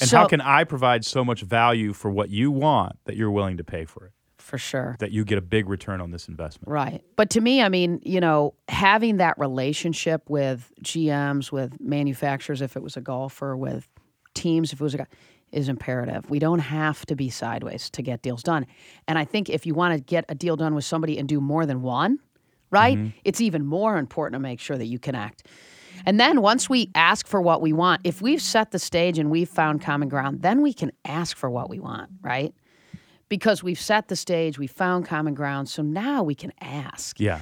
And 0.00 0.10
how 0.10 0.26
can 0.26 0.40
I 0.40 0.64
provide 0.64 1.04
so 1.04 1.22
much 1.24 1.42
value 1.42 1.92
for 1.92 2.10
what 2.10 2.30
you 2.30 2.50
want 2.50 2.96
that 3.04 3.14
you're 3.16 3.30
willing 3.30 3.58
to 3.58 3.64
pay 3.64 3.84
for 3.84 4.06
it? 4.06 4.12
For 4.42 4.58
sure. 4.58 4.96
That 4.98 5.12
you 5.12 5.24
get 5.24 5.38
a 5.38 5.42
big 5.42 5.68
return 5.68 6.00
on 6.00 6.10
this 6.10 6.28
investment. 6.28 6.70
Right. 6.70 7.02
But 7.16 7.30
to 7.30 7.40
me, 7.40 7.62
I 7.62 7.68
mean, 7.68 8.00
you 8.04 8.20
know, 8.20 8.54
having 8.68 9.18
that 9.18 9.38
relationship 9.38 10.28
with 10.28 10.72
GMs, 10.82 11.52
with 11.52 11.80
manufacturers, 11.80 12.60
if 12.60 12.76
it 12.76 12.82
was 12.82 12.96
a 12.96 13.00
golfer, 13.00 13.56
with 13.56 13.88
teams, 14.34 14.72
if 14.72 14.80
it 14.80 14.84
was 14.84 14.94
a 14.94 14.98
guy, 14.98 15.06
is 15.52 15.68
imperative. 15.68 16.28
We 16.28 16.40
don't 16.40 16.58
have 16.58 17.06
to 17.06 17.14
be 17.14 17.30
sideways 17.30 17.88
to 17.90 18.02
get 18.02 18.22
deals 18.22 18.42
done. 18.42 18.66
And 19.06 19.16
I 19.16 19.24
think 19.24 19.48
if 19.48 19.64
you 19.64 19.74
want 19.74 19.94
to 19.94 20.00
get 20.00 20.24
a 20.28 20.34
deal 20.34 20.56
done 20.56 20.74
with 20.74 20.84
somebody 20.84 21.18
and 21.18 21.28
do 21.28 21.40
more 21.40 21.64
than 21.64 21.82
one, 21.82 22.18
right? 22.70 22.98
Mm-hmm. 22.98 23.18
It's 23.24 23.40
even 23.40 23.64
more 23.64 23.96
important 23.96 24.34
to 24.34 24.40
make 24.40 24.58
sure 24.60 24.76
that 24.76 24.86
you 24.86 24.98
connect. 24.98 25.46
And 26.04 26.18
then 26.18 26.42
once 26.42 26.68
we 26.68 26.90
ask 26.94 27.26
for 27.26 27.40
what 27.40 27.62
we 27.62 27.72
want, 27.72 28.00
if 28.04 28.20
we've 28.20 28.42
set 28.42 28.72
the 28.72 28.78
stage 28.78 29.18
and 29.18 29.30
we've 29.30 29.48
found 29.48 29.82
common 29.82 30.08
ground, 30.08 30.42
then 30.42 30.62
we 30.62 30.72
can 30.72 30.90
ask 31.04 31.36
for 31.36 31.48
what 31.48 31.70
we 31.70 31.78
want, 31.78 32.10
right? 32.22 32.54
Because 33.32 33.62
we've 33.62 33.80
set 33.80 34.08
the 34.08 34.16
stage, 34.16 34.58
we 34.58 34.66
found 34.66 35.06
common 35.06 35.32
ground, 35.32 35.66
so 35.70 35.80
now 35.80 36.22
we 36.22 36.34
can 36.34 36.52
ask. 36.60 37.18
Yeah. 37.18 37.40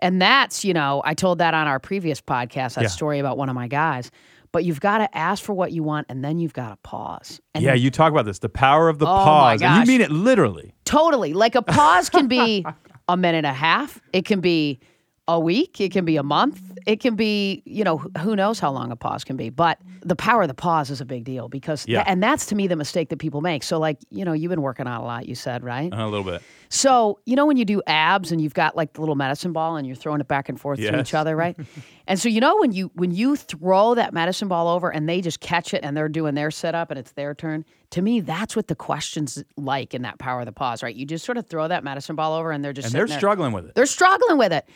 And 0.00 0.20
that's, 0.20 0.64
you 0.64 0.74
know, 0.74 1.00
I 1.04 1.14
told 1.14 1.38
that 1.38 1.54
on 1.54 1.68
our 1.68 1.78
previous 1.78 2.20
podcast, 2.20 2.74
that 2.74 2.82
Yeah. 2.82 2.88
story 2.88 3.20
about 3.20 3.38
one 3.38 3.48
of 3.48 3.54
my 3.54 3.68
guys. 3.68 4.10
But 4.50 4.64
you've 4.64 4.80
got 4.80 4.98
to 4.98 5.16
ask 5.16 5.44
for 5.44 5.52
what 5.52 5.70
you 5.70 5.84
want 5.84 6.08
and 6.10 6.24
then 6.24 6.40
you've 6.40 6.54
got 6.54 6.70
to 6.70 6.76
pause. 6.82 7.40
And 7.54 7.62
yeah, 7.62 7.72
you 7.72 7.88
talk 7.88 8.10
about 8.10 8.24
this, 8.24 8.40
the 8.40 8.48
power 8.48 8.88
of 8.88 8.98
the 8.98 9.06
Oh, 9.06 9.10
pause. 9.10 9.62
And 9.62 9.78
you 9.86 9.92
mean 9.92 10.00
it 10.00 10.10
literally. 10.10 10.74
Totally. 10.84 11.34
Like 11.34 11.54
a 11.54 11.62
pause 11.62 12.10
can 12.10 12.26
be 12.26 12.66
a 13.08 13.16
minute 13.16 13.38
and 13.38 13.46
a 13.46 13.52
half. 13.52 14.00
It 14.12 14.24
can 14.24 14.40
be 14.40 14.80
a 15.28 15.38
week. 15.38 15.80
It 15.80 15.92
can 15.92 16.04
be 16.04 16.16
a 16.16 16.22
month. 16.22 16.60
It 16.84 16.98
can 16.98 17.14
be, 17.14 17.62
you 17.64 17.84
know, 17.84 17.98
who 18.18 18.34
knows 18.34 18.58
how 18.58 18.72
long 18.72 18.90
a 18.90 18.96
pause 18.96 19.22
can 19.22 19.36
be. 19.36 19.50
But 19.50 19.78
the 20.02 20.16
power 20.16 20.42
of 20.42 20.48
the 20.48 20.54
pause 20.54 20.90
is 20.90 21.00
a 21.00 21.04
big 21.04 21.22
deal 21.22 21.48
because, 21.48 21.86
Yeah. 21.86 22.02
and 22.08 22.20
that's 22.20 22.44
to 22.46 22.56
me 22.56 22.66
the 22.66 22.74
mistake 22.74 23.08
that 23.10 23.18
people 23.18 23.40
make. 23.40 23.62
So, 23.62 23.78
like, 23.78 23.98
you 24.10 24.24
know, 24.24 24.32
you've 24.32 24.50
been 24.50 24.62
working 24.62 24.88
out 24.88 25.00
a 25.00 25.04
lot, 25.04 25.28
you 25.28 25.36
said, 25.36 25.62
right? 25.62 25.92
A 25.94 26.08
little 26.08 26.24
bit. 26.24 26.42
So, 26.70 27.20
you 27.24 27.36
know, 27.36 27.46
when 27.46 27.56
you 27.56 27.64
do 27.64 27.80
abs 27.86 28.32
and 28.32 28.40
you've 28.40 28.54
got 28.54 28.76
like 28.76 28.94
the 28.94 29.00
little 29.00 29.14
medicine 29.14 29.52
ball 29.52 29.76
and 29.76 29.86
you're 29.86 29.94
throwing 29.94 30.20
it 30.20 30.26
back 30.26 30.48
and 30.48 30.60
forth 30.60 30.80
to 30.80 31.00
each 31.00 31.14
other, 31.14 31.36
right? 31.36 31.56
and 32.08 32.18
so, 32.18 32.28
you 32.28 32.40
know, 32.40 32.56
when 32.58 32.72
you 32.72 32.90
when 32.94 33.12
you 33.12 33.36
throw 33.36 33.94
that 33.94 34.12
medicine 34.12 34.48
ball 34.48 34.66
over 34.66 34.90
and 34.90 35.08
they 35.08 35.20
just 35.20 35.38
catch 35.38 35.72
it 35.72 35.84
and 35.84 35.96
they're 35.96 36.08
doing 36.08 36.34
their 36.34 36.50
setup 36.50 36.90
and 36.90 36.98
it's 36.98 37.12
their 37.12 37.32
turn, 37.32 37.64
to 37.90 38.02
me, 38.02 38.18
that's 38.20 38.56
what 38.56 38.66
the 38.66 38.74
question's 38.74 39.44
like 39.56 39.94
in 39.94 40.02
that 40.02 40.18
power 40.18 40.40
of 40.40 40.46
the 40.46 40.52
pause, 40.52 40.82
right? 40.82 40.96
You 40.96 41.06
just 41.06 41.24
sort 41.24 41.38
of 41.38 41.46
throw 41.46 41.68
that 41.68 41.84
medicine 41.84 42.16
ball 42.16 42.34
over 42.34 42.50
and 42.50 42.64
they're 42.64 42.72
just 42.72 42.86
And 42.86 42.94
they're 42.94 43.06
there. 43.06 43.18
struggling 43.18 43.52
with 43.52 43.66
it. 43.66 43.74
They're 43.76 43.86
struggling 43.86 44.36
with 44.38 44.52
it. 44.52 44.66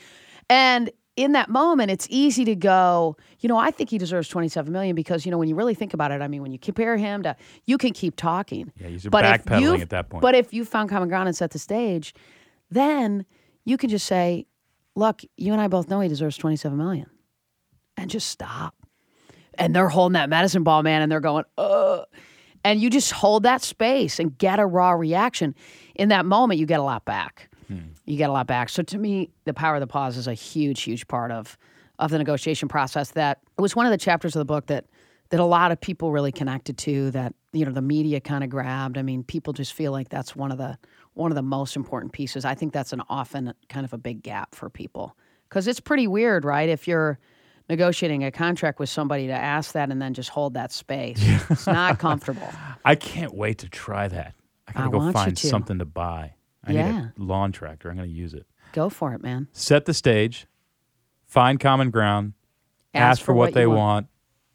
And 0.48 0.90
in 1.16 1.32
that 1.32 1.48
moment, 1.48 1.90
it's 1.90 2.06
easy 2.10 2.44
to 2.44 2.54
go, 2.54 3.16
you 3.40 3.48
know, 3.48 3.56
I 3.56 3.70
think 3.70 3.88
he 3.90 3.98
deserves 3.98 4.28
27 4.28 4.70
million 4.70 4.94
because, 4.94 5.24
you 5.24 5.32
know, 5.32 5.38
when 5.38 5.48
you 5.48 5.54
really 5.54 5.74
think 5.74 5.94
about 5.94 6.12
it, 6.12 6.20
I 6.20 6.28
mean, 6.28 6.42
when 6.42 6.52
you 6.52 6.58
compare 6.58 6.96
him 6.96 7.22
to, 7.22 7.34
you 7.64 7.78
can 7.78 7.92
keep 7.92 8.16
talking. 8.16 8.70
Yeah, 8.78 8.88
you're 8.88 9.10
But 9.10 9.24
backpedaling 9.24 9.80
at 9.80 9.90
that 9.90 10.10
point. 10.10 10.22
But 10.22 10.34
if 10.34 10.52
you 10.52 10.64
found 10.64 10.90
common 10.90 11.08
ground 11.08 11.26
and 11.26 11.36
set 11.36 11.52
the 11.52 11.58
stage, 11.58 12.14
then 12.70 13.24
you 13.64 13.78
can 13.78 13.88
just 13.88 14.06
say, 14.06 14.46
look, 14.94 15.22
you 15.36 15.52
and 15.52 15.60
I 15.60 15.68
both 15.68 15.88
know 15.88 16.00
he 16.00 16.08
deserves 16.08 16.36
27 16.36 16.76
million. 16.76 17.06
And 17.96 18.10
just 18.10 18.28
stop. 18.28 18.74
And 19.58 19.74
they're 19.74 19.88
holding 19.88 20.14
that 20.14 20.28
medicine 20.28 20.64
ball, 20.64 20.82
man, 20.82 21.00
and 21.00 21.10
they're 21.10 21.20
going, 21.20 21.44
uh. 21.56 22.02
And 22.62 22.80
you 22.80 22.90
just 22.90 23.12
hold 23.12 23.44
that 23.44 23.62
space 23.62 24.18
and 24.18 24.36
get 24.36 24.58
a 24.58 24.66
raw 24.66 24.90
reaction. 24.90 25.54
In 25.94 26.08
that 26.10 26.26
moment, 26.26 26.60
you 26.60 26.66
get 26.66 26.80
a 26.80 26.82
lot 26.82 27.04
back. 27.04 27.48
You 28.06 28.16
get 28.16 28.30
a 28.30 28.32
lot 28.32 28.46
back. 28.46 28.68
So 28.68 28.82
to 28.82 28.98
me, 28.98 29.30
the 29.44 29.54
power 29.54 29.74
of 29.74 29.80
the 29.80 29.86
pause 29.86 30.16
is 30.16 30.26
a 30.26 30.34
huge, 30.34 30.82
huge 30.82 31.06
part 31.08 31.30
of 31.30 31.58
of 31.98 32.10
the 32.10 32.18
negotiation 32.18 32.68
process. 32.68 33.10
That 33.12 33.40
it 33.58 33.60
was 33.60 33.74
one 33.74 33.86
of 33.86 33.90
the 33.90 33.98
chapters 33.98 34.34
of 34.36 34.40
the 34.40 34.44
book 34.44 34.66
that 34.66 34.86
that 35.30 35.40
a 35.40 35.44
lot 35.44 35.72
of 35.72 35.80
people 35.80 36.12
really 36.12 36.32
connected 36.32 36.78
to. 36.78 37.10
That 37.10 37.34
you 37.52 37.64
know 37.64 37.72
the 37.72 37.82
media 37.82 38.20
kind 38.20 38.44
of 38.44 38.50
grabbed. 38.50 38.96
I 38.96 39.02
mean, 39.02 39.24
people 39.24 39.52
just 39.52 39.72
feel 39.72 39.92
like 39.92 40.08
that's 40.08 40.36
one 40.36 40.52
of 40.52 40.58
the 40.58 40.78
one 41.14 41.30
of 41.30 41.36
the 41.36 41.42
most 41.42 41.76
important 41.76 42.12
pieces. 42.12 42.44
I 42.44 42.54
think 42.54 42.72
that's 42.72 42.92
an 42.92 43.02
often 43.08 43.52
kind 43.68 43.84
of 43.84 43.92
a 43.92 43.98
big 43.98 44.22
gap 44.22 44.54
for 44.54 44.70
people 44.70 45.16
because 45.48 45.66
it's 45.66 45.80
pretty 45.80 46.06
weird, 46.06 46.44
right? 46.44 46.68
If 46.68 46.86
you're 46.86 47.18
negotiating 47.68 48.22
a 48.22 48.30
contract 48.30 48.78
with 48.78 48.88
somebody 48.88 49.26
to 49.26 49.32
ask 49.32 49.72
that 49.72 49.90
and 49.90 50.00
then 50.00 50.14
just 50.14 50.28
hold 50.28 50.54
that 50.54 50.70
space, 50.70 51.18
it's 51.50 51.66
not 51.66 51.98
comfortable. 51.98 52.48
I 52.84 52.94
can't 52.94 53.34
wait 53.34 53.58
to 53.58 53.68
try 53.68 54.06
that. 54.08 54.34
I 54.68 54.72
gotta 54.72 54.88
I 54.88 54.90
go 54.90 55.12
find 55.12 55.38
something 55.38 55.78
to 55.78 55.84
buy. 55.84 56.34
I 56.66 56.72
need 56.72 56.78
Yeah. 56.78 57.08
a 57.18 57.22
lawn 57.22 57.52
tractor. 57.52 57.88
I'm 57.90 57.96
gonna 57.96 58.08
use 58.08 58.34
it. 58.34 58.46
Go 58.72 58.88
for 58.88 59.14
it, 59.14 59.22
man. 59.22 59.48
Set 59.52 59.84
the 59.86 59.94
stage, 59.94 60.46
find 61.26 61.58
common 61.60 61.90
ground, 61.90 62.32
ask, 62.94 63.22
for, 63.22 63.32
what, 63.34 63.50
you 63.50 63.54
they 63.54 63.66
want. 63.66 64.08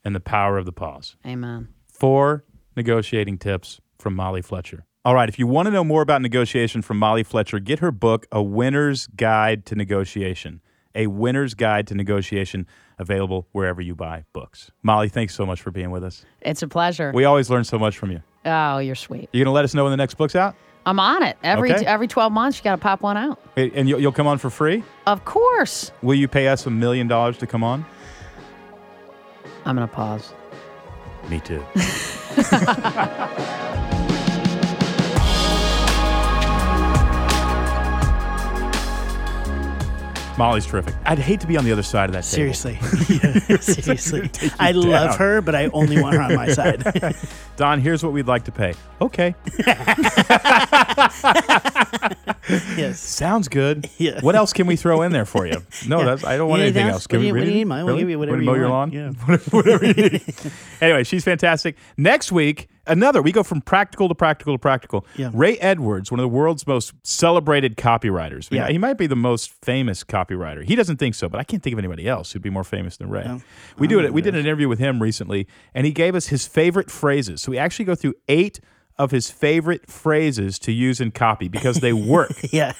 and 0.03 0.15
the 0.15 0.19
power 0.19 0.57
of 0.57 0.65
the 0.65 0.71
pause. 0.71 1.15
Amen. 1.25 1.67
Four 1.87 2.43
negotiating 2.75 3.37
tips 3.37 3.79
from 3.99 4.15
Molly 4.15 4.41
Fletcher. 4.41 4.85
All 5.05 5.15
right, 5.15 5.29
if 5.29 5.39
you 5.39 5.47
want 5.47 5.65
to 5.67 5.71
know 5.71 5.83
more 5.83 6.01
about 6.01 6.21
negotiation 6.21 6.81
from 6.81 6.97
Molly 6.97 7.23
Fletcher, 7.23 7.59
get 7.59 7.79
her 7.79 7.91
book, 7.91 8.27
A 8.31 8.41
Winner's 8.41 9.07
Guide 9.07 9.65
to 9.67 9.75
Negotiation. 9.75 10.61
A 10.93 11.07
Winner's 11.07 11.53
Guide 11.53 11.87
to 11.87 11.95
Negotiation, 11.95 12.67
available 12.99 13.47
wherever 13.51 13.81
you 13.81 13.95
buy 13.95 14.25
books. 14.33 14.71
Molly, 14.83 15.07
thanks 15.09 15.33
so 15.33 15.45
much 15.45 15.61
for 15.61 15.71
being 15.71 15.89
with 15.89 16.03
us. 16.03 16.25
It's 16.41 16.61
a 16.61 16.67
pleasure. 16.67 17.11
We 17.15 17.23
always 17.25 17.49
learn 17.49 17.63
so 17.63 17.79
much 17.79 17.97
from 17.97 18.11
you. 18.11 18.21
Oh, 18.45 18.79
you're 18.79 18.95
sweet. 18.95 19.29
You 19.31 19.39
going 19.39 19.45
to 19.45 19.51
let 19.51 19.65
us 19.65 19.73
know 19.73 19.83
when 19.83 19.91
the 19.91 19.97
next 19.97 20.15
book's 20.15 20.35
out? 20.35 20.55
I'm 20.85 20.99
on 20.99 21.21
it. 21.23 21.37
Every 21.43 21.73
Okay. 21.73 21.85
every 21.85 22.07
12 22.07 22.31
months, 22.31 22.57
you 22.57 22.63
got 22.63 22.75
to 22.75 22.81
pop 22.81 23.01
one 23.03 23.15
out. 23.15 23.39
And 23.55 23.87
you'll, 23.87 23.99
you'll 23.99 24.11
come 24.11 24.27
on 24.27 24.39
for 24.39 24.49
free? 24.49 24.83
Of 25.05 25.25
course. 25.25 25.91
Will 26.01 26.15
you 26.15 26.27
pay 26.27 26.47
us 26.47 26.65
a 26.65 26.71
million 26.71 27.07
dollars 27.07 27.37
to 27.37 27.47
come 27.47 27.63
on? 27.63 27.85
I'm 29.65 29.75
going 29.75 29.87
to 29.87 29.93
pause. 29.93 30.33
Me 31.29 31.39
too. 31.39 31.63
Molly's 40.37 40.65
terrific. 40.65 40.95
I'd 41.05 41.19
hate 41.19 41.39
to 41.41 41.47
be 41.47 41.57
on 41.57 41.65
the 41.65 41.71
other 41.71 41.83
side 41.83 42.09
of 42.09 42.13
that 42.13 42.23
table. 42.23 42.53
Seriously. 42.53 42.77
Yeah, 43.21 43.57
seriously. 43.59 44.29
I 44.59 44.71
love 44.71 45.17
her, 45.17 45.41
but 45.41 45.53
I 45.55 45.65
only 45.67 46.01
want 46.01 46.15
her 46.15 46.21
on 46.21 46.35
my 46.35 46.47
side. 46.49 46.83
Don, 47.57 47.79
here's 47.81 48.03
what 48.03 48.13
we'd 48.13 48.27
like 48.27 48.45
to 48.45 48.51
pay. 48.51 48.73
Okay. 49.01 49.35
yes. 52.77 52.99
Sounds 52.99 53.47
good. 53.47 53.89
Yeah. 53.97 54.19
What 54.21 54.35
else 54.35 54.53
can 54.53 54.67
we 54.67 54.75
throw 54.75 55.01
in 55.01 55.11
there 55.11 55.25
for 55.25 55.45
you? 55.45 55.61
No, 55.87 55.99
Yeah. 55.99 56.05
that's 56.05 56.23
I 56.23 56.37
don't 56.37 56.49
want 56.49 56.61
anything 56.61 56.87
else. 56.87 57.07
Can 57.07 57.17
What 57.17 57.21
we 57.21 57.27
you- 57.27 57.33
what 57.33 57.37
do 57.39 57.41
really? 57.41 57.51
you 57.53 57.57
need, 57.59 57.65
Mike? 57.65 57.85
We'll 57.85 57.97
give 57.97 58.09
you 58.09 58.19
whatever 58.19 58.39
you 58.39 58.45
mow 58.45 58.53
your 58.55 58.69
want. 58.69 58.93
lawn? 58.93 59.13
Whatever 59.51 59.85
you 59.85 59.93
need. 59.93 60.23
anyway, 60.79 61.03
she's 61.03 61.23
fantastic. 61.23 61.75
Next 61.97 62.31
week, 62.31 62.69
another. 62.87 63.21
We 63.21 63.31
go 63.31 63.43
from 63.43 63.61
practical 63.61 64.07
to 64.09 64.15
practical 64.15 64.53
to 64.53 64.59
practical. 64.59 65.05
Yeah. 65.15 65.31
Ray 65.33 65.57
Edwards, 65.57 66.11
one 66.11 66.19
of 66.19 66.23
the 66.23 66.27
world's 66.29 66.65
most 66.67 66.93
celebrated 67.03 67.77
copywriters. 67.77 68.49
Yeah. 68.51 68.67
He 68.69 68.77
might 68.77 68.97
be 68.97 69.07
the 69.07 69.15
most 69.15 69.51
famous 69.63 70.03
copywriter. 70.03 70.63
He 70.63 70.75
doesn't 70.75 70.97
think 70.97 71.15
so, 71.15 71.29
but 71.29 71.39
I 71.39 71.43
can't 71.43 71.61
think 71.63 71.73
of 71.73 71.79
anybody 71.79 72.07
else 72.07 72.31
who'd 72.31 72.41
be 72.41 72.49
more 72.49 72.63
famous 72.63 72.97
than 72.97 73.09
Ray. 73.09 73.41
we 73.77 73.87
do 73.87 73.99
it. 73.99 74.13
We 74.13 74.21
did 74.21 74.33
an 74.35 74.41
interview 74.41 74.67
with 74.67 74.79
him 74.79 75.01
recently, 75.01 75.47
and 75.73 75.85
he 75.85 75.91
gave 75.91 76.15
us 76.15 76.27
his 76.27 76.47
favorite 76.47 76.89
phrases. 76.91 77.41
So 77.41 77.51
we 77.51 77.57
actually 77.57 77.85
go 77.85 77.95
through 77.95 78.15
eight 78.27 78.59
of 78.97 79.11
his 79.11 79.31
favorite 79.31 79.89
phrases 79.89 80.59
to 80.59 80.71
use 80.71 80.99
in 81.01 81.11
copy 81.11 81.47
because 81.47 81.77
they 81.79 81.93
work. 81.93 82.31
Yeah. 82.51 82.73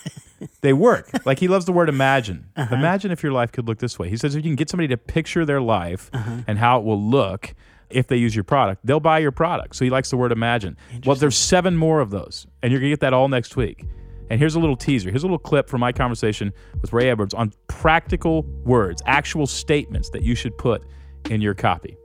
They 0.62 0.74
work. 0.74 1.08
Like 1.24 1.38
he 1.40 1.48
loves 1.48 1.66
the 1.66 1.72
word 1.72 1.88
imagine. 1.88 2.48
Uh-huh. 2.56 2.74
Imagine 2.76 3.12
if 3.12 3.22
your 3.22 3.32
life 3.32 3.52
could 3.52 3.68
look 3.68 3.78
this 3.78 4.00
way. 4.00 4.10
He 4.10 4.18
says 4.18 4.34
if 4.36 4.44
you 4.44 4.50
can 4.50 4.56
get 4.56 4.70
somebody 4.72 4.88
to 4.88 4.98
picture 4.98 5.46
their 5.46 5.62
life 5.62 6.10
Uh-huh. 6.14 6.38
and 6.48 6.58
how 6.58 6.80
it 6.80 6.84
will 6.84 7.00
look 7.02 7.54
if 7.94 8.08
they 8.08 8.18
use 8.18 8.36
your 8.36 8.44
product, 8.44 8.86
they'll 8.86 9.00
buy 9.00 9.20
your 9.20 9.32
product. 9.32 9.76
So 9.76 9.86
he 9.86 9.92
likes 9.92 10.10
the 10.10 10.18
word 10.18 10.32
imagine. 10.32 10.78
Well, 11.06 11.16
there's 11.16 11.38
seven 11.38 11.78
more 11.78 12.00
of 12.00 12.10
those, 12.10 12.48
and 12.62 12.72
you're 12.72 12.80
gonna 12.82 12.92
get 12.92 13.02
that 13.02 13.14
all 13.14 13.28
next 13.28 13.56
week. 13.56 13.86
And 14.30 14.40
here's 14.40 14.56
a 14.56 14.60
little 14.60 14.78
teaser. 14.78 15.10
Here's 15.10 15.24
a 15.24 15.26
little 15.26 15.38
clip 15.38 15.68
from 15.68 15.82
my 15.82 15.92
conversation 15.92 16.54
with 16.82 16.94
Ray 16.94 17.10
Edwards 17.10 17.34
on 17.34 17.52
practical 17.68 18.44
words, 18.64 19.02
actual 19.06 19.46
statements 19.46 20.10
that 20.12 20.24
you 20.24 20.36
should 20.36 20.58
put 20.58 20.84
in 21.30 21.42
your 21.42 21.54
copy. 21.54 21.98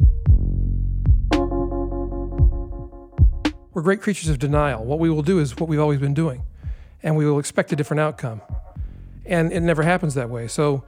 We're 3.72 3.82
great 3.82 4.01
creatures 4.01 4.28
of 4.28 4.39
denial. 4.39 4.84
What 4.84 4.99
we 4.99 5.09
will 5.09 5.22
do 5.22 5.39
is 5.39 5.57
what 5.57 5.68
we've 5.68 5.78
always 5.78 6.01
been 6.01 6.14
doing, 6.14 6.43
and 7.03 7.16
we 7.16 7.26
will 7.26 7.39
expect 7.39 7.72
a 7.72 7.76
different 7.76 8.01
outcome. 8.01 8.41
And 9.24 9.53
it 9.53 9.61
never 9.61 9.82
happens 9.82 10.14
that 10.14 10.30
way. 10.30 10.49
So, 10.49 10.82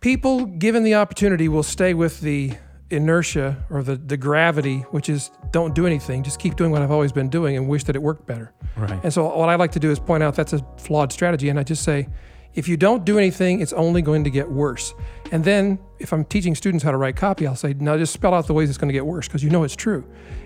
people, 0.00 0.44
given 0.44 0.84
the 0.84 0.94
opportunity, 0.94 1.48
will 1.48 1.62
stay 1.62 1.94
with 1.94 2.20
the 2.20 2.52
inertia 2.90 3.56
or 3.70 3.82
the, 3.82 3.96
the 3.96 4.16
gravity, 4.16 4.80
which 4.90 5.08
is 5.08 5.30
don't 5.52 5.74
do 5.74 5.86
anything, 5.86 6.22
just 6.22 6.38
keep 6.38 6.56
doing 6.56 6.70
what 6.70 6.82
I've 6.82 6.90
always 6.90 7.12
been 7.12 7.28
doing 7.28 7.56
and 7.56 7.68
wish 7.68 7.84
that 7.84 7.96
it 7.96 8.02
worked 8.02 8.26
better. 8.26 8.52
Right. 8.76 9.00
And 9.02 9.12
so, 9.12 9.36
what 9.36 9.48
I 9.48 9.54
like 9.56 9.72
to 9.72 9.80
do 9.80 9.90
is 9.90 9.98
point 9.98 10.22
out 10.22 10.34
that's 10.34 10.52
a 10.52 10.64
flawed 10.76 11.12
strategy. 11.12 11.48
And 11.48 11.58
I 11.58 11.62
just 11.62 11.82
say, 11.82 12.08
if 12.54 12.66
you 12.68 12.76
don't 12.76 13.04
do 13.04 13.16
anything, 13.18 13.60
it's 13.60 13.72
only 13.72 14.02
going 14.02 14.24
to 14.24 14.30
get 14.30 14.50
worse. 14.50 14.94
And 15.32 15.44
then, 15.44 15.78
if 15.98 16.12
I'm 16.12 16.24
teaching 16.24 16.54
students 16.54 16.82
how 16.84 16.90
to 16.90 16.96
write 16.96 17.16
copy, 17.16 17.46
I'll 17.46 17.54
say, 17.56 17.74
now 17.78 17.96
just 17.96 18.12
spell 18.12 18.34
out 18.34 18.46
the 18.46 18.54
ways 18.54 18.68
it's 18.68 18.78
going 18.78 18.88
to 18.88 18.92
get 18.92 19.06
worse 19.06 19.28
because 19.28 19.44
you 19.44 19.50
know 19.50 19.62
it's 19.64 19.76
true. 19.76 20.04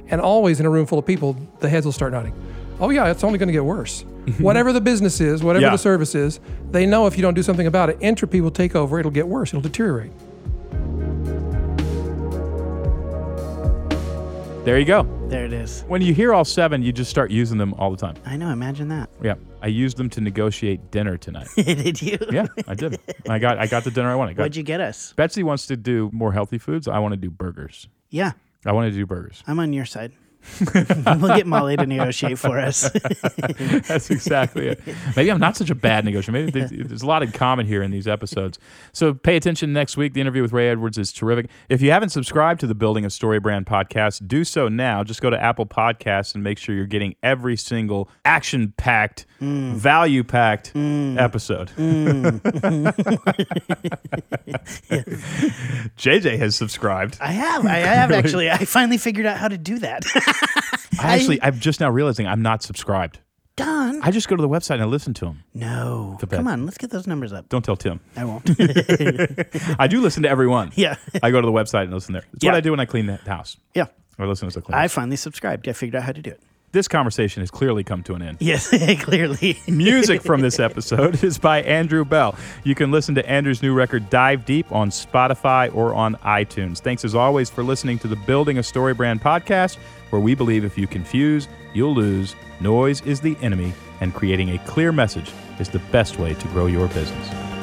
And 0.08 0.20
always 0.20 0.60
in 0.60 0.66
a 0.66 0.70
room 0.70 0.84
full 0.86 0.98
of 0.98 1.06
people, 1.06 1.34
the 1.60 1.68
heads 1.68 1.86
will 1.86 1.92
start 1.92 2.12
nodding. 2.12 2.34
Oh, 2.80 2.90
yeah, 2.90 3.06
it's 3.10 3.24
only 3.24 3.38
going 3.38 3.46
to 3.48 3.52
get 3.52 3.64
worse. 3.64 4.04
Mm-hmm. 4.24 4.42
whatever 4.42 4.72
the 4.72 4.80
business 4.80 5.20
is, 5.20 5.42
whatever 5.42 5.66
Yeah. 5.66 5.70
the 5.72 5.76
service 5.76 6.14
is, 6.14 6.40
they 6.70 6.86
know 6.86 7.06
if 7.06 7.16
you 7.18 7.20
don't 7.22 7.34
do 7.34 7.42
something 7.42 7.66
about 7.66 7.90
it, 7.90 7.98
entropy 8.00 8.40
will 8.40 8.50
take 8.50 8.74
over, 8.74 8.98
it'll 8.98 9.10
get 9.10 9.28
worse, 9.28 9.50
it'll 9.50 9.60
deteriorate. 9.60 10.12
There 14.64 14.78
you 14.78 14.86
go. 14.86 15.02
There 15.28 15.44
it 15.44 15.52
is. 15.52 15.82
When 15.88 16.00
you 16.00 16.14
hear 16.14 16.32
all 16.32 16.46
seven, 16.46 16.82
you 16.82 16.90
just 16.90 17.10
start 17.10 17.30
using 17.30 17.58
them 17.58 17.74
all 17.74 17.90
the 17.90 17.98
time. 17.98 18.16
I 18.24 18.38
know. 18.38 18.48
Imagine 18.48 18.88
that. 18.88 19.10
Yeah. 19.22 19.34
I 19.60 19.66
used 19.66 19.98
them 19.98 20.08
to 20.08 20.22
negotiate 20.22 20.90
dinner 20.90 21.18
tonight. 21.18 21.48
Did 21.56 22.00
you? 22.00 22.16
yeah, 22.30 22.46
I 22.66 22.74
did. 22.74 22.98
I 23.28 23.38
got 23.38 23.58
I 23.58 23.66
got 23.66 23.84
the 23.84 23.90
dinner 23.90 24.10
I 24.10 24.14
wanted. 24.14 24.30
I 24.30 24.34
got 24.34 24.42
What'd 24.44 24.56
you 24.56 24.62
get 24.62 24.80
us? 24.80 25.12
Betsy 25.16 25.42
wants 25.42 25.66
to 25.66 25.76
do 25.76 26.08
more 26.14 26.32
healthy 26.32 26.56
foods. 26.56 26.88
I 26.88 26.98
want 26.98 27.12
to 27.12 27.18
do 27.18 27.30
burgers. 27.30 27.88
Yeah. 28.08 28.32
I 28.64 28.72
want 28.72 28.90
to 28.90 28.96
do 28.98 29.04
burgers. 29.04 29.42
I'm 29.46 29.58
on 29.60 29.74
your 29.74 29.84
side. 29.84 30.12
we'll 30.74 31.36
get 31.36 31.46
Molly 31.46 31.76
to 31.76 31.86
negotiate 31.86 32.38
for 32.38 32.58
us. 32.58 32.90
That's 33.88 34.10
exactly 34.10 34.68
it. 34.68 34.80
Maybe 35.16 35.30
I'm 35.30 35.40
not 35.40 35.56
such 35.56 35.70
a 35.70 35.74
bad 35.74 36.04
negotiator. 36.04 36.32
Maybe 36.32 36.50
there's, 36.50 36.70
there's 36.88 37.02
a 37.02 37.06
lot 37.06 37.22
in 37.22 37.32
common 37.32 37.66
here 37.66 37.82
in 37.82 37.90
these 37.90 38.06
episodes. 38.06 38.58
So 38.92 39.14
pay 39.14 39.36
attention 39.36 39.72
next 39.72 39.96
week. 39.96 40.14
The 40.14 40.20
interview 40.20 40.42
with 40.42 40.52
Ray 40.52 40.68
Edwards 40.68 40.98
is 40.98 41.12
terrific. 41.12 41.50
If 41.68 41.82
you 41.82 41.90
haven't 41.90 42.10
subscribed 42.10 42.60
to 42.60 42.66
the 42.66 42.74
Building 42.74 43.04
a 43.04 43.08
StoryBrand 43.08 43.64
podcast, 43.64 44.26
do 44.28 44.44
so 44.44 44.68
now. 44.68 45.02
Just 45.02 45.20
go 45.20 45.30
to 45.30 45.40
Apple 45.40 45.66
Podcasts 45.66 46.34
and 46.34 46.44
make 46.44 46.58
sure 46.58 46.74
you're 46.74 46.86
getting 46.86 47.14
every 47.22 47.56
single 47.56 48.08
action 48.24 48.74
packed, 48.76 49.26
mm. 49.40 49.72
value 49.74 50.24
packed 50.24 50.74
mm. 50.74 51.20
episode. 51.20 51.70
Mm. 51.76 52.40
JJ 55.96 56.38
has 56.38 56.54
subscribed. 56.56 57.18
I 57.20 57.32
have. 57.32 57.66
I 57.66 57.76
have 57.76 58.10
actually. 58.12 58.50
I 58.50 58.64
finally 58.64 58.98
figured 58.98 59.26
out 59.26 59.38
how 59.38 59.48
to 59.48 59.58
do 59.58 59.78
that. 59.80 60.04
I 61.00 61.14
actually, 61.14 61.42
I'm 61.42 61.58
just 61.58 61.80
now 61.80 61.90
realizing 61.90 62.26
I'm 62.26 62.42
not 62.42 62.62
subscribed. 62.62 63.20
Done. 63.56 64.00
I 64.02 64.10
just 64.10 64.28
go 64.28 64.34
to 64.34 64.42
the 64.42 64.48
website 64.48 64.74
and 64.74 64.82
I 64.82 64.86
listen 64.86 65.14
to 65.14 65.26
them. 65.26 65.44
No. 65.54 66.16
bad. 66.20 66.30
Come 66.30 66.48
on, 66.48 66.64
let's 66.64 66.76
get 66.78 66.90
those 66.90 67.06
numbers 67.06 67.32
up. 67.32 67.48
Don't 67.48 67.64
tell 67.64 67.76
Tim. 67.76 68.00
I 68.16 68.24
won't. 68.24 68.50
I 69.78 69.86
do 69.86 70.00
listen 70.00 70.24
to 70.24 70.28
everyone. 70.28 70.72
Yeah. 70.74 70.96
I 71.22 71.30
go 71.30 71.40
to 71.40 71.46
the 71.46 71.52
website 71.52 71.84
and 71.84 71.92
listen 71.92 72.14
there. 72.14 72.24
That's 72.32 72.44
what 72.44 72.54
I 72.54 72.60
do 72.60 72.70
when 72.72 72.80
I 72.80 72.84
clean 72.84 73.06
the 73.06 73.16
house. 73.16 73.56
yeah. 73.74 73.86
I 74.18 74.24
listen 74.26 74.48
to 74.48 74.54
the 74.54 74.62
clean. 74.62 74.76
I 74.78 74.86
finally 74.88 75.16
subscribed. 75.16 75.68
I 75.68 75.72
figured 75.72 75.96
out 75.96 76.04
how 76.04 76.12
to 76.12 76.22
do 76.22 76.30
it. 76.30 76.40
this 76.70 76.86
conversation 76.88 77.42
has 77.42 77.50
clearly 77.50 77.82
come 77.84 78.02
to 78.04 78.14
an 78.14 78.22
end. 78.22 78.38
Yes, 78.40 78.68
clearly. 79.02 79.58
Music 79.68 80.22
from 80.22 80.40
this 80.40 80.58
episode 80.68 81.22
is 81.24 81.36
by 81.38 81.62
Andrew 81.62 82.04
Bell. 82.04 82.36
You 82.64 82.74
can 82.76 82.90
listen 82.92 83.14
to 83.16 83.28
Andrew's 83.28 83.60
new 83.62 83.74
record, 83.74 84.10
Dive 84.10 84.44
Deep, 84.44 84.70
on 84.72 84.90
Spotify 84.90 85.72
or 85.74 85.94
on 85.94 86.14
iTunes. 86.16 86.78
Thanks 86.80 87.04
as 87.04 87.14
always 87.16 87.50
for 87.50 87.62
listening 87.64 87.98
to 88.00 88.08
the 88.08 88.16
Building 88.16 88.58
a 88.58 88.62
StoryBrand 88.62 89.20
podcast, 89.20 89.78
where 90.14 90.20
we 90.20 90.36
believe 90.36 90.64
if 90.64 90.78
you 90.78 90.86
confuse, 90.86 91.48
you'll 91.72 91.92
lose. 91.92 92.36
Noise 92.60 93.02
is 93.02 93.20
the 93.20 93.36
enemy, 93.42 93.72
and 94.00 94.14
creating 94.14 94.50
a 94.50 94.58
clear 94.58 94.92
message 94.92 95.32
is 95.58 95.68
the 95.68 95.80
best 95.90 96.20
way 96.20 96.34
to 96.34 96.48
grow 96.48 96.66
your 96.66 96.86
business. 96.86 97.53